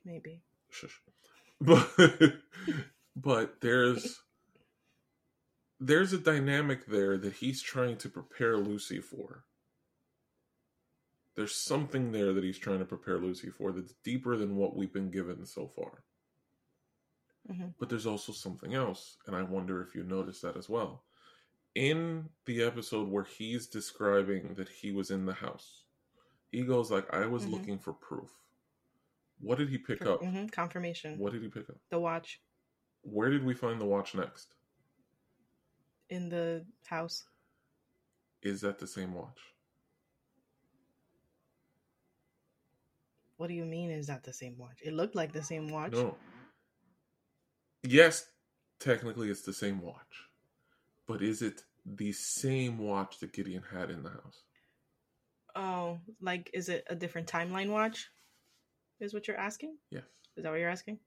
Maybe. 0.05 0.41
shush. 0.71 1.01
But 1.59 1.89
but 3.15 3.61
there's 3.61 4.19
there's 5.79 6.13
a 6.13 6.17
dynamic 6.17 6.85
there 6.87 7.17
that 7.17 7.33
he's 7.33 7.61
trying 7.61 7.97
to 7.97 8.09
prepare 8.09 8.57
Lucy 8.57 8.99
for. 8.99 9.43
There's 11.37 11.53
something 11.55 12.11
there 12.11 12.33
that 12.33 12.43
he's 12.43 12.57
trying 12.57 12.79
to 12.79 12.85
prepare 12.85 13.19
Lucy 13.19 13.51
for 13.51 13.71
that's 13.71 13.93
deeper 14.03 14.35
than 14.37 14.55
what 14.55 14.75
we've 14.75 14.91
been 14.91 15.11
given 15.11 15.45
so 15.45 15.67
far. 15.67 16.03
Mhm. 17.47 17.75
But 17.77 17.89
there's 17.89 18.07
also 18.07 18.31
something 18.31 18.73
else, 18.73 19.17
and 19.27 19.35
I 19.35 19.43
wonder 19.43 19.79
if 19.83 19.93
you 19.93 20.01
noticed 20.03 20.41
that 20.41 20.57
as 20.57 20.67
well. 20.67 21.05
In 21.75 22.27
the 22.45 22.63
episode 22.63 23.07
where 23.07 23.23
he's 23.23 23.67
describing 23.67 24.55
that 24.55 24.67
he 24.67 24.91
was 24.91 25.11
in 25.11 25.27
the 25.27 25.33
house, 25.35 25.85
he 26.51 26.63
goes 26.65 26.89
like, 26.89 27.07
"I 27.13 27.27
was 27.27 27.45
Mhm. 27.45 27.51
looking 27.51 27.77
for 27.77 27.93
proof." 27.93 28.35
What 29.39 29.59
did 29.59 29.69
he 29.69 29.77
pick 29.77 30.07
up? 30.07 30.21
mhm, 30.21 30.51
Confirmation. 30.51 31.19
What 31.19 31.33
did 31.33 31.43
he 31.43 31.49
pick 31.49 31.69
up? 31.69 31.79
The 31.89 31.99
watch 31.99 32.41
Where 33.03 33.29
did 33.29 33.43
we 33.45 33.53
find 33.53 33.79
the 33.79 33.85
watch 33.85 34.15
next? 34.15 34.55
in 36.09 36.29
the 36.29 36.65
house. 36.87 37.29
Is 38.41 38.61
that 38.61 38.79
the 38.79 38.87
same 38.87 39.13
watch? 39.13 39.53
What 43.37 43.47
do 43.47 43.53
you 43.53 43.65
mean? 43.65 43.91
Is 43.91 44.07
that 44.07 44.23
the 44.23 44.33
same 44.33 44.57
watch? 44.57 44.79
It 44.83 44.93
looked 44.93 45.15
like 45.15 45.31
the 45.31 45.43
same 45.43 45.69
watch. 45.69 45.93
No. 45.93 46.17
Yes, 47.83 48.25
technically 48.79 49.29
it's 49.29 49.43
the 49.43 49.53
same 49.53 49.79
watch. 49.81 50.25
But 51.07 51.21
is 51.21 51.41
it 51.41 51.63
the 51.85 52.11
same 52.11 52.79
watch 52.79 53.19
that 53.19 53.33
Gideon 53.33 53.63
had 53.71 53.89
in 53.91 54.03
the 54.03 54.09
house? 54.09 54.43
Oh, 55.55 55.99
like 56.21 56.49
is 56.53 56.69
it 56.69 56.85
a 56.89 56.95
different 56.95 57.27
timeline 57.27 57.69
watch? 57.69 58.09
Is 58.99 59.13
what 59.13 59.27
you're 59.27 59.37
asking? 59.37 59.77
Yes. 59.91 60.03
Is 60.35 60.43
that 60.43 60.49
what 60.49 60.59
you're 60.59 60.69
asking? 60.69 60.99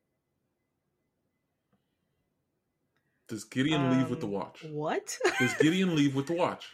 Does 3.29 3.45
Gideon 3.45 3.91
leave 3.97 4.11
with 4.11 4.21
the 4.21 4.27
Um, 4.27 4.33
watch? 4.33 4.65
What? 4.71 5.17
Does 5.39 5.55
Gideon 5.61 5.95
leave 5.95 6.17
with 6.17 6.27
the 6.27 6.33
watch? 6.35 6.67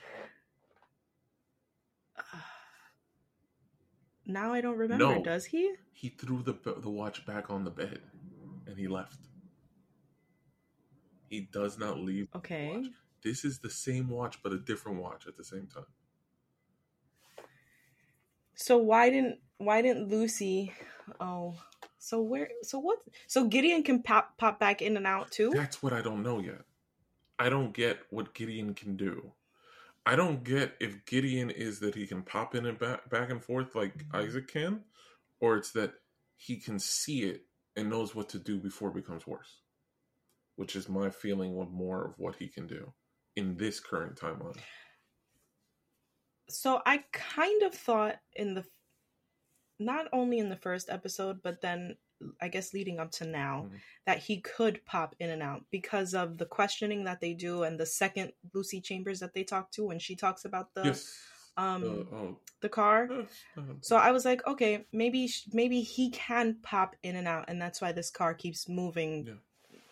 Now 4.26 4.52
I 4.52 4.60
don't 4.60 4.76
remember. 4.76 5.04
No. 5.16 5.22
Does 5.22 5.46
he? 5.46 5.72
He 5.92 6.10
threw 6.10 6.42
the 6.42 6.54
the 6.78 6.90
watch 6.90 7.24
back 7.26 7.50
on 7.50 7.64
the 7.64 7.70
bed 7.70 8.00
and 8.66 8.78
he 8.78 8.88
left. 8.88 9.18
He 11.28 11.48
does 11.52 11.78
not 11.78 11.98
leave. 11.98 12.30
the 12.30 12.38
Okay. 12.38 12.68
watch. 12.68 12.86
This 13.22 13.44
is 13.44 13.58
the 13.58 13.70
same 13.70 14.08
watch 14.08 14.42
but 14.42 14.52
a 14.52 14.58
different 14.58 15.00
watch 15.00 15.26
at 15.26 15.36
the 15.36 15.44
same 15.44 15.66
time. 15.66 15.86
So 18.54 18.76
why 18.78 19.10
didn't 19.10 19.38
why 19.58 19.82
didn't 19.82 20.08
Lucy? 20.08 20.72
Oh, 21.20 21.54
so 21.98 22.20
where? 22.20 22.48
So 22.62 22.78
what? 22.78 22.98
So 23.26 23.46
Gideon 23.46 23.82
can 23.82 24.02
pop 24.02 24.36
pop 24.38 24.58
back 24.60 24.82
in 24.82 24.96
and 24.96 25.06
out 25.06 25.30
too. 25.30 25.50
That's 25.54 25.82
what 25.82 25.92
I 25.92 26.02
don't 26.02 26.22
know 26.22 26.40
yet. 26.40 26.62
I 27.38 27.48
don't 27.48 27.72
get 27.72 27.98
what 28.10 28.34
Gideon 28.34 28.74
can 28.74 28.96
do. 28.96 29.32
I 30.06 30.14
don't 30.14 30.44
get 30.44 30.76
if 30.80 31.04
Gideon 31.04 31.50
is 31.50 31.80
that 31.80 31.96
he 31.96 32.06
can 32.06 32.22
pop 32.22 32.54
in 32.54 32.64
and 32.66 32.78
back, 32.78 33.10
back 33.10 33.30
and 33.30 33.42
forth 33.42 33.74
like 33.74 33.98
mm-hmm. 33.98 34.16
Isaac 34.16 34.46
can, 34.46 34.82
or 35.40 35.56
it's 35.56 35.72
that 35.72 35.94
he 36.36 36.56
can 36.56 36.78
see 36.78 37.24
it 37.24 37.42
and 37.74 37.90
knows 37.90 38.14
what 38.14 38.28
to 38.30 38.38
do 38.38 38.58
before 38.58 38.90
it 38.90 38.94
becomes 38.94 39.26
worse. 39.26 39.62
Which 40.54 40.76
is 40.76 40.88
my 40.88 41.10
feeling 41.10 41.58
of 41.60 41.72
more 41.72 42.06
of 42.06 42.14
what 42.18 42.36
he 42.36 42.48
can 42.48 42.66
do 42.66 42.92
in 43.34 43.56
this 43.56 43.80
current 43.80 44.16
timeline. 44.16 44.56
So 46.48 46.80
I 46.86 47.04
kind 47.12 47.62
of 47.64 47.74
thought 47.74 48.16
in 48.34 48.54
the 48.54 48.64
not 49.78 50.06
only 50.12 50.38
in 50.38 50.48
the 50.48 50.56
first 50.56 50.88
episode, 50.88 51.42
but 51.42 51.60
then 51.60 51.96
I 52.40 52.48
guess 52.48 52.72
leading 52.72 52.98
up 52.98 53.10
to 53.12 53.26
now 53.26 53.68
Mhm. 53.70 53.80
that 54.06 54.18
he 54.18 54.40
could 54.40 54.84
pop 54.86 55.14
in 55.18 55.30
and 55.30 55.42
out 55.42 55.64
because 55.70 56.14
of 56.14 56.38
the 56.38 56.46
questioning 56.46 57.04
that 57.04 57.20
they 57.20 57.34
do 57.34 57.62
and 57.64 57.78
the 57.78 57.86
second 57.86 58.32
Lucy 58.54 58.80
Chambers 58.80 59.20
that 59.20 59.34
they 59.34 59.44
talk 59.44 59.70
to 59.72 59.84
when 59.84 59.98
she 59.98 60.16
talks 60.16 60.44
about 60.44 60.72
the 60.74 60.84
yes. 60.84 61.14
um 61.56 61.84
Uh, 61.84 62.16
oh, 62.16 62.40
the 62.60 62.68
car. 62.70 63.08
uh, 63.56 63.60
So 63.80 63.96
I 63.96 64.10
was 64.12 64.24
like, 64.24 64.46
okay, 64.46 64.86
maybe 64.92 65.28
maybe 65.52 65.82
he 65.82 66.10
can 66.10 66.54
pop 66.62 66.96
in 67.02 67.16
and 67.16 67.28
out, 67.28 67.44
and 67.48 67.60
that's 67.60 67.80
why 67.80 67.92
this 67.92 68.10
car 68.10 68.34
keeps 68.34 68.68
moving. 68.68 69.26
Yeah. 69.26 69.34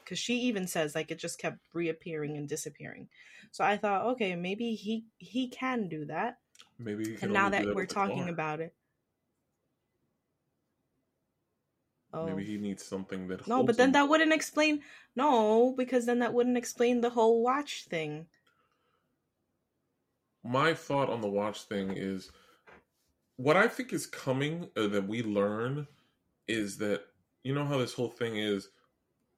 Because 0.02 0.18
she 0.18 0.34
even 0.48 0.66
says 0.66 0.94
like 0.94 1.10
it 1.10 1.18
just 1.18 1.38
kept 1.38 1.58
reappearing 1.72 2.36
and 2.36 2.46
disappearing. 2.48 3.08
So 3.52 3.64
I 3.64 3.76
thought, 3.76 4.04
okay, 4.12 4.34
maybe 4.36 4.74
he 4.74 5.04
he 5.18 5.48
can 5.48 5.88
do 5.88 6.04
that. 6.06 6.38
maybe. 6.78 7.16
And 7.22 7.32
now 7.32 7.48
do 7.50 7.56
that 7.56 7.74
we're 7.74 7.86
talking 7.86 8.24
car. 8.24 8.28
about 8.28 8.60
it, 8.60 8.74
oh 12.14 12.26
maybe 12.26 12.44
he 12.44 12.56
needs 12.56 12.84
something 12.84 13.28
that. 13.28 13.46
no, 13.46 13.62
but 13.62 13.76
then 13.76 13.88
him. 13.88 13.92
that 13.92 14.08
wouldn't 14.08 14.32
explain. 14.32 14.80
No, 15.16 15.74
because 15.76 16.06
then 16.06 16.20
that 16.20 16.32
wouldn't 16.34 16.56
explain 16.56 17.00
the 17.00 17.10
whole 17.10 17.42
watch 17.42 17.84
thing. 17.88 18.26
my 20.42 20.74
thought 20.74 21.10
on 21.10 21.20
the 21.20 21.28
watch 21.28 21.62
thing 21.64 21.92
is 21.96 22.30
what 23.36 23.56
I 23.56 23.66
think 23.68 23.92
is 23.92 24.06
coming 24.06 24.68
uh, 24.76 24.86
that 24.88 25.08
we 25.08 25.22
learn 25.22 25.86
is 26.46 26.76
that 26.78 27.02
you 27.42 27.54
know 27.54 27.64
how 27.64 27.78
this 27.78 27.94
whole 27.94 28.10
thing 28.10 28.36
is 28.36 28.68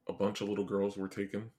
a 0.09 0.13
bunch 0.13 0.41
of 0.41 0.49
little 0.49 0.65
girls 0.65 0.97
were 0.97 1.09
taken. 1.09 1.51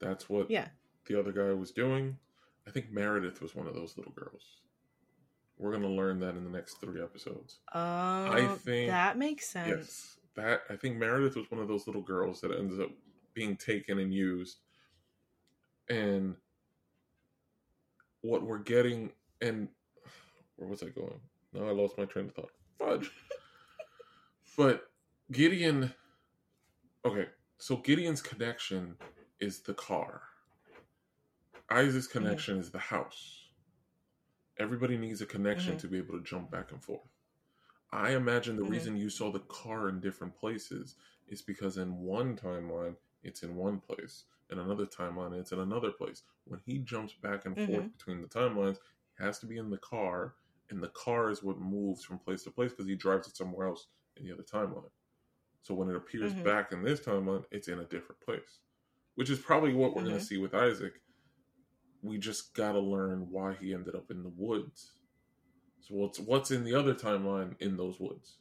That's 0.00 0.28
what 0.28 0.50
Yeah. 0.50 0.68
the 1.06 1.18
other 1.18 1.32
guy 1.32 1.52
was 1.52 1.70
doing. 1.70 2.18
I 2.66 2.70
think 2.70 2.90
Meredith 2.90 3.40
was 3.40 3.54
one 3.54 3.66
of 3.66 3.74
those 3.74 3.96
little 3.96 4.12
girls. 4.12 4.42
We're 5.58 5.70
going 5.70 5.82
to 5.82 5.88
learn 5.88 6.18
that 6.20 6.34
in 6.36 6.42
the 6.44 6.50
next 6.50 6.80
3 6.80 7.00
episodes. 7.02 7.58
Oh, 7.72 7.78
I 8.32 8.46
think- 8.64 8.90
that 8.90 9.16
makes 9.18 9.46
sense. 9.46 9.68
Yes. 9.68 10.16
That 10.36 10.62
I 10.70 10.76
think 10.76 10.96
Meredith 10.96 11.36
was 11.36 11.50
one 11.50 11.60
of 11.60 11.68
those 11.68 11.86
little 11.86 12.02
girls 12.02 12.40
that 12.40 12.52
ends 12.52 12.78
up 12.78 12.90
being 13.34 13.56
taken 13.56 13.98
and 13.98 14.12
used. 14.12 14.58
And 15.88 16.36
what 18.22 18.42
we're 18.42 18.58
getting 18.58 19.12
and 19.40 19.68
where 20.56 20.68
was 20.68 20.82
I 20.82 20.88
going? 20.88 21.20
Now 21.52 21.66
I 21.66 21.72
lost 21.72 21.98
my 21.98 22.04
train 22.04 22.26
of 22.26 22.34
thought. 22.34 22.50
Fudge. 22.78 23.10
but 24.56 24.90
Gideon 25.30 25.92
Okay, 27.04 27.26
so 27.58 27.76
Gideon's 27.76 28.22
connection 28.22 28.96
is 29.40 29.60
the 29.60 29.74
car. 29.74 30.22
Isaac's 31.68 32.06
connection 32.06 32.58
is 32.58 32.70
the 32.70 32.78
house. 32.78 33.48
Everybody 34.58 34.96
needs 34.96 35.20
a 35.20 35.26
connection 35.26 35.74
Mhm. 35.74 35.80
to 35.80 35.88
be 35.88 35.98
able 35.98 36.16
to 36.18 36.24
jump 36.24 36.50
back 36.50 36.70
and 36.70 36.82
forth. 36.82 37.08
I 37.92 38.10
imagine 38.16 38.56
the 38.56 38.62
Mhm. 38.62 38.64
reason 38.64 38.96
you 38.96 39.10
saw 39.10 39.30
the 39.30 39.40
car 39.40 39.88
in 39.88 40.00
different 40.00 40.34
places 40.34 40.96
is 41.28 41.42
because 41.42 41.76
in 41.76 41.98
one 41.98 42.36
timeline 42.36 42.96
it's 43.22 43.42
in 43.42 43.54
one 43.54 43.80
place, 43.80 44.24
in 44.50 44.58
another 44.58 44.86
timeline 44.86 45.38
it's 45.38 45.52
in 45.52 45.60
another 45.60 45.92
place. 45.92 46.22
When 46.44 46.60
he 46.60 46.78
jumps 46.78 47.14
back 47.14 47.44
and 47.46 47.60
forth 47.60 47.86
Mhm. 47.86 47.92
between 47.92 48.20
the 48.20 48.28
timelines, 48.28 48.78
he 49.16 49.22
has 49.24 49.38
to 49.40 49.46
be 49.46 49.58
in 49.58 49.70
the 49.70 49.78
car, 49.78 50.36
and 50.70 50.82
the 50.82 50.88
car 50.88 51.30
is 51.30 51.42
what 51.42 51.58
moves 51.58 52.02
from 52.04 52.18
place 52.18 52.42
to 52.44 52.50
place 52.50 52.72
because 52.72 52.86
he 52.86 52.96
drives 52.96 53.28
it 53.28 53.36
somewhere 53.36 53.68
else 53.68 53.88
in 54.16 54.24
the 54.24 54.32
other 54.32 54.42
timeline. 54.42 54.90
So 55.62 55.74
when 55.74 55.90
it 55.90 55.96
appears 55.96 56.34
Mhm. 56.34 56.44
back 56.44 56.72
in 56.72 56.82
this 56.82 57.00
timeline, 57.00 57.46
it's 57.50 57.68
in 57.68 57.80
a 57.80 57.84
different 57.86 58.20
place, 58.22 58.60
which 59.16 59.30
is 59.30 59.40
probably 59.40 59.74
what 59.74 59.94
we're 59.94 60.02
going 60.04 60.14
to 60.18 60.20
see 60.20 60.38
with 60.38 60.54
Isaac. 60.54 61.02
We 62.02 62.18
just 62.18 62.54
got 62.54 62.72
to 62.72 62.80
learn 62.80 63.30
why 63.30 63.54
he 63.54 63.72
ended 63.72 63.94
up 63.94 64.10
in 64.10 64.22
the 64.22 64.28
woods. 64.28 64.92
So 65.82 65.94
what's 65.96 66.18
what's 66.20 66.50
in 66.50 66.64
the 66.64 66.74
other 66.74 66.94
timeline 66.94 67.60
in 67.60 67.76
those 67.76 67.98
woods? 67.98 68.36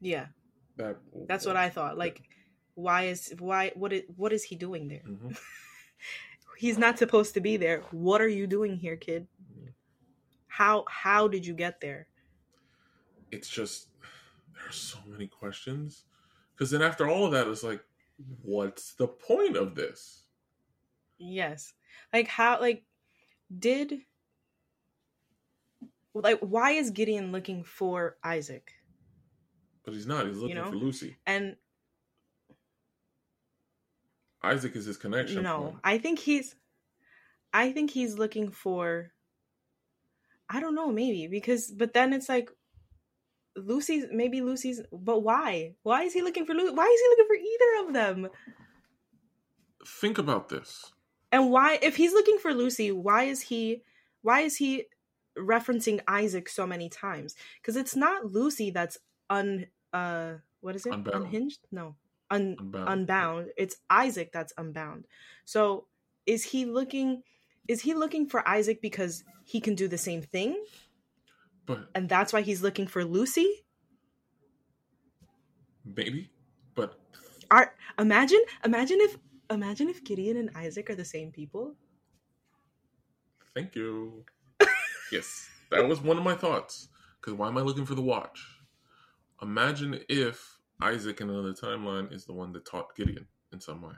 Yeah, 0.00 0.26
That 0.76 0.98
that's 1.26 1.44
what 1.44 1.56
I 1.56 1.68
thought. 1.70 1.98
Like, 1.98 2.22
why 2.74 3.04
is 3.06 3.34
why 3.38 3.72
what 3.74 3.92
is 3.92 4.02
what 4.16 4.32
is 4.32 4.44
he 4.44 4.54
doing 4.54 4.86
there? 4.88 5.02
Mhm. 5.04 5.36
He's 6.58 6.78
not 6.78 6.98
supposed 6.98 7.34
to 7.34 7.40
be 7.40 7.56
there. 7.56 7.82
What 7.90 8.20
are 8.20 8.28
you 8.28 8.46
doing 8.46 8.76
here, 8.76 8.96
kid? 8.96 9.26
Mhm. 9.52 9.72
How 10.46 10.84
how 10.88 11.26
did 11.26 11.44
you 11.44 11.54
get 11.54 11.80
there? 11.80 12.06
It's 13.32 13.48
just 13.48 13.88
there 14.54 14.68
are 14.68 14.72
so 14.72 14.98
many 15.06 15.26
questions 15.26 16.04
because 16.54 16.70
then 16.70 16.82
after 16.82 17.08
all 17.08 17.26
of 17.26 17.32
that, 17.32 17.48
it's 17.48 17.64
like, 17.64 17.82
what's 18.42 18.94
the 18.94 19.08
point 19.08 19.56
of 19.56 19.74
this? 19.74 20.22
Yes. 21.18 21.74
Like 22.12 22.28
how 22.28 22.60
like 22.60 22.84
did 23.58 24.02
like 26.22 26.40
why 26.40 26.72
is 26.72 26.90
Gideon 26.90 27.32
looking 27.32 27.64
for 27.64 28.16
Isaac? 28.22 28.72
But 29.84 29.94
he's 29.94 30.06
not. 30.06 30.26
He's 30.26 30.36
looking 30.36 30.56
know? 30.56 30.70
for 30.70 30.76
Lucy. 30.76 31.16
And 31.26 31.56
Isaac 34.42 34.76
is 34.76 34.84
his 34.84 34.96
connection. 34.96 35.42
no, 35.42 35.60
point. 35.60 35.76
I 35.84 35.98
think 35.98 36.18
he's 36.18 36.54
I 37.52 37.72
think 37.72 37.90
he's 37.90 38.18
looking 38.18 38.50
for 38.50 39.12
I 40.50 40.60
don't 40.60 40.74
know, 40.74 40.90
maybe 40.92 41.26
because 41.26 41.70
but 41.70 41.94
then 41.94 42.12
it's 42.12 42.28
like 42.28 42.50
Lucy's 43.56 44.06
maybe 44.12 44.40
Lucy's 44.40 44.80
but 44.92 45.20
why? 45.20 45.74
Why 45.82 46.02
is 46.02 46.12
he 46.12 46.22
looking 46.22 46.46
for 46.46 46.54
Lucy? 46.54 46.74
Why 46.74 46.84
is 46.86 47.00
he 47.00 47.08
looking 47.08 47.26
for 47.26 47.36
either 47.36 47.88
of 47.88 47.94
them? 47.94 48.30
think 49.88 50.18
about 50.18 50.48
this. 50.48 50.92
And 51.30 51.50
why 51.50 51.78
if 51.82 51.96
he's 51.96 52.12
looking 52.12 52.38
for 52.38 52.52
Lucy, 52.54 52.90
why 52.90 53.24
is 53.24 53.42
he 53.42 53.82
why 54.22 54.40
is 54.40 54.56
he 54.56 54.84
referencing 55.36 56.00
Isaac 56.08 56.48
so 56.48 56.66
many 56.66 56.88
times? 56.88 57.34
Cuz 57.62 57.76
it's 57.76 57.96
not 57.96 58.26
Lucy 58.26 58.70
that's 58.70 58.98
un 59.30 59.66
uh 59.92 60.36
what 60.60 60.76
is 60.76 60.86
it? 60.86 60.94
Unbound. 60.94 61.12
Unhinged? 61.12 61.66
No. 61.70 61.96
Un, 62.30 62.58
Unbound. 62.58 62.88
unbound. 62.88 63.52
It's 63.56 63.76
Isaac 63.88 64.32
that's 64.32 64.52
unbound. 64.58 65.06
So 65.44 65.88
is 66.26 66.44
he 66.44 66.64
looking 66.64 67.22
is 67.68 67.82
he 67.82 67.94
looking 67.94 68.28
for 68.28 68.46
Isaac 68.48 68.80
because 68.80 69.24
he 69.44 69.60
can 69.60 69.74
do 69.74 69.88
the 69.88 69.98
same 69.98 70.22
thing 70.22 70.62
But 71.66 71.88
and 71.94 72.08
that's 72.08 72.32
why 72.32 72.40
he's 72.42 72.62
looking 72.62 72.86
for 72.86 73.04
Lucy? 73.04 73.66
maybe. 75.84 76.30
But 76.74 76.98
Are 77.50 77.74
imagine 77.98 78.40
imagine 78.64 79.00
if 79.02 79.18
imagine 79.50 79.88
if 79.90 80.02
Gideon 80.02 80.38
and 80.38 80.50
Isaac 80.56 80.88
are 80.88 80.94
the 80.94 81.04
same 81.04 81.30
people. 81.30 81.76
thank 83.54 83.74
you. 83.74 84.24
Yes, 85.12 85.48
that 85.70 85.86
was 85.88 86.00
one 86.00 86.18
of 86.18 86.24
my 86.24 86.34
thoughts. 86.34 86.88
Because 87.20 87.34
why 87.34 87.48
am 87.48 87.58
I 87.58 87.62
looking 87.62 87.84
for 87.86 87.94
the 87.94 88.02
watch? 88.02 88.40
Imagine 89.42 90.00
if 90.08 90.58
Isaac 90.80 91.20
in 91.20 91.30
another 91.30 91.52
timeline 91.52 92.12
is 92.12 92.24
the 92.24 92.32
one 92.32 92.52
that 92.52 92.64
taught 92.64 92.94
Gideon 92.96 93.26
in 93.52 93.60
some 93.60 93.82
way. 93.82 93.94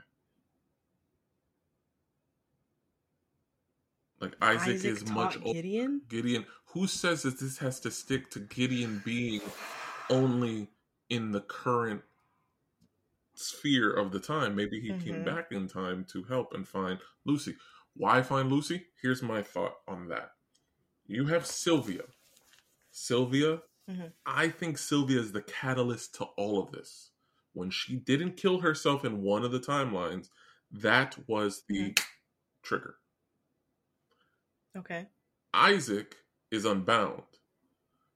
Like 4.19 4.35
Isaac, 4.41 4.85
is 4.85 5.09
much 5.09 5.37
older. 5.37 5.53
Gideon. 5.53 6.01
Gideon. 6.07 6.45
Who 6.67 6.85
says 6.85 7.23
that 7.23 7.39
this 7.39 7.57
has 7.57 7.79
to 7.81 7.91
stick 7.91 8.29
to 8.31 8.39
Gideon 8.39 9.01
being 9.03 9.41
only 10.11 10.69
in 11.09 11.31
the 11.31 11.41
current 11.41 12.03
sphere 13.33 13.91
of 13.91 14.11
the 14.11 14.19
time? 14.19 14.55
Maybe 14.55 14.79
he 14.79 14.89
came 14.89 15.23
Mhm. 15.23 15.25
back 15.25 15.51
in 15.51 15.67
time 15.67 16.05
to 16.05 16.23
help 16.23 16.53
and 16.53 16.67
find 16.67 16.99
Lucy. 17.25 17.57
Why 17.95 18.21
find 18.21 18.51
Lucy? 18.51 18.87
Here's 19.01 19.23
my 19.23 19.41
thought 19.41 19.81
on 19.87 20.07
that. 20.09 20.35
You 21.11 21.25
have 21.25 21.45
Sylvia. 21.45 22.03
Sylvia, 22.91 23.61
Mhm. 23.89 24.13
I 24.25 24.47
think 24.47 24.77
Sylvia 24.77 25.19
is 25.19 25.33
the 25.33 25.41
catalyst 25.41 26.15
to 26.15 26.23
all 26.37 26.63
of 26.63 26.71
this. 26.71 27.11
When 27.51 27.69
she 27.69 27.97
didn't 27.97 28.37
kill 28.37 28.61
herself 28.61 29.03
in 29.03 29.21
one 29.21 29.43
of 29.43 29.51
the 29.51 29.59
timelines, 29.59 30.29
that 30.71 31.17
was 31.27 31.63
the 31.67 31.93
trigger. 32.63 32.97
Okay. 34.77 35.09
Isaac 35.53 36.15
is 36.49 36.63
unbound. 36.63 37.23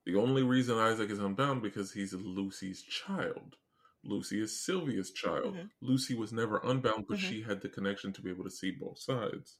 The 0.05 0.15
only 0.15 0.43
reason 0.43 0.77
Isaac 0.77 1.09
is 1.09 1.19
unbound 1.19 1.61
because 1.63 1.91
he's 1.91 2.13
Lucy's 2.13 2.81
child. 2.81 3.57
Lucy 4.03 4.39
is 4.39 4.57
Sylvia's 4.57 5.11
child. 5.11 5.55
Mhm. 5.55 5.69
Lucy 5.81 6.15
was 6.15 6.31
never 6.31 6.59
unbound, 6.63 7.07
but 7.07 7.17
Mhm. 7.17 7.29
she 7.29 7.41
had 7.41 7.59
the 7.59 7.67
connection 7.67 8.13
to 8.13 8.21
be 8.21 8.29
able 8.29 8.45
to 8.45 8.51
see 8.51 8.71
both 8.71 8.99
sides. 8.99 9.57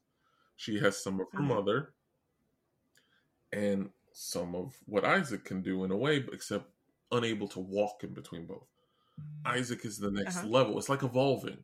She 0.56 0.80
has 0.80 1.04
some 1.04 1.20
of 1.20 1.30
her 1.34 1.40
Mhm. 1.40 1.48
mother 1.48 1.96
and 3.56 3.90
some 4.12 4.54
of 4.54 4.76
what 4.86 5.06
Isaac 5.06 5.46
can 5.46 5.62
do 5.62 5.84
in 5.86 5.92
a 5.92 5.98
way, 5.98 6.18
except 6.32 6.70
unable 7.12 7.48
to 7.50 7.60
walk 7.60 8.04
in 8.04 8.14
between 8.14 8.46
both. 8.46 8.68
Isaac 9.46 9.86
is 9.86 9.98
the 9.98 10.12
next 10.12 10.38
Uh-huh. 10.38 10.48
level. 10.48 10.78
It's 10.78 10.90
like 10.90 11.04
evolving. 11.04 11.64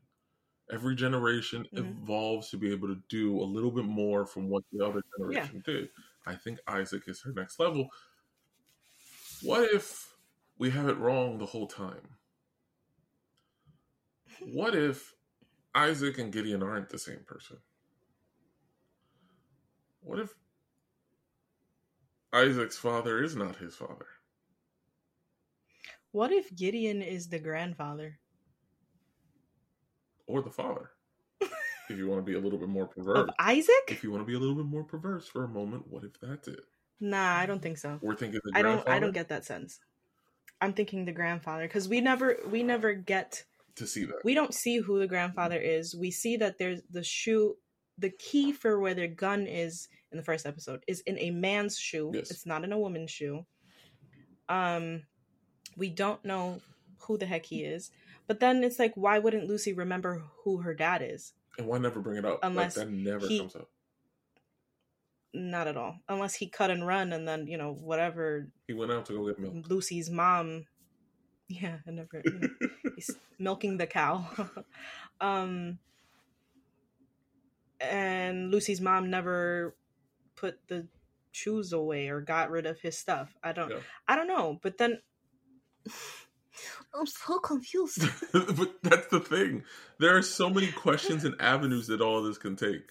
Every 0.70 0.94
generation 0.94 1.66
Mhm. 1.72 2.02
evolves 2.02 2.50
to 2.50 2.56
be 2.56 2.72
able 2.72 2.88
to 2.88 3.02
do 3.08 3.40
a 3.40 3.44
little 3.44 3.70
bit 3.70 3.84
more 3.84 4.24
from 4.24 4.48
what 4.48 4.64
the 4.72 4.84
other 4.84 5.02
generation 5.16 5.60
did. 5.66 5.90
I 6.24 6.36
think 6.36 6.60
Isaac 6.66 7.08
is 7.08 7.20
her 7.22 7.32
next 7.32 7.58
level. 7.58 7.92
What 9.42 9.74
if 9.74 10.16
we 10.56 10.70
have 10.70 10.88
it 10.88 10.96
wrong 10.98 11.38
the 11.38 11.46
whole 11.46 11.66
time? 11.66 12.16
What 14.40 14.74
if 14.74 15.14
Isaac 15.74 16.18
and 16.18 16.32
Gideon 16.32 16.62
aren't 16.62 16.88
the 16.88 16.98
same 16.98 17.24
person? 17.24 17.58
What 20.00 20.20
if 20.20 20.34
Isaac's 22.32 22.78
father 22.78 23.22
is 23.22 23.36
not 23.36 23.56
his 23.56 23.74
father? 23.74 24.06
What 26.12 26.32
if 26.32 26.54
Gideon 26.54 27.02
is 27.02 27.28
the 27.28 27.38
grandfather? 27.38 28.18
Or 30.26 30.42
the 30.42 30.50
father? 30.50 30.90
if 31.40 31.96
you 31.96 32.06
want 32.08 32.24
to 32.24 32.30
be 32.30 32.36
a 32.36 32.40
little 32.40 32.58
bit 32.58 32.68
more 32.68 32.84
Of 32.84 32.90
perverse. 32.92 33.30
Isaac? 33.38 33.72
If 33.88 34.02
you 34.02 34.10
want 34.10 34.22
to 34.22 34.26
be 34.26 34.34
a 34.34 34.38
little 34.38 34.54
bit 34.54 34.66
more 34.66 34.84
perverse 34.84 35.26
for 35.26 35.44
a 35.44 35.48
moment, 35.48 35.86
what 35.88 36.04
if 36.04 36.18
that's 36.20 36.48
it? 36.48 36.64
Nah, 37.00 37.36
I 37.36 37.46
don't 37.46 37.60
think 37.60 37.78
so. 37.78 37.98
We're 38.00 38.14
thinking 38.14 38.40
the 38.44 38.52
I 38.54 38.62
don't 38.62 38.74
grandfather 38.74 38.96
I 38.96 39.00
don't 39.00 39.12
get 39.12 39.28
that 39.28 39.44
sense. 39.44 39.80
I'm 40.60 40.72
thinking 40.72 41.04
the 41.04 41.12
grandfather 41.12 41.66
cuz 41.66 41.88
we 41.88 42.00
never 42.00 42.38
we 42.46 42.62
never 42.62 42.94
get 42.94 43.44
to 43.74 43.86
see 43.86 44.04
that. 44.04 44.24
we 44.24 44.34
don't 44.34 44.54
see 44.54 44.78
who 44.78 45.00
the 45.00 45.08
grandfather 45.08 45.58
is. 45.58 45.96
We 45.96 46.12
see 46.12 46.36
that 46.36 46.58
there's 46.58 46.80
the 46.90 47.02
shoe 47.02 47.56
the 47.98 48.10
key 48.10 48.52
for 48.52 48.78
where 48.78 48.94
their 48.94 49.08
gun 49.08 49.46
is 49.48 49.88
in 50.12 50.18
the 50.18 50.24
first 50.24 50.46
episode 50.46 50.84
is 50.86 51.00
in 51.00 51.18
a 51.18 51.30
man's 51.30 51.78
shoe. 51.78 52.12
Yes. 52.14 52.30
It's 52.30 52.46
not 52.46 52.64
in 52.64 52.72
a 52.72 52.78
woman's 52.78 53.10
shoe. 53.10 53.44
Um 54.48 55.02
we 55.76 55.88
don't 55.88 56.24
know 56.24 56.60
who 57.00 57.18
the 57.18 57.26
heck 57.26 57.46
he 57.46 57.64
is. 57.64 57.90
But 58.26 58.40
then 58.40 58.62
it's 58.62 58.78
like 58.78 58.92
why 58.94 59.18
wouldn't 59.18 59.48
Lucy 59.48 59.72
remember 59.72 60.22
who 60.44 60.58
her 60.58 60.74
dad 60.74 61.02
is? 61.02 61.32
And 61.58 61.66
why 61.66 61.78
never 61.78 62.00
bring 62.00 62.18
it 62.18 62.24
up? 62.24 62.40
Unless 62.42 62.76
like 62.76 62.86
that 62.86 62.92
never 62.92 63.26
he- 63.26 63.38
comes 63.38 63.56
up. 63.56 63.68
Not 65.34 65.66
at 65.66 65.78
all. 65.78 65.96
Unless 66.10 66.34
he 66.34 66.48
cut 66.48 66.70
and 66.70 66.86
run 66.86 67.10
and 67.14 67.26
then, 67.26 67.46
you 67.46 67.56
know, 67.56 67.72
whatever 67.72 68.48
He 68.66 68.74
went 68.74 68.92
out 68.92 69.06
to 69.06 69.14
go 69.14 69.26
get 69.26 69.38
milk. 69.38 69.66
Lucy's 69.68 70.10
mom 70.10 70.66
yeah, 71.60 71.78
I 71.86 71.90
never 71.90 72.22
you 72.24 72.38
know, 72.38 72.48
he's 72.96 73.10
milking 73.38 73.76
the 73.76 73.86
cow. 73.86 74.26
um 75.20 75.78
and 77.80 78.50
Lucy's 78.50 78.80
mom 78.80 79.10
never 79.10 79.74
put 80.42 80.58
the 80.68 80.86
shoes 81.30 81.72
away 81.72 82.08
or 82.08 82.20
got 82.20 82.50
rid 82.50 82.66
of 82.66 82.80
his 82.80 82.98
stuff. 82.98 83.34
I 83.42 83.52
don't 83.52 83.70
Yeah. 83.70 83.78
I 84.08 84.16
don't 84.16 84.26
know, 84.28 84.58
but 84.62 84.76
then 84.76 84.98
I'm 86.94 87.06
so 87.06 87.38
confused. 87.38 88.02
but 88.32 88.74
that's 88.82 89.06
the 89.06 89.20
thing. 89.20 89.64
There 89.98 90.14
are 90.16 90.22
so 90.22 90.50
many 90.50 90.70
questions 90.70 91.24
and 91.24 91.34
avenues 91.40 91.86
that 91.86 92.00
all 92.02 92.18
of 92.18 92.24
this 92.26 92.38
can 92.38 92.56
take. 92.56 92.90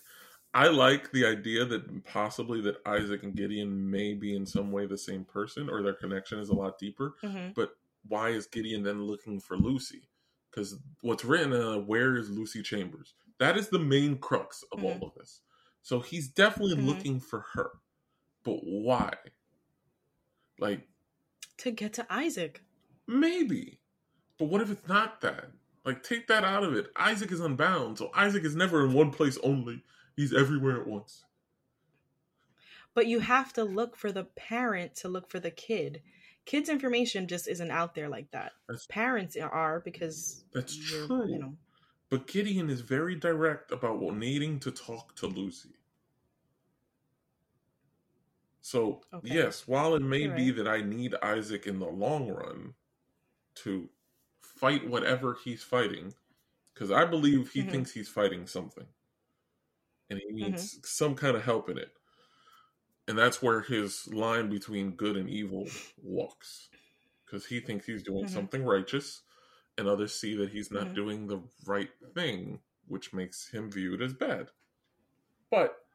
I 0.53 0.67
like 0.67 1.11
the 1.11 1.25
idea 1.25 1.63
that 1.65 2.03
possibly 2.05 2.61
that 2.61 2.77
Isaac 2.85 3.23
and 3.23 3.35
Gideon 3.35 3.89
may 3.89 4.13
be 4.13 4.35
in 4.35 4.45
some 4.45 4.71
way 4.71 4.85
the 4.85 4.97
same 4.97 5.23
person 5.23 5.69
or 5.69 5.81
their 5.81 5.93
connection 5.93 6.39
is 6.39 6.49
a 6.49 6.53
lot 6.55 6.77
deeper. 6.79 7.15
Mhm. 7.23 7.53
But 7.53 7.71
why 8.07 8.29
is 8.29 8.47
Gideon 8.47 8.83
then 8.83 9.03
looking 9.03 9.39
for 9.39 9.55
Lucy? 9.57 10.09
Because 10.49 10.77
what's 11.01 11.23
written, 11.23 11.53
uh, 11.53 11.77
where 11.77 12.17
is 12.17 12.29
Lucy 12.29 12.61
Chambers? 12.63 13.13
That 13.39 13.57
is 13.57 13.69
the 13.69 13.79
main 13.79 14.17
crux 14.17 14.63
of 14.73 14.79
Mhm. 14.79 14.83
all 14.85 15.07
of 15.07 15.13
this. 15.15 15.41
So 15.81 15.99
he's 15.99 16.27
definitely 16.29 16.75
Mhm. 16.75 16.85
looking 16.85 17.19
for 17.19 17.41
her. 17.53 17.71
But 18.43 18.59
why? 18.63 19.13
Like, 20.59 20.87
To 21.57 21.71
get 21.71 21.93
to 21.93 22.07
Isaac. 22.11 22.63
Maybe. 23.07 23.79
But 24.37 24.45
what 24.45 24.61
if 24.61 24.69
it's 24.71 24.87
not 24.87 25.21
that? 25.21 25.51
Like, 25.83 26.03
take 26.03 26.27
that 26.27 26.43
out 26.43 26.63
of 26.63 26.73
it. 26.75 26.91
Isaac 26.95 27.31
is 27.31 27.39
unbound, 27.39 27.97
so 27.97 28.11
Isaac 28.15 28.43
is 28.43 28.55
never 28.55 28.83
in 28.85 28.93
one 28.93 29.11
place 29.11 29.37
only. 29.43 29.83
He's 30.15 30.33
everywhere 30.33 30.79
at 30.81 30.87
once. 30.87 31.25
But 32.93 33.07
you 33.07 33.19
have 33.19 33.53
to 33.53 33.63
look 33.63 33.95
for 33.95 34.11
the 34.11 34.25
parent 34.25 34.95
to 34.97 35.07
look 35.09 35.29
for 35.29 35.39
the 35.39 35.51
kid. 35.51 36.03
Kids' 36.45 36.69
information 36.69 37.27
just 37.27 37.47
isn't 37.47 37.71
out 37.71 37.95
there 37.95 38.09
like 38.09 38.29
that. 38.31 38.53
That's- 38.67 38.85
Parents 38.87 39.37
are 39.37 39.79
because 39.79 40.43
That's 40.51 40.75
true. 40.75 41.27
You 41.29 41.39
know, 41.39 41.57
But 42.11 42.27
Gideon 42.27 42.69
is 42.69 42.81
very 42.81 43.15
direct 43.15 43.71
about 43.71 44.01
needing 44.01 44.59
to 44.59 44.71
talk 44.71 45.15
to 45.15 45.25
Lucy. 45.25 45.77
So, 48.61 49.03
Okay. 49.13 49.21
yes, 49.21 49.67
while 49.67 49.93
it 49.95 50.01
may 50.01 50.25
You're 50.25 50.27
be 50.27 50.49
that 50.51 50.67
I 50.67 50.81
need 50.81 51.13
Isaac 51.21 51.67
in 51.67 51.77
the 51.79 51.85
long 51.87 52.29
run 52.29 52.75
to 53.55 53.89
fight 54.43 54.87
whatever 54.87 55.35
he's 55.35 55.63
fighting, 55.63 56.15
because 56.73 56.91
I 56.91 57.05
believe 57.05 57.51
he 57.51 57.63
Mhm. 57.63 57.69
thinks 57.69 57.91
he's 57.93 58.09
fighting 58.09 58.47
something. 58.47 58.87
And 60.09 60.19
he 60.19 60.31
needs 60.31 60.77
Mm-hmm. 60.77 60.81
some 60.83 61.15
kind 61.15 61.35
of 61.35 61.43
help 61.43 61.69
in 61.69 61.77
it. 61.77 61.97
And 63.07 63.17
that's 63.17 63.41
where 63.41 63.61
his 63.61 64.07
line 64.13 64.49
between 64.49 64.95
good 64.95 65.17
and 65.17 65.29
evil 65.29 65.75
walks. 65.97 66.69
Because 67.25 67.45
he 67.47 67.59
thinks 67.61 67.85
he's 67.85 68.03
doing 68.03 68.27
Mhm. 68.27 68.41
something 68.41 68.63
righteous, 68.65 69.23
and 69.81 69.89
others 69.89 70.13
see 70.17 70.35
that 70.37 70.51
he's 70.51 70.71
not 70.71 70.87
Mhm. 70.89 70.95
doing 70.95 71.27
the 71.27 71.41
right 71.65 71.91
thing, 72.13 72.61
which 72.87 73.11
makes 73.11 73.49
him 73.49 73.69
viewed 73.69 74.01
as 74.01 74.13
bad. 74.13 74.51
But 75.49 75.85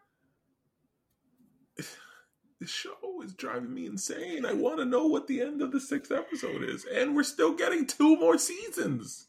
the 2.58 2.66
show 2.66 3.22
is 3.22 3.32
driving 3.32 3.72
me 3.72 3.86
insane. 3.86 4.44
I 4.44 4.52
want 4.54 4.78
to 4.78 4.84
know 4.84 5.06
what 5.06 5.26
the 5.28 5.40
end 5.40 5.62
of 5.62 5.72
the 5.72 5.80
sixth 5.80 6.10
episode 6.10 6.62
is, 6.64 6.84
and 6.84 7.14
we're 7.14 7.22
still 7.22 7.54
getting 7.54 7.86
two 7.86 8.16
more 8.16 8.38
seasons. 8.38 9.28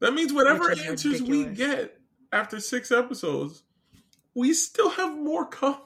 That 0.00 0.12
means 0.12 0.32
whatever 0.32 0.70
answers 0.72 1.22
we 1.22 1.44
get 1.46 2.00
after 2.32 2.60
six 2.60 2.90
episodes, 2.90 3.62
we 4.34 4.52
still 4.52 4.90
have 4.90 5.16
more 5.16 5.46
coming. 5.46 5.80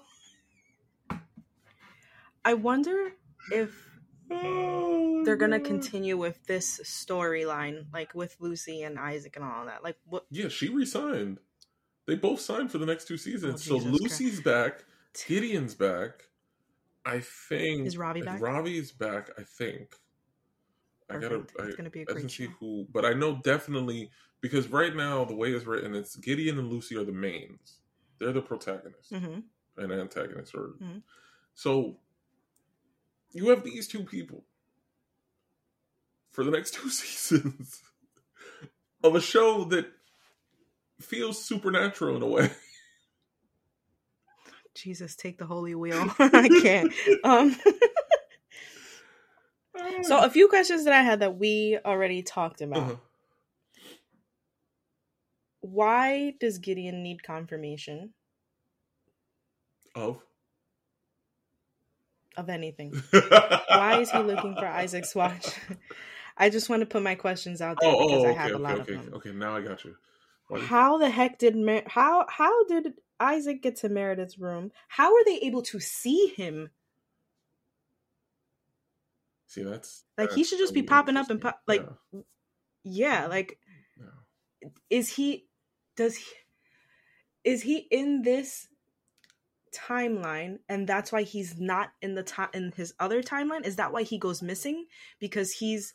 I 2.45 2.55
wonder 2.55 3.13
if 3.53 3.90
Oh, 4.31 5.23
they're 5.25 5.37
gonna 5.37 5.59
no. 5.59 5.65
continue 5.65 6.17
with 6.17 6.45
this 6.47 6.81
storyline, 6.85 7.87
like 7.93 8.15
with 8.15 8.37
Lucy 8.41 8.83
and 8.83 8.99
Isaac 8.99 9.37
and 9.37 9.45
all 9.45 9.67
that. 9.67 9.83
Like, 9.83 9.97
what? 10.05 10.27
Yeah, 10.31 10.49
she 10.49 10.69
resigned. 10.69 11.39
They 12.07 12.17
both 12.17 12.41
signed 12.41 12.73
for 12.73 12.79
the 12.79 12.87
next 12.87 13.07
two 13.07 13.17
seasons. 13.17 13.67
Oh, 13.71 13.79
so 13.79 13.85
Jesus 13.85 14.01
Lucy's 14.03 14.41
back, 14.41 14.85
Gideon's 15.27 15.75
back. 15.75 16.25
I 17.05 17.21
think 17.21 17.87
Is 17.87 17.97
Ravi 17.99 18.23
back? 18.23 18.41
Ravi's 18.41 18.93
back. 18.93 19.31
I 19.39 19.43
think. 19.43 19.95
I 21.09 21.15
gotta. 21.15 21.41
Perfect. 21.41 21.61
I, 21.61 21.65
it's 21.67 21.77
gonna 21.77 21.91
be 21.91 22.03
a 22.03 22.07
I 22.07 22.13
great 22.13 22.31
show. 22.31 22.45
see 22.45 22.51
who, 22.61 22.87
but 22.93 23.05
I 23.05 23.13
know 23.13 23.41
definitely 23.43 24.11
because 24.41 24.69
right 24.69 24.95
now 24.95 25.25
the 25.25 25.35
way 25.35 25.51
it's 25.53 25.67
written, 25.67 25.95
it's 25.95 26.17
Gideon 26.17 26.59
and 26.59 26.69
Lucy 26.69 26.97
are 26.97 27.05
the 27.05 27.13
mains. 27.13 27.79
They're 28.19 28.33
the 28.33 28.43
protagonists 28.43 29.11
hmm 29.13 29.41
and 29.77 29.93
antagonists, 29.93 30.55
or 30.55 30.75
Mhm. 30.83 31.03
so. 31.55 31.99
You 33.33 33.51
have 33.51 33.65
these 33.65 33.87
two 33.87 34.05
people 34.05 34.45
for 36.33 36.45
the 36.45 36.51
next 36.51 36.75
two 36.75 36.91
seasons 36.91 37.83
of 39.03 39.15
a 39.15 39.21
show 39.21 39.65
that 39.65 39.87
feels 41.01 41.45
supernatural 41.45 42.17
in 42.17 42.23
a 42.23 42.27
way. 42.27 42.51
Jesus, 44.75 45.17
take 45.17 45.39
the 45.39 45.47
holy 45.47 45.75
wheel. 45.75 46.11
I 46.19 46.49
can't. 46.63 46.93
Um, 47.25 47.57
so 50.03 50.19
a 50.19 50.31
few 50.31 50.49
questions 50.49 50.85
that 50.85 50.93
I 50.93 51.03
had 51.03 51.21
that 51.21 51.37
we 51.37 51.79
already 51.85 52.23
talked 52.23 52.61
about. 52.61 52.79
Uh-huh. 52.79 52.97
Why 55.61 56.35
does 56.41 56.59
Gideon 56.59 57.03
need 57.03 57.23
confirmation 57.23 58.15
of 59.95 60.23
of 62.37 62.49
anything? 62.49 62.93
Why 63.73 63.95
is 64.01 64.11
he 64.11 64.19
looking 64.19 64.55
for 64.57 64.67
Isaac's 64.67 65.15
watch? 65.15 65.59
I 66.37 66.49
just 66.51 66.69
want 66.71 66.81
to 66.81 66.87
put 66.87 67.03
my 67.03 67.15
questions 67.15 67.61
out 67.61 67.79
there 67.81 67.91
Oh, 67.91 67.97
oh 67.99 68.07
because 68.07 68.25
oh, 68.25 68.29
I 68.29 68.33
okay, 68.33 68.41
have 68.41 68.53
a 68.53 68.55
okay, 68.57 68.63
lot 68.63 68.81
okay, 68.81 68.93
of 68.95 69.05
them. 69.05 69.15
okay. 69.15 69.33
Now 69.33 69.57
I 69.57 69.61
got 69.61 69.85
you. 69.85 69.97
Why- 70.49 70.59
How 70.61 70.99
the 70.99 71.11
heck 71.11 71.39
did 71.39 71.55
Mer- 71.57 71.85
how 71.87 72.27
how 72.29 72.65
did 72.65 72.95
Isaac 73.19 73.63
get 73.63 73.77
to 73.77 73.89
Meredith's 73.89 74.39
room? 74.39 74.73
How 74.89 75.15
are 75.15 75.25
they 75.25 75.39
able 75.39 75.63
to 75.63 75.81
see 75.81 76.33
him? 76.37 76.71
See, 79.47 79.63
that's 79.63 80.05
Like, 80.17 80.33
he 80.33 80.45
should 80.45 80.59
just 80.59 80.75
be 80.75 80.83
popping 80.83 81.17
up 81.17 81.29
and 81.31 81.41
pop- 81.41 81.61
like, 81.67 81.87
Yeah, 82.85 83.27
like 83.27 83.59
Yeah, 83.99 84.07
yeah. 84.63 84.69
is 84.89 85.15
he 85.15 85.47
does 85.97 86.17
he 86.17 86.35
is 87.45 87.63
he 87.63 87.79
in 87.91 88.23
this 88.23 88.67
timeline 89.73 90.59
and 90.69 90.87
that's 90.87 91.13
why 91.13 91.23
he's 91.23 91.59
not 91.61 91.91
in 92.03 92.15
the 92.15 92.23
time 92.23 92.49
in 92.55 92.73
his 92.77 92.95
other 92.99 93.23
timeline 93.23 93.65
is 93.67 93.77
that 93.77 93.93
why 93.93 94.03
he 94.03 94.19
goes 94.19 94.43
missing 94.43 94.87
because 95.19 95.53
he's 95.53 95.95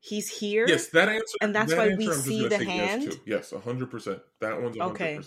he's 0.00 0.28
here 0.38 0.64
Yes, 0.68 0.88
that 0.88 1.08
answer. 1.08 1.36
And 1.40 1.54
that's 1.54 1.70
that 1.72 1.78
why 1.78 1.86
we 1.96 2.04
answer 2.06 2.10
I'm 2.10 2.16
just 2.16 2.24
see 2.26 2.46
the 2.48 2.58
hand? 2.58 3.20
Yes, 3.26 3.52
hundred 3.64 3.90
percent. 3.90 4.20
That 4.40 4.60
one's 4.62 4.76
hundred 4.78 4.92
Okay. 4.92 5.18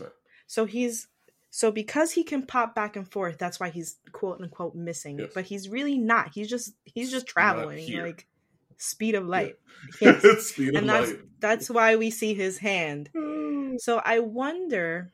so 0.47 0.65
he's 0.65 1.07
so 1.49 1.71
because 1.71 2.11
he 2.13 2.23
can 2.23 2.45
pop 2.45 2.73
back 2.75 2.95
and 2.95 3.09
forth 3.11 3.37
that's 3.37 3.59
why 3.59 3.69
he's 3.69 3.97
quote 4.13 4.41
unquote 4.41 4.75
missing 4.75 5.19
Yes. 5.19 5.31
but 5.33 5.45
he's 5.45 5.67
really 5.69 5.97
not 5.97 6.31
he's 6.33 6.49
just 6.49 6.73
he's 6.85 7.11
just 7.11 7.27
traveling 7.27 7.97
like 8.01 8.27
speed 8.77 9.15
of 9.15 9.25
light 9.27 9.55
Yes. 10.01 10.21
Speed 10.47 10.69
of 10.69 10.75
and 10.75 10.89
that's 10.89 11.09
light. 11.11 11.19
that's 11.39 11.69
why 11.69 11.95
we 11.97 12.09
see 12.09 12.33
his 12.33 12.57
hand 12.57 13.09
so 13.79 14.01
i 14.03 14.19
wonder 14.19 15.11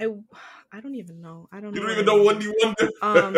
i 0.00 0.06
i 0.72 0.80
don't 0.80 0.94
even 0.94 1.20
know 1.20 1.48
i 1.52 1.60
don't 1.60 1.74
You 1.74 1.80
know 1.80 1.86
don't 1.88 1.92
even 1.92 2.06
know 2.06 2.22
when 2.24 2.40
you 2.40 2.54
wonder. 2.62 2.90
Um, 3.02 3.36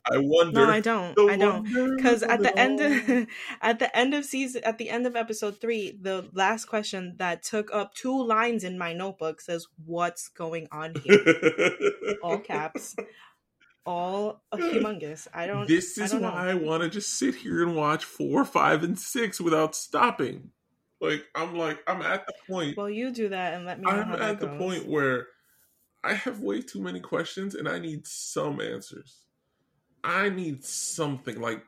I 0.12 0.18
wonder. 0.18 0.66
no 0.66 0.70
i 0.70 0.80
don't 0.80 1.14
the 1.16 1.26
i 1.32 1.36
don't 1.36 1.96
because 1.96 2.22
at 2.22 2.40
the 2.42 2.56
end 2.58 2.80
of 2.80 3.26
at 3.60 3.78
the 3.80 3.96
end 3.96 4.14
of 4.14 4.24
season 4.24 4.62
at 4.64 4.78
the 4.78 4.88
end 4.90 5.06
of 5.06 5.16
episode 5.16 5.60
three 5.60 5.98
the 6.00 6.28
last 6.32 6.66
question 6.66 7.14
that 7.18 7.42
took 7.42 7.72
up 7.74 7.94
two 7.94 8.22
lines 8.24 8.62
in 8.64 8.78
my 8.78 8.92
notebook 8.92 9.40
says 9.40 9.66
what's 9.84 10.28
going 10.28 10.68
on 10.72 10.94
here 11.04 11.24
all 12.22 12.38
caps 12.38 12.94
all 13.86 14.42
humongous 14.54 15.26
i 15.34 15.46
don't 15.46 15.68
This 15.68 15.98
I 15.98 16.04
is 16.04 16.12
don't 16.12 16.22
know. 16.22 16.30
why 16.30 16.50
I 16.50 16.54
want 16.54 16.82
to 16.84 16.88
just 16.88 17.18
sit 17.18 17.34
here 17.34 17.62
and 17.62 17.76
watch 17.76 18.04
four, 18.04 18.44
five, 18.44 18.82
and 18.82 18.98
six 18.98 19.40
without 19.40 19.74
stopping. 19.76 20.50
Like 21.00 21.24
I'm 21.34 21.54
like 21.58 21.80
I'm 21.86 22.00
at 22.00 22.26
the 22.26 22.32
point. 22.48 22.76
well 22.78 22.88
you 22.88 23.10
do 23.12 23.28
that 23.28 23.52
and 23.54 23.66
let 23.66 23.78
me 23.78 23.84
know 23.84 23.90
I'm 23.90 24.12
at 24.22 24.40
the 24.40 24.48
point 24.48 24.86
where 24.88 25.26
I 26.04 26.12
have 26.14 26.40
way 26.40 26.60
too 26.60 26.80
many 26.80 27.00
questions 27.00 27.54
and 27.54 27.66
I 27.68 27.78
need 27.78 28.06
some 28.06 28.60
answers. 28.60 29.24
I 30.04 30.28
need 30.28 30.62
something 30.62 31.40
like 31.40 31.64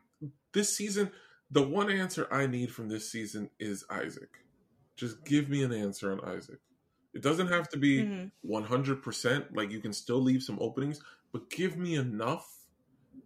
this 0.52 0.76
season. 0.76 1.10
The 1.50 1.62
one 1.62 1.90
answer 1.90 2.28
I 2.30 2.46
need 2.46 2.70
from 2.70 2.88
this 2.88 3.10
season 3.10 3.48
is 3.58 3.84
Isaac. 3.90 4.44
Just 4.96 5.24
give 5.24 5.48
me 5.48 5.62
an 5.62 5.72
answer 5.72 6.12
on 6.12 6.20
Isaac. 6.28 6.58
It 7.14 7.22
doesn't 7.22 7.48
have 7.48 7.68
to 7.70 7.78
be 7.78 8.02
Mhm. 8.02 8.30
100%, 8.42 9.54
like 9.56 9.70
you 9.70 9.80
can 9.80 9.92
still 9.94 10.20
leave 10.20 10.42
some 10.42 10.58
openings, 10.60 11.00
but 11.32 11.48
give 11.48 11.78
me 11.78 11.94
enough 11.94 12.46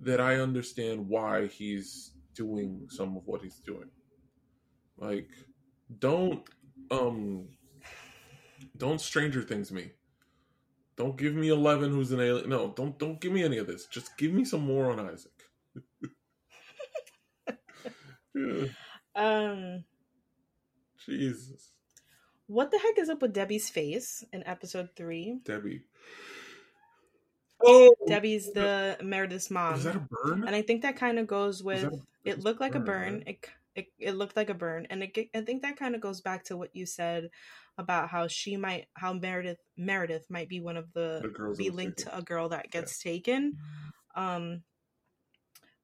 that 0.00 0.20
I 0.20 0.36
understand 0.36 1.08
why 1.08 1.48
he's 1.48 2.12
doing 2.34 2.88
some 2.88 3.16
of 3.16 3.26
what 3.26 3.42
he's 3.42 3.58
doing. 3.58 3.90
Like 4.96 5.30
don't 5.98 6.48
um 6.92 7.48
don't 8.76 9.00
stranger 9.00 9.42
things 9.42 9.72
me. 9.72 9.92
Don't 11.00 11.16
give 11.16 11.34
me 11.34 11.48
11 11.48 11.92
who's 11.92 12.12
an 12.12 12.20
alien. 12.20 12.50
No, 12.50 12.74
don't 12.76 12.98
don't 12.98 13.18
give 13.18 13.32
me 13.32 13.42
any 13.42 13.56
of 13.56 13.66
this. 13.66 13.86
Just 13.86 14.18
give 14.18 14.34
me 14.34 14.44
some 14.44 14.60
more 14.60 14.90
on 14.90 15.00
Isaac. 15.00 15.32
Yeah, 18.34 18.64
um 19.14 19.84
Jesus. 21.06 21.70
what 22.48 22.70
the 22.70 22.78
heck 22.78 22.98
is 22.98 23.08
up 23.08 23.22
with 23.22 23.32
debbie's 23.32 23.70
face 23.70 24.22
in 24.30 24.46
episode 24.46 24.90
three 24.94 25.38
Debbie. 25.42 25.84
Oh, 27.62 27.94
debbie's 28.06 28.52
the 28.52 28.98
meredith's 29.02 29.50
mom 29.50 29.76
is 29.76 29.84
that 29.84 29.96
a 29.96 30.06
burn? 30.10 30.44
and 30.44 30.54
I 30.54 30.60
think 30.60 30.82
that 30.82 30.96
kind 30.96 31.18
of 31.18 31.26
goes 31.26 31.62
with 31.62 31.84
a- 31.84 31.98
it 32.26 32.40
looked 32.40 32.60
like 32.60 32.74
a 32.74 32.78
burn, 32.80 32.84
burn. 32.84 33.14
right? 33.26 33.26
It, 33.26 33.46
it 33.74 33.86
it 34.10 34.12
looked 34.16 34.36
like 34.36 34.50
a 34.50 34.54
burn, 34.54 34.86
and 34.90 35.02
it, 35.02 35.30
I 35.34 35.40
think 35.40 35.62
that 35.62 35.78
kind 35.78 35.94
of 35.94 36.02
goes 36.02 36.20
back 36.20 36.44
to 36.44 36.58
what 36.58 36.76
you 36.76 36.84
said 36.84 37.30
about 37.80 38.08
how 38.10 38.28
she 38.28 38.56
might 38.56 38.86
how 38.94 39.12
Meredith 39.12 39.58
Meredith 39.76 40.26
might 40.30 40.48
be 40.48 40.60
one 40.60 40.76
of 40.76 40.92
the, 40.92 41.20
The 41.22 41.28
girls 41.28 41.58
be 41.58 41.70
linked 41.70 41.98
taken. 41.98 42.12
to 42.12 42.18
a 42.18 42.22
girl 42.22 42.48
that 42.50 42.70
gets 42.70 42.98
taken. 43.02 43.56
Um, 44.14 44.62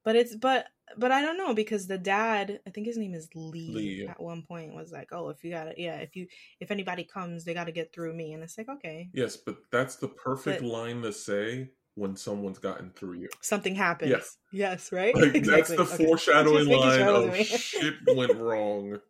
but 0.04 0.14
it's 0.14 0.36
but 0.36 0.66
but 0.96 1.10
I 1.10 1.20
don't 1.22 1.36
know 1.38 1.52
because 1.54 1.86
the 1.88 1.98
dad 1.98 2.60
I 2.66 2.70
think 2.70 2.86
his 2.86 2.96
name 2.96 3.14
is 3.14 3.28
Lee, 3.34 3.72
Lee, 3.74 4.02
yeah. 4.04 4.10
at 4.12 4.22
one 4.22 4.42
point 4.46 4.74
was 4.74 4.92
like 4.92 5.08
oh 5.12 5.30
if 5.30 5.42
you 5.42 5.50
got 5.50 5.64
to 5.64 5.74
yeah 5.76 5.96
if 5.96 6.14
you 6.14 6.28
if 6.60 6.70
anybody 6.70 7.02
comes 7.04 7.44
they 7.44 7.54
got 7.54 7.64
to 7.64 7.72
get 7.72 7.92
through 7.92 8.14
me 8.14 8.32
and 8.32 8.42
it's 8.44 8.56
like 8.56 8.68
okay 8.68 9.08
Yes, 9.12 9.36
but 9.36 9.56
that's 9.72 9.96
the 9.96 10.08
perfect 10.08 10.62
But- 10.62 10.68
line 10.68 11.02
to 11.02 11.12
say 11.12 11.70
when 11.96 12.14
someone's 12.14 12.58
gotten 12.58 12.90
through 12.90 13.14
you. 13.14 13.28
something 13.40 13.74
happens 13.74 14.10
Yes. 14.10 14.36
yes 14.52 14.92
right 14.92 15.14
Like 15.16 15.32
that's 15.32 15.70
Exactly. 15.70 15.76
the 15.76 15.82
Okay. 15.82 16.04
foreshadowing 16.06 16.68
line 16.68 17.00
of 17.08 17.36
shit 17.36 17.94
went 18.14 18.36
wrong. 18.36 18.98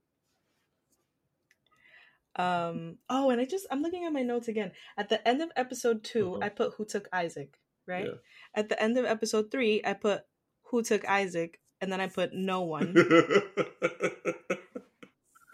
Um. 2.38 2.98
Oh, 3.08 3.30
and 3.30 3.40
I 3.40 3.44
just 3.46 3.66
I'm 3.70 3.82
looking 3.82 4.04
at 4.04 4.12
my 4.12 4.22
notes 4.22 4.48
again. 4.48 4.72
At 4.96 5.08
the 5.08 5.26
end 5.26 5.40
of 5.42 5.50
episode 5.56 6.04
2 6.04 6.34
Uh-huh. 6.34 6.44
I 6.44 6.48
put 6.50 6.74
who 6.76 6.84
took 6.84 7.08
Isaac. 7.12 7.58
Right. 7.88 8.06
Yeah. 8.06 8.12
At 8.54 8.68
the 8.68 8.80
end 8.82 8.98
of 8.98 9.04
episode 9.04 9.50
three, 9.50 9.80
I 9.84 9.94
put 9.94 10.22
who 10.70 10.82
took 10.82 11.08
Isaac, 11.08 11.60
and 11.80 11.90
then 11.92 12.00
I 12.00 12.08
put 12.08 12.32
no 12.34 12.62
one, 12.62 12.94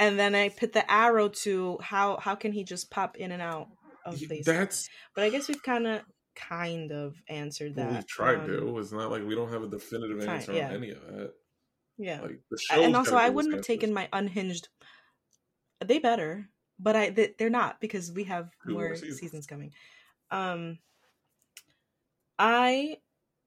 and 0.01 0.19
then 0.19 0.35
I 0.35 0.49
put 0.49 0.73
the 0.73 0.91
arrow 0.91 1.29
to 1.29 1.79
how 1.83 2.19
how 2.19 2.35
can 2.35 2.53
he 2.53 2.65
just 2.65 2.91
pop 2.91 3.17
in 3.17 3.31
and 3.33 3.43
out 3.43 3.69
of 4.07 4.17
places. 4.19 4.47
That's 4.47 4.89
But 5.15 5.25
I 5.25 5.31
guess 5.31 5.49
we've 5.49 5.63
kind 5.63 5.87
of 5.87 6.01
kind 6.35 6.91
of 6.91 7.15
answered 7.29 7.77
that. 7.77 7.93
we've 7.93 8.07
tried 8.07 8.41
Um, 8.41 8.47
to. 8.47 8.79
It's 8.79 8.93
not 8.93 9.11
like 9.11 9.25
we 9.27 9.35
don't 9.35 9.53
have 9.53 9.63
a 9.63 9.69
definitive 9.69 10.27
answer 10.27 10.53
yeah. 10.55 10.69
on 10.71 10.75
any 10.77 10.91
of 10.91 11.01
that. 11.07 11.33
Yeah. 11.99 12.23
Like 12.23 12.41
the 12.51 12.59
and 12.73 12.97
also 12.97 13.17
I 13.17 13.29
wouldn't 13.29 13.55
have 13.55 13.65
taken 13.65 13.93
my 13.93 14.09
unhinged. 14.13 14.69
They 15.85 15.99
better, 15.99 16.49
but 16.83 16.97
I 16.97 17.11
they, 17.11 17.35
they're 17.39 17.51
not 17.51 17.81
because 17.81 18.11
we 18.13 18.25
have 18.25 18.51
Two 18.67 18.73
more 18.75 18.97
seasons. 18.97 19.21
seasons. 19.21 19.47
coming. 19.47 19.73
Um, 20.31 20.79
I 22.39 22.99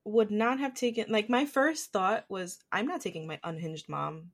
would 0.04 0.32
not 0.32 0.60
have 0.60 0.74
taken 0.74 1.06
like 1.10 1.30
my 1.30 1.46
first 1.46 1.92
thought 1.92 2.26
was 2.30 2.60
I'm 2.72 2.86
not 2.88 3.02
taking 3.02 3.28
my 3.28 3.40
unhinged 3.44 3.90
mom 3.90 4.32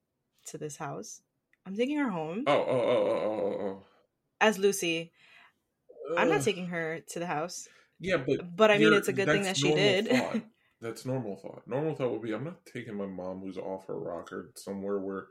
to 0.47 0.58
this 0.58 0.78
house. 0.78 1.22
I'm 1.66 1.76
taking 1.76 1.97
her 1.97 2.10
home 2.10 2.43
Oh, 2.47 2.54
oh, 2.54 2.80
oh, 2.80 3.08
oh, 3.08 3.58
oh, 3.60 3.66
oh. 3.68 3.84
as 4.41 4.58
Lucy. 4.58 5.12
oh. 6.10 6.16
I'm 6.18 6.30
not 6.30 6.41
taking 6.41 6.68
her 6.68 6.99
to 7.10 7.20
the 7.20 7.28
house, 7.28 7.68
Yeah, 7.99 8.18
but 8.18 8.56
but 8.56 8.72
I 8.72 8.78
mean 8.78 8.93
it's 8.93 9.08
a 9.08 9.14
good 9.14 9.28
thing 9.28 9.43
that 9.43 9.58
she 9.58 9.74
did. 9.74 10.08
thought. 10.10 10.41
That's 10.82 11.06
normal 11.06 11.36
thought. 11.38 11.62
Normal 11.68 11.93
thought 11.93 12.12
would 12.12 12.24
be 12.24 12.34
I'm 12.34 12.43
not 12.43 12.66
taking 12.66 12.95
my 12.95 13.06
mom 13.06 13.41
who's 13.41 13.58
off 13.58 13.86
her 13.88 13.97
rocker 13.99 14.49
somewhere 14.56 14.97
where 14.99 15.28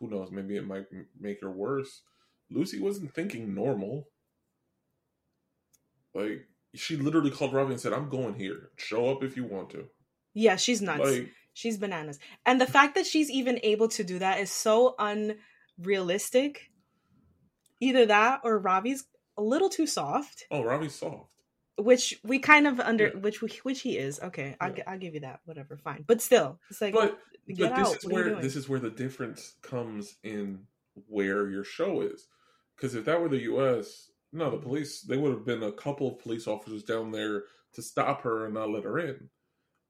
who 0.00 0.08
knows, 0.10 0.30
maybe 0.30 0.56
it 0.56 0.66
might 0.66 0.86
make 1.18 1.40
her 1.40 1.50
worse. 1.50 2.02
Lucy 2.50 2.80
wasn't 2.80 3.14
thinking 3.14 3.54
normal. 3.54 4.08
Like 6.14 6.46
she 6.74 6.96
literally 6.96 7.30
called 7.30 7.52
Ravi 7.52 7.72
and 7.72 7.80
said, 7.80 7.92
"I'm 7.92 8.08
going 8.08 8.34
here. 8.34 8.70
Show 8.76 9.10
up 9.10 9.22
if 9.22 9.36
you 9.36 9.44
want 9.44 9.70
to." 9.70 9.86
yeah, 10.34 10.56
she's 10.56 10.80
nuts. 10.82 11.00
Like 11.00 11.30
She's 11.54 11.76
bananas. 11.76 12.20
And 12.46 12.60
the 12.60 12.66
fact 12.66 12.94
that 12.94 13.04
she's 13.04 13.28
even 13.30 13.58
able 13.64 13.88
to 13.88 14.04
do 14.04 14.20
that 14.20 14.38
is 14.38 14.52
so 14.52 14.94
unrealistic. 15.76 16.70
Either 17.80 18.06
that 18.06 18.42
or 18.44 18.60
Ravi's 18.60 19.06
a 19.36 19.42
little 19.42 19.68
too 19.68 19.86
soft, 19.88 20.44
Oh, 20.52 20.62
Ravi's 20.62 20.94
soft. 20.94 21.30
which 21.76 22.20
we 22.22 22.38
kind 22.38 22.68
of 22.68 22.78
under 22.78 23.08
Yeah. 23.08 23.18
which 23.20 23.42
we, 23.42 23.48
which 23.64 23.80
he 23.80 23.98
is. 23.98 24.20
Okay, 24.20 24.54
I'll, 24.60 24.76
Yeah. 24.76 24.84
I'll 24.86 24.98
give 24.98 25.14
you 25.14 25.20
that. 25.20 25.40
Whatever, 25.46 25.76
fine. 25.78 26.04
But 26.06 26.22
still, 26.22 26.60
it's 26.70 26.80
like 26.80 26.94
But 26.94 27.18
get 27.48 27.70
but 27.70 27.76
this 27.76 27.88
out. 27.88 27.96
is 27.96 28.04
what 28.04 28.12
where 28.12 28.34
this 28.40 28.54
is 28.54 28.68
where 28.68 28.80
the 28.80 28.90
difference 28.90 29.56
comes 29.62 30.16
in 30.22 30.64
where 31.08 31.48
your 31.50 31.64
show 31.64 32.02
is. 32.02 32.28
Because 32.78 32.94
if 32.94 33.04
that 33.06 33.20
were 33.20 33.28
the 33.28 33.42
U.S., 33.42 34.10
no, 34.32 34.50
the 34.50 34.56
police 34.58 35.00
they 35.02 35.16
would 35.16 35.32
have 35.32 35.44
been 35.44 35.62
a 35.64 35.72
couple 35.72 36.06
of 36.08 36.20
police 36.20 36.46
officers 36.46 36.82
down 36.84 37.10
there 37.10 37.42
to 37.74 37.82
stop 37.82 38.22
her 38.22 38.44
and 38.44 38.54
not 38.54 38.70
let 38.70 38.84
her 38.84 38.98
in. 38.98 39.28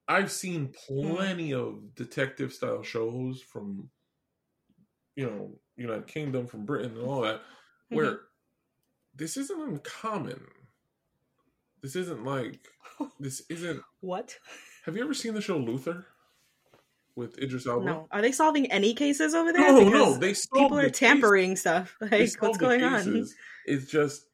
I've 0.08 0.32
seen 0.32 0.72
Hmm. 0.88 1.14
plenty 1.14 1.52
of 1.52 1.94
detective 1.94 2.52
style 2.52 2.82
shows 2.82 3.42
from, 3.42 3.90
you 5.16 5.26
know, 5.26 5.58
United 5.76 6.06
Kingdom, 6.06 6.46
from 6.46 6.64
Britain, 6.64 6.92
and 6.96 7.06
all 7.06 7.20
that, 7.22 7.36
Mm-hmm. 7.90 7.96
where 7.96 8.20
this 9.14 9.36
isn't 9.36 9.60
uncommon. 9.60 10.40
This 11.82 11.94
isn't 11.96 12.24
like 12.24 12.60
this 13.20 13.42
isn't. 13.50 13.82
what? 14.00 14.36
Have 14.84 14.96
you 14.96 15.02
ever 15.04 15.14
seen 15.14 15.34
the 15.34 15.40
show 15.40 15.56
Luther 15.58 16.06
with 17.18 17.36
Idris 17.42 17.66
Elba? 17.66 17.84
No, 17.84 18.08
are 18.12 18.22
they 18.22 18.32
solving 18.32 18.70
any 18.70 18.94
cases 18.94 19.34
over 19.34 19.52
there? 19.52 19.72
No, 19.72 19.88
no, 19.88 20.14
they 20.14 20.34
people 20.54 20.78
are 20.78 20.84
case. 20.88 20.98
tampering 20.98 21.56
stuff. 21.56 21.96
Like, 22.00 22.30
what's 22.40 22.56
going 22.56 22.82
on? 22.82 23.26
It's 23.66 23.90
just 23.90 24.24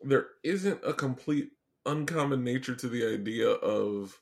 there 0.00 0.28
isn't 0.44 0.80
a 0.86 0.94
complete 0.94 1.50
uncommon 1.84 2.44
nature 2.44 2.76
to 2.76 2.88
the 2.88 3.12
idea 3.12 3.48
of 3.48 4.18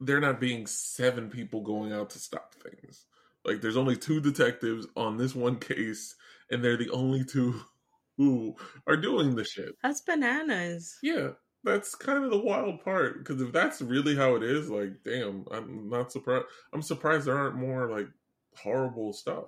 there 0.00 0.20
not 0.20 0.40
being 0.40 0.66
seven 0.66 1.28
people 1.28 1.60
going 1.60 1.92
out 1.92 2.10
to 2.10 2.18
stop 2.18 2.54
things. 2.54 3.04
Like 3.44 3.60
there's 3.60 3.76
only 3.76 3.96
two 3.96 4.20
detectives 4.20 4.86
on 4.96 5.18
this 5.18 5.34
one 5.34 5.58
case, 5.58 6.14
and 6.50 6.64
they're 6.64 6.78
the 6.78 6.90
only 6.90 7.24
two 7.24 7.60
who 8.16 8.56
are 8.86 8.96
doing 8.96 9.34
the 9.36 9.44
shit. 9.44 9.76
That's 9.82 10.00
bananas. 10.00 10.96
Yeah, 11.02 11.30
that's 11.64 11.94
kind 11.94 12.22
of 12.24 12.30
the 12.30 12.38
wild 12.38 12.82
part. 12.84 13.18
Because 13.18 13.40
if 13.40 13.52
that's 13.52 13.80
really 13.82 14.14
how 14.14 14.36
it 14.36 14.42
is, 14.42 14.70
like, 14.70 15.02
damn, 15.04 15.44
I'm 15.50 15.88
not 15.88 16.12
surprised. 16.12 16.46
I'm 16.72 16.82
surprised 16.82 17.26
there 17.26 17.38
aren't 17.38 17.56
more 17.56 17.90
like 17.90 18.08
horrible 18.56 19.12
stuff. 19.12 19.46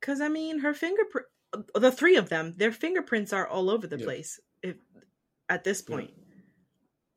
Because 0.00 0.20
I 0.20 0.28
mean, 0.28 0.60
her 0.60 0.74
fingerprint, 0.74 1.26
the 1.74 1.92
three 1.92 2.16
of 2.16 2.28
them, 2.28 2.54
their 2.56 2.72
fingerprints 2.72 3.32
are 3.32 3.46
all 3.46 3.70
over 3.70 3.86
the 3.86 3.98
Yeah. 3.98 4.04
place. 4.04 4.40
If 4.62 4.76
at 5.48 5.64
this 5.64 5.82
Yeah. 5.86 5.96
point, 5.96 6.14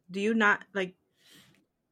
do 0.09 0.19
you 0.19 0.33
not 0.33 0.63
like? 0.73 0.95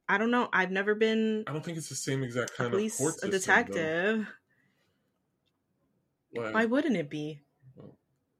I 0.10 0.18
don't 0.18 0.32
know. 0.32 0.50
I've 0.52 0.72
never 0.72 0.94
been 0.96 1.46
I 1.48 1.54
don't 1.54 1.64
think 1.64 1.78
it's 1.78 1.90
the 1.90 1.96
same 1.96 2.24
exact 2.24 2.52
a 2.52 2.54
kind 2.56 2.74
of 2.74 2.82
court 2.82 2.90
a 2.90 2.92
system. 2.98 3.30
though. 3.32 3.38
detective. 3.38 4.28
Like, 6.34 6.54
Why 6.54 6.66
wouldn't 6.66 6.98
it 6.98 7.10
be? 7.10 7.42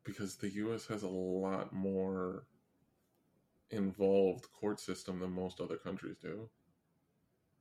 Because 0.04 0.36
the 0.36 0.50
U.S. 0.50 0.86
has 0.88 1.04
a 1.04 1.08
lot 1.08 1.74
more 1.74 2.46
involved 3.70 4.52
court 4.52 4.80
system 4.80 5.20
than 5.20 5.32
most 5.32 5.62
other 5.62 5.78
countries 5.78 6.18
do. 6.22 6.50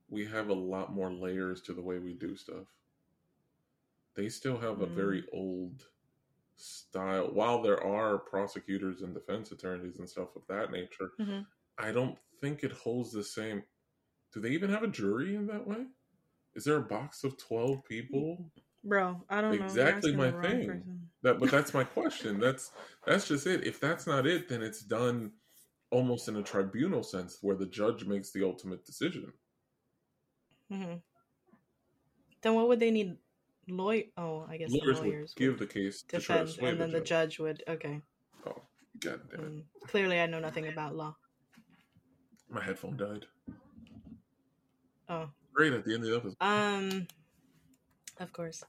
We 0.09 0.27
have 0.27 0.49
a 0.49 0.55
lot 0.55 0.93
more 0.93 1.13
layers 1.13 1.61
to 1.63 1.73
the 1.73 1.83
way 1.83 1.99
we 1.99 2.15
do 2.15 2.37
stuff. 2.37 2.67
They 4.15 4.29
still 4.29 4.59
have 4.59 4.81
a 4.81 4.87
Mm. 4.87 4.95
very 4.95 5.29
old 5.33 5.89
style. 6.57 7.33
While 7.33 7.63
there 7.63 7.83
are 7.83 8.19
prosecutors 8.19 9.03
and 9.03 9.15
defense 9.15 9.53
attorneys 9.53 9.99
and 9.99 10.09
stuff 10.09 10.35
of 10.35 10.47
that 10.49 10.73
nature, 10.73 11.13
Mhm. 11.19 11.47
I 11.79 11.93
don't 11.93 12.19
think 12.41 12.65
it 12.65 12.73
holds 12.73 13.13
the 13.13 13.23
same. 13.25 13.65
Do 14.33 14.41
they 14.41 14.51
even 14.51 14.71
have 14.71 14.83
a 14.83 14.89
jury 14.89 15.37
in 15.37 15.47
that 15.47 15.67
way? 15.67 15.87
Is 16.55 16.65
there 16.65 16.77
a 16.79 16.83
box 16.83 17.23
of 17.23 17.37
twelve 17.37 17.85
people? 17.85 18.51
Bro, 18.83 19.23
I 19.29 19.41
don't 19.41 19.59
know. 19.59 19.65
Exactly 19.65 20.13
asking 20.13 20.17
my 20.17 20.31
thing. 20.43 20.67
person. 20.67 21.09
That, 21.23 21.39
but 21.39 21.51
that's 21.51 21.75
my 21.75 21.85
question. 21.99 22.41
That's 22.41 22.71
that's 23.07 23.29
just 23.29 23.47
it. 23.47 23.67
If 23.67 23.79
that's 23.81 24.07
not 24.07 24.27
it, 24.27 24.49
then 24.49 24.63
it's 24.63 24.83
done 24.83 25.33
almost 25.91 26.29
in 26.29 26.37
a 26.37 26.43
tribunal 26.43 27.03
sense, 27.03 27.39
where 27.43 27.57
the 27.57 27.67
judge 27.67 28.05
makes 28.07 28.31
the 28.33 28.45
ultimate 28.45 28.85
decision. 28.87 29.33
Mhm. 30.73 31.03
Then 32.43 32.55
what 32.55 32.69
would 32.69 32.81
they 32.81 32.91
need? 32.91 33.17
Lawyer? 33.69 34.05
Oh, 34.17 34.47
I 34.49 34.57
guess 34.57 34.71
Lawyers, 34.71 34.99
lawyers 35.01 35.35
would 35.35 35.37
give 35.37 35.59
the 35.59 35.67
case 35.67 36.03
to 36.09 36.19
try 36.21 36.39
to 36.39 36.45
defend, 36.45 36.49
sway 36.59 36.69
and 36.71 36.81
then 36.81 36.91
the 36.91 36.99
the 37.01 37.05
judge. 37.05 37.37
judge 37.37 37.39
would. 37.41 37.63
Okay. 37.69 38.01
Oh, 38.47 38.63
god 39.01 39.21
damn 39.31 39.41
it! 39.41 39.51
Mm. 39.53 39.63
Clearly, 39.89 40.21
I 40.21 40.27
know 40.27 40.41
nothing 40.41 40.69
about 40.69 40.97
law. 40.97 41.15
My 42.49 42.63
headphone 42.65 42.97
died. 42.97 43.27
Oh, 45.09 45.29
Great 45.53 45.73
at 45.73 45.85
the 45.85 45.95
end 45.95 46.05
of 46.05 46.11
the 46.11 46.17
episode. 46.17 46.37
Um, 46.41 47.07
of 48.21 48.33
course, 48.33 48.63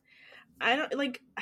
I 0.60 0.76
don't 0.76 0.94
like. 0.96 1.22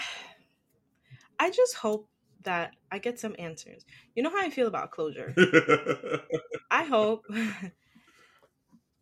I 1.41 1.51
just 1.51 1.75
hope 1.75 2.09
that 2.43 2.71
I 2.91 2.99
get 2.99 3.17
some 3.19 3.35
answers. 3.39 3.85
You 4.15 4.23
know 4.23 4.29
how 4.29 4.41
I 4.41 4.49
feel 4.49 4.67
about 4.67 4.91
closure. 4.91 5.33
I 6.71 6.83
hope. 6.83 7.25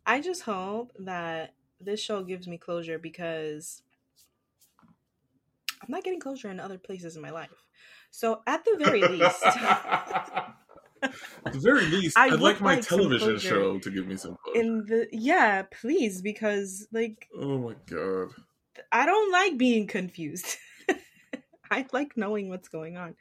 I 0.06 0.20
just 0.20 0.42
hope 0.42 0.92
that 1.00 1.54
this 1.80 2.00
show 2.00 2.22
gives 2.22 2.46
me 2.48 2.58
closure 2.58 2.98
because 2.98 3.82
I'm 5.82 5.90
not 5.90 6.04
getting 6.04 6.20
closure 6.20 6.50
in 6.50 6.60
other 6.60 6.78
places 6.78 7.16
in 7.16 7.22
my 7.22 7.30
life. 7.30 7.50
So 8.10 8.42
at 8.46 8.64
the 8.64 8.76
very 8.78 9.02
least, 9.02 9.44
At 9.44 10.54
the 11.52 11.58
very 11.58 11.86
least, 11.86 12.16
I 12.22 12.26
I'd 12.26 12.40
like 12.40 12.60
my 12.60 12.76
like 12.76 12.86
television 12.86 13.38
show 13.38 13.78
to 13.78 13.90
give 13.90 14.06
me 14.06 14.16
some 14.16 14.36
closure. 14.42 14.60
in 14.60 14.86
the 14.86 15.08
yeah, 15.12 15.62
please, 15.62 16.22
because 16.22 16.88
like 16.92 17.28
oh 17.38 17.58
my 17.58 17.74
god. 17.86 18.28
I 18.92 19.06
don't 19.06 19.32
like 19.32 19.58
being 19.58 19.86
confused. 19.86 20.56
I 21.70 21.86
like 21.92 22.16
knowing 22.16 22.48
what's 22.48 22.68
going 22.68 22.96
on. 22.96 23.16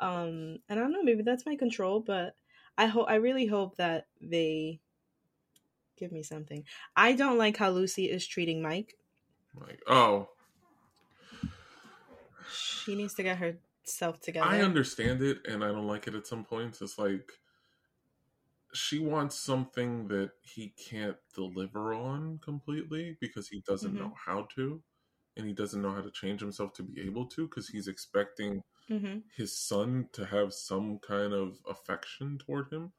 Um, 0.00 0.60
and 0.68 0.78
I 0.80 0.82
don't 0.82 0.92
know, 0.92 1.02
maybe 1.02 1.22
that's 1.22 1.46
my 1.46 1.56
control, 1.56 2.00
but 2.00 2.36
I 2.78 2.86
hope 2.86 3.08
I 3.08 3.16
really 3.16 3.46
hope 3.46 3.76
that 3.76 4.08
they 4.20 4.82
give 5.96 6.12
me 6.12 6.22
something. 6.22 6.64
I 6.96 7.12
don't 7.14 7.38
like 7.38 7.56
how 7.56 7.70
Lucy 7.70 8.10
is 8.10 8.26
treating 8.26 8.60
Mike. 8.62 8.98
Like, 9.54 9.82
oh, 9.86 10.28
She 12.44 12.94
needs 12.94 13.14
to 13.14 13.22
get 13.22 13.38
herself 13.38 14.20
together. 14.20 14.58
I 14.58 14.60
understand 14.60 15.22
it, 15.22 15.46
and 15.46 15.64
I 15.64 15.68
don't 15.68 15.86
like 15.86 16.06
it 16.06 16.14
at 16.14 16.26
some 16.26 16.44
points. 16.44 16.82
It's 16.82 16.98
like 16.98 17.32
she 18.74 18.98
wants 18.98 19.38
something 19.38 20.08
that 20.08 20.32
he 20.42 20.70
can't 20.70 21.18
deliver 21.34 21.92
on 21.92 22.38
completely 22.38 23.16
because 23.20 23.48
he 23.48 23.60
doesn't 23.60 23.96
Mhm. 23.96 23.98
know 23.98 24.14
how 24.26 24.44
to, 24.54 24.82
and 25.36 25.46
he 25.46 25.52
doesn't 25.54 25.82
know 25.82 25.92
how 25.92 26.02
to 26.02 26.10
change 26.10 26.40
himself 26.40 26.72
to 26.74 26.82
be 26.82 27.00
able 27.02 27.26
to 27.28 27.48
because 27.48 27.68
he's 27.68 27.88
expecting 27.88 28.62
hmm 28.88 29.32
his 29.36 29.58
son 29.58 30.08
to 30.12 30.26
have 30.26 30.52
some 30.54 30.98
kind 31.00 31.32
of 31.32 31.58
affection 31.68 32.38
toward 32.38 32.72
him, 32.72 32.92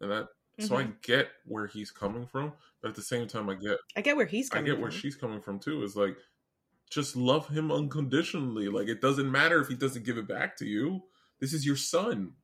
and 0.00 0.10
that. 0.10 0.28
So 0.58 0.76
I 0.76 0.84
Mm-hmm. 0.84 0.96
get 1.02 1.30
where 1.46 1.66
he's 1.68 1.90
coming 1.90 2.26
from, 2.26 2.54
but 2.82 2.90
at 2.90 2.94
the 2.96 3.02
same 3.02 3.28
time, 3.28 3.50
I 3.50 3.54
get 3.56 3.78
I 3.96 4.00
get 4.02 4.16
where 4.16 4.26
he's 4.26 4.48
I 4.52 4.60
coming 4.60 4.62
get 4.62 4.80
where 4.80 4.90
from. 4.90 4.92
she's 4.92 5.16
coming 5.16 5.40
from 5.42 5.58
too. 5.60 5.82
Is 5.82 5.96
like, 5.96 6.18
just 6.90 7.16
love 7.16 7.48
him 7.48 7.72
unconditionally. 7.72 8.68
Like 8.68 8.88
it 8.88 9.00
doesn't 9.02 9.30
matter 9.32 9.60
if 9.60 9.68
he 9.68 9.76
doesn't 9.76 10.04
give 10.06 10.18
it 10.18 10.28
back 10.28 10.56
to 10.58 10.66
you. 10.66 11.02
This 11.40 11.52
is 11.54 11.66
your 11.66 11.76
son. 11.76 12.34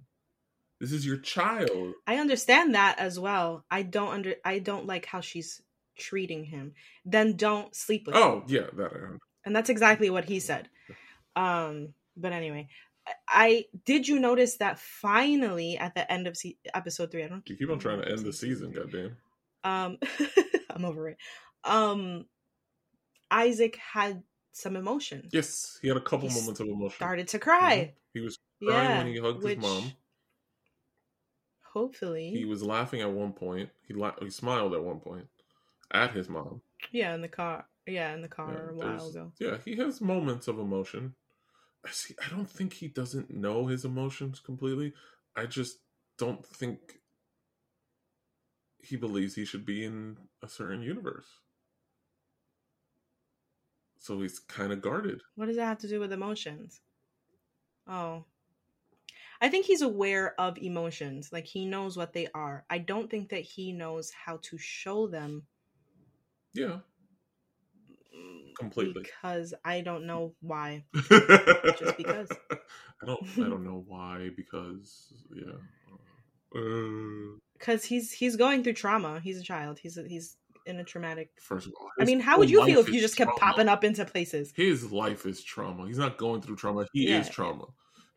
This 0.80 0.92
is 0.92 1.06
your 1.06 1.18
child. 1.18 1.94
I 2.06 2.16
understand 2.18 2.74
that 2.76 2.98
as 3.00 3.18
well. 3.18 3.64
I 3.70 3.82
don't 3.82 4.12
under 4.12 4.36
I 4.44 4.58
don't 4.60 4.86
like 4.86 5.06
how 5.06 5.20
she's 5.20 5.62
treating 5.96 6.44
him. 6.44 6.74
Then 7.04 7.36
don't 7.36 7.74
sleep 7.74 8.06
with 8.06 8.20
him. 8.20 8.34
Oh 8.34 8.44
yeah, 8.48 8.70
that 8.74 8.92
I 8.92 8.96
understand. 8.96 9.18
And 9.44 9.54
that's 9.54 9.70
exactly 9.70 10.10
what 10.10 10.24
he 10.24 10.40
said 10.40 10.68
um 11.36 11.88
but 12.16 12.32
anyway 12.32 12.68
I, 13.28 13.64
did 13.84 14.06
you 14.06 14.20
notice 14.20 14.58
that 14.58 14.78
finally 14.78 15.76
at 15.76 15.96
the 15.96 16.10
end 16.10 16.28
of 16.28 16.36
se- 16.36 16.58
episode 16.72 17.10
three 17.10 17.24
i 17.24 17.28
don't 17.28 17.42
You 17.48 17.56
keep 17.56 17.68
on 17.70 17.80
trying 17.80 18.00
to 18.00 18.08
end 18.08 18.20
the 18.24 18.32
season, 18.32 18.70
goddamn. 18.72 19.16
um 19.64 19.98
i'm 20.70 20.84
over 20.84 21.08
it 21.08 21.16
um 21.64 22.26
isaac 23.30 23.76
had 23.76 24.22
some 24.52 24.76
emotion 24.76 25.28
Yes, 25.32 25.78
he 25.82 25.88
had 25.88 25.96
a 25.96 26.00
couple 26.00 26.28
He 26.28 26.34
moments 26.38 26.60
of 26.60 26.68
emotion. 26.68 26.94
started 26.96 27.26
to 27.28 27.38
cry 27.38 27.94
He 28.14 28.20
was 28.20 28.38
crying 28.62 28.90
yeah 28.90 28.98
when 28.98 29.06
he 29.08 29.18
hugged 29.18 29.42
which 29.42 29.56
his 29.56 29.64
mom. 29.64 29.92
hopefully 31.72 32.30
He 32.30 32.44
was 32.44 32.62
laughing 32.62 33.00
at 33.00 33.10
one 33.10 33.32
point. 33.32 33.70
He 33.88 33.94
la- 33.94 34.14
he 34.20 34.30
smiled 34.30 34.74
at 34.74 34.84
one 34.84 35.00
point 35.00 35.26
at 35.90 36.12
his 36.12 36.28
mom. 36.28 36.60
yeah 36.92 37.14
in 37.14 37.20
the 37.22 37.28
car 37.28 37.66
yeah 37.86 38.14
in 38.14 38.22
the 38.22 38.28
car 38.28 38.52
Yeah, 38.52 38.70
a 38.70 38.74
while 38.74 39.08
ago 39.08 39.32
Yeah, 39.40 39.58
he 39.64 39.76
has 39.76 40.00
moments 40.00 40.48
of 40.48 40.58
emotion. 40.58 41.14
I 41.84 41.90
see. 41.90 42.14
I 42.24 42.28
don't 42.28 42.48
think 42.48 42.74
he 42.74 42.86
doesn't 42.88 43.30
know 43.30 43.66
his 43.66 43.84
emotions 43.84 44.38
completely. 44.40 44.92
I 45.34 45.46
just 45.46 45.78
don't 46.16 46.46
think 46.46 46.78
he 48.78 48.96
believes 48.96 49.34
he 49.34 49.44
should 49.44 49.66
be 49.66 49.84
in 49.84 50.16
a 50.42 50.48
certain 50.48 50.82
universe. 50.82 51.26
So 53.98 54.20
he's 54.20 54.38
kind 54.38 54.72
of 54.72 54.80
guarded. 54.82 55.20
what 55.36 55.46
does 55.46 55.56
that 55.56 55.66
have 55.66 55.78
to 55.78 55.88
do 55.88 56.00
with 56.00 56.12
emotions 56.12 56.80
oh 57.88 58.24
I 59.40 59.48
think 59.48 59.66
he's 59.66 59.82
aware 59.82 60.40
of 60.40 60.56
emotions. 60.58 61.30
Like 61.32 61.46
he 61.46 61.66
knows 61.66 61.96
what 61.96 62.12
they 62.12 62.28
are. 62.32 62.64
I 62.70 62.78
don't 62.78 63.10
think 63.10 63.30
that 63.30 63.40
he 63.40 63.72
knows 63.72 64.12
how 64.12 64.38
to 64.42 64.56
show 64.56 65.08
them 65.08 65.42
Yeah. 66.54 66.78
Completely. 68.62 69.02
because 69.02 69.54
I 69.64 69.80
don't 69.80 70.06
know 70.06 70.34
why. 70.40 70.84
Just 70.94 71.96
because. 71.96 72.28
I 73.02 73.06
don't. 73.06 73.22
I 73.36 73.48
don't 73.48 73.64
know 73.64 73.84
why. 73.86 74.30
Because 74.36 75.12
yeah. 75.34 75.52
Uh, 76.54 77.38
Because 77.58 77.84
he's 77.84 78.12
he's 78.12 78.36
going 78.36 78.62
through 78.62 78.74
trauma. 78.74 79.20
He's 79.20 79.38
a 79.38 79.42
child. 79.42 79.78
He's 79.78 79.96
a, 79.98 80.06
he's 80.06 80.36
in 80.66 80.78
a 80.78 80.84
traumatic. 80.84 81.30
first 81.40 81.66
of 81.66 81.72
all, 81.80 81.88
I 81.98 82.04
mean, 82.04 82.20
how 82.20 82.38
would 82.38 82.48
you 82.50 82.64
feel 82.64 82.78
if 82.80 82.88
you 82.88 83.00
just 83.00 83.16
kept 83.16 83.36
trauma. 83.36 83.52
popping 83.52 83.68
up 83.68 83.82
into 83.84 84.04
places? 84.04 84.52
His 84.54 84.92
life 84.92 85.26
is 85.26 85.42
trauma. 85.42 85.86
He's 85.86 85.98
not 85.98 86.18
going 86.18 86.40
through 86.42 86.56
trauma. 86.56 86.86
He 86.92 87.08
is 87.12 87.28
trauma. 87.28 87.66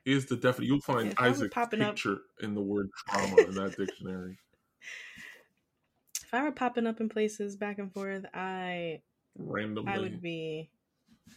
He 0.03 0.11
is 0.13 0.27
the 0.27 0.35
definite. 0.35 0.67
You'll 0.67 0.81
find 0.81 1.07
If 1.13 1.19
I 1.19 1.23
were 1.29 1.33
Isaac's 1.35 1.53
popping 1.53 1.81
up- 1.81 1.95
picture 1.95 2.19
in 2.41 2.53
the 2.53 2.61
word 2.61 2.89
trauma 3.09 3.35
in 3.41 3.55
that 3.55 3.75
dictionary. 3.77 4.37
If 6.23 6.33
I 6.33 6.41
were 6.43 6.51
popping 6.51 6.87
up 6.87 6.99
in 7.01 7.07
places 7.09 7.55
back 7.55 7.77
and 7.77 7.93
forth, 7.93 8.25
I 8.33 9.01
Randomly. 9.37 9.91
I 9.91 9.99
would 9.99 10.21
be. 10.21 10.69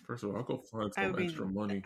First 0.07 0.25
of 0.25 0.31
all, 0.31 0.37
I'll 0.37 0.43
go 0.43 0.59
find 0.59 0.93
some 0.95 1.05
would 1.13 1.17
be- 1.17 1.25
extra 1.25 1.47
money. 1.47 1.83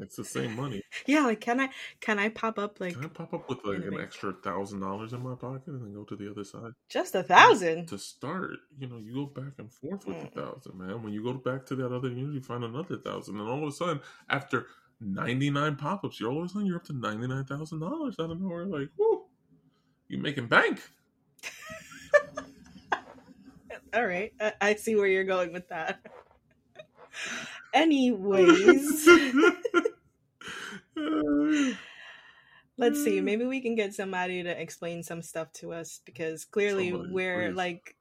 It's 0.00 0.16
the 0.16 0.24
same 0.24 0.56
money. 0.60 0.82
Yeah, 1.06 1.20
like 1.20 1.40
can 1.40 1.60
I 1.60 1.68
can 2.00 2.18
I 2.18 2.28
pop 2.28 2.58
up 2.58 2.80
like 2.80 2.94
Can 2.94 3.04
I 3.04 3.08
pop 3.08 3.32
up 3.32 3.48
with 3.48 3.58
like 3.64 3.84
an 3.84 4.00
extra 4.00 4.32
thousand 4.32 4.80
dollars 4.80 5.12
in 5.12 5.22
my 5.22 5.34
pocket 5.36 5.68
and 5.68 5.82
then 5.82 5.94
go 5.94 6.02
to 6.04 6.16
the 6.16 6.28
other 6.30 6.42
side? 6.44 6.72
just 6.88 7.14
a 7.14 7.22
thousand? 7.22 7.86
To 7.88 7.98
start, 7.98 8.50
you 8.78 8.88
know, 8.88 8.98
you 8.98 9.14
go 9.14 9.26
back 9.26 9.52
and 9.58 9.72
forth 9.72 10.04
with 10.06 10.16
Mm. 10.16 10.34
thousand, 10.34 10.78
man. 10.78 11.02
When 11.02 11.12
you 11.12 11.22
go 11.22 11.34
back 11.34 11.64
to 11.66 11.76
that 11.76 11.92
other 11.94 12.08
unit, 12.08 12.34
you 12.34 12.40
find 12.40 12.64
another 12.64 12.96
thousand, 12.98 13.38
and 13.38 13.48
all 13.48 13.62
of 13.62 13.68
a 13.68 13.72
sudden, 13.72 14.00
after 14.28 14.66
ninety 15.00 15.48
nine 15.50 15.76
pop 15.76 16.04
ups, 16.04 16.18
you're 16.18 16.30
all 16.32 16.40
of 16.40 16.46
a 16.46 16.48
sudden 16.48 16.66
you're 16.66 16.76
up 16.76 16.84
to 16.86 16.92
ninety 16.92 17.28
nine 17.28 17.44
thousand 17.44 17.78
dollars 17.80 18.16
out 18.20 18.30
of 18.32 18.40
nowhere. 18.40 18.66
Like, 18.66 18.88
whoo, 18.98 19.26
you 20.08 20.18
making 20.18 20.48
bank? 20.48 20.80
All 23.94 24.06
right, 24.06 24.32
I, 24.40 24.52
I 24.60 24.74
see 24.74 24.96
where 24.96 25.06
you're 25.06 25.24
going 25.24 25.52
with 25.52 25.68
that. 25.68 26.00
Anyways, 27.74 29.08
let's 32.76 33.04
see. 33.04 33.20
Maybe 33.20 33.44
we 33.44 33.60
can 33.60 33.74
get 33.74 33.94
somebody 33.94 34.42
to 34.42 34.60
explain 34.60 35.02
some 35.02 35.22
stuff 35.22 35.52
to 35.54 35.72
us 35.72 36.00
because 36.04 36.44
clearly 36.44 36.90
Somebody, 36.90 37.12
we're 37.12 37.48
please. 37.48 37.56
like 37.56 37.96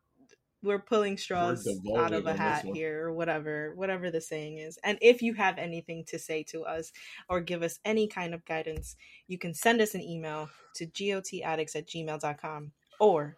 we're 0.63 0.79
pulling 0.79 1.17
straws 1.17 1.67
out 1.97 2.13
of 2.13 2.25
a 2.25 2.29
on 2.29 2.33
this 2.33 2.37
hat 2.37 2.65
one. 2.65 2.73
here 2.75 3.07
or 3.07 3.13
whatever 3.13 3.73
whatever 3.75 4.09
the 4.09 4.21
saying 4.21 4.59
is 4.59 4.79
and 4.83 4.97
if 5.01 5.21
you 5.21 5.33
have 5.33 5.57
anything 5.57 6.03
to 6.05 6.17
say 6.17 6.41
to 6.41 6.63
us 6.63 6.91
or 7.29 7.41
give 7.41 7.61
us 7.61 7.79
any 7.83 8.07
kind 8.07 8.33
of 8.33 8.45
guidance 8.45 8.95
you 9.27 9.37
can 9.37 9.53
send 9.53 9.81
us 9.81 9.93
an 9.93 10.01
email 10.01 10.49
to 10.73 10.87
gotaddicts 10.87 11.75
at 11.75 11.85
gmail.com 11.85 12.71
or 12.99 13.35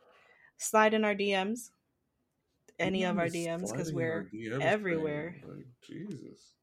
slide 0.57 0.93
in 0.93 1.03
our 1.03 1.15
dms 1.15 1.71
any 2.79 3.03
of 3.03 3.17
our 3.17 3.27
dms 3.27 3.71
because 3.71 3.93
we're 3.93 4.29
DMs 4.33 4.61
everywhere. 4.61 5.35
Like, 5.47 5.65
Jesus. 5.81 6.53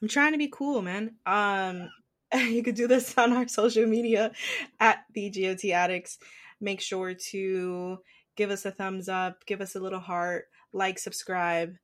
I'm 0.00 0.08
trying 0.08 0.32
to 0.32 0.38
be 0.38 0.50
cool, 0.52 0.82
man. 0.82 1.16
Um, 1.26 1.88
you 2.34 2.62
could 2.62 2.74
do 2.74 2.88
this 2.88 3.16
on 3.16 3.32
our 3.32 3.48
social 3.48 3.86
media 3.86 4.32
at 4.80 5.04
the 5.14 5.30
GOT 5.30 5.70
Addicts. 5.70 6.18
Make 6.60 6.80
sure 6.80 7.14
to 7.30 7.98
give 8.36 8.50
us 8.50 8.64
a 8.64 8.70
thumbs 8.70 9.08
up, 9.08 9.44
give 9.46 9.60
us 9.60 9.74
a 9.74 9.80
little 9.80 10.00
heart, 10.00 10.46
like, 10.72 10.98
subscribe, 10.98 11.74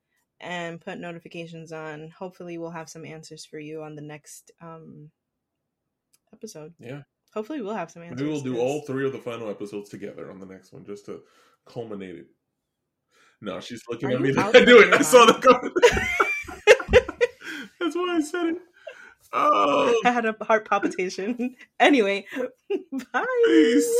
and 0.40 0.80
put 0.80 0.99
notifications 0.99 1.72
on. 1.72 2.11
Hopefully, 2.18 2.59
we'll 2.59 2.70
have 2.70 2.88
some 2.88 3.05
answers 3.05 3.44
for 3.44 3.59
you 3.59 3.82
on 3.82 3.94
the 3.94 4.03
next 4.03 4.51
um 4.61 5.11
episode. 6.32 6.74
Yeah. 6.78 7.03
Hopefully, 7.34 7.61
we'll 7.61 7.74
have 7.74 7.90
some 7.90 8.03
answers. 8.03 8.20
Maybe 8.20 8.30
we'll 8.30 8.40
do 8.40 8.59
all 8.59 8.82
three 8.82 9.07
of 9.07 9.12
the 9.12 9.18
final 9.18 9.51
episodes 9.51 9.90
together 9.90 10.30
on 10.30 10.40
the 10.40 10.46
next 10.46 10.72
one 10.72 10.84
just 10.84 11.07
to 11.07 11.22
culminate 11.66 12.16
it. 12.16 12.26
No, 13.41 13.61
she's 13.61 13.82
looking 13.89 14.11
Are 14.11 14.16
at 14.16 14.20
me. 14.20 14.28
you 14.30 14.41
I 14.41 14.64
knew 14.64 14.80
it. 14.80 14.93
I 14.93 15.03
saw 15.03 15.24
the 15.24 15.34
comment. 15.34 15.72
That's 17.80 17.95
why 17.95 18.16
I 18.16 18.20
said 18.20 18.47
it. 18.47 18.57
Oh, 19.32 20.01
I 20.05 20.11
had 20.11 20.24
a 20.24 20.34
heart 20.43 20.68
palpitation. 20.68 21.55
anyway, 21.80 22.26
bye. 23.12 23.24
Peace. 23.45 23.95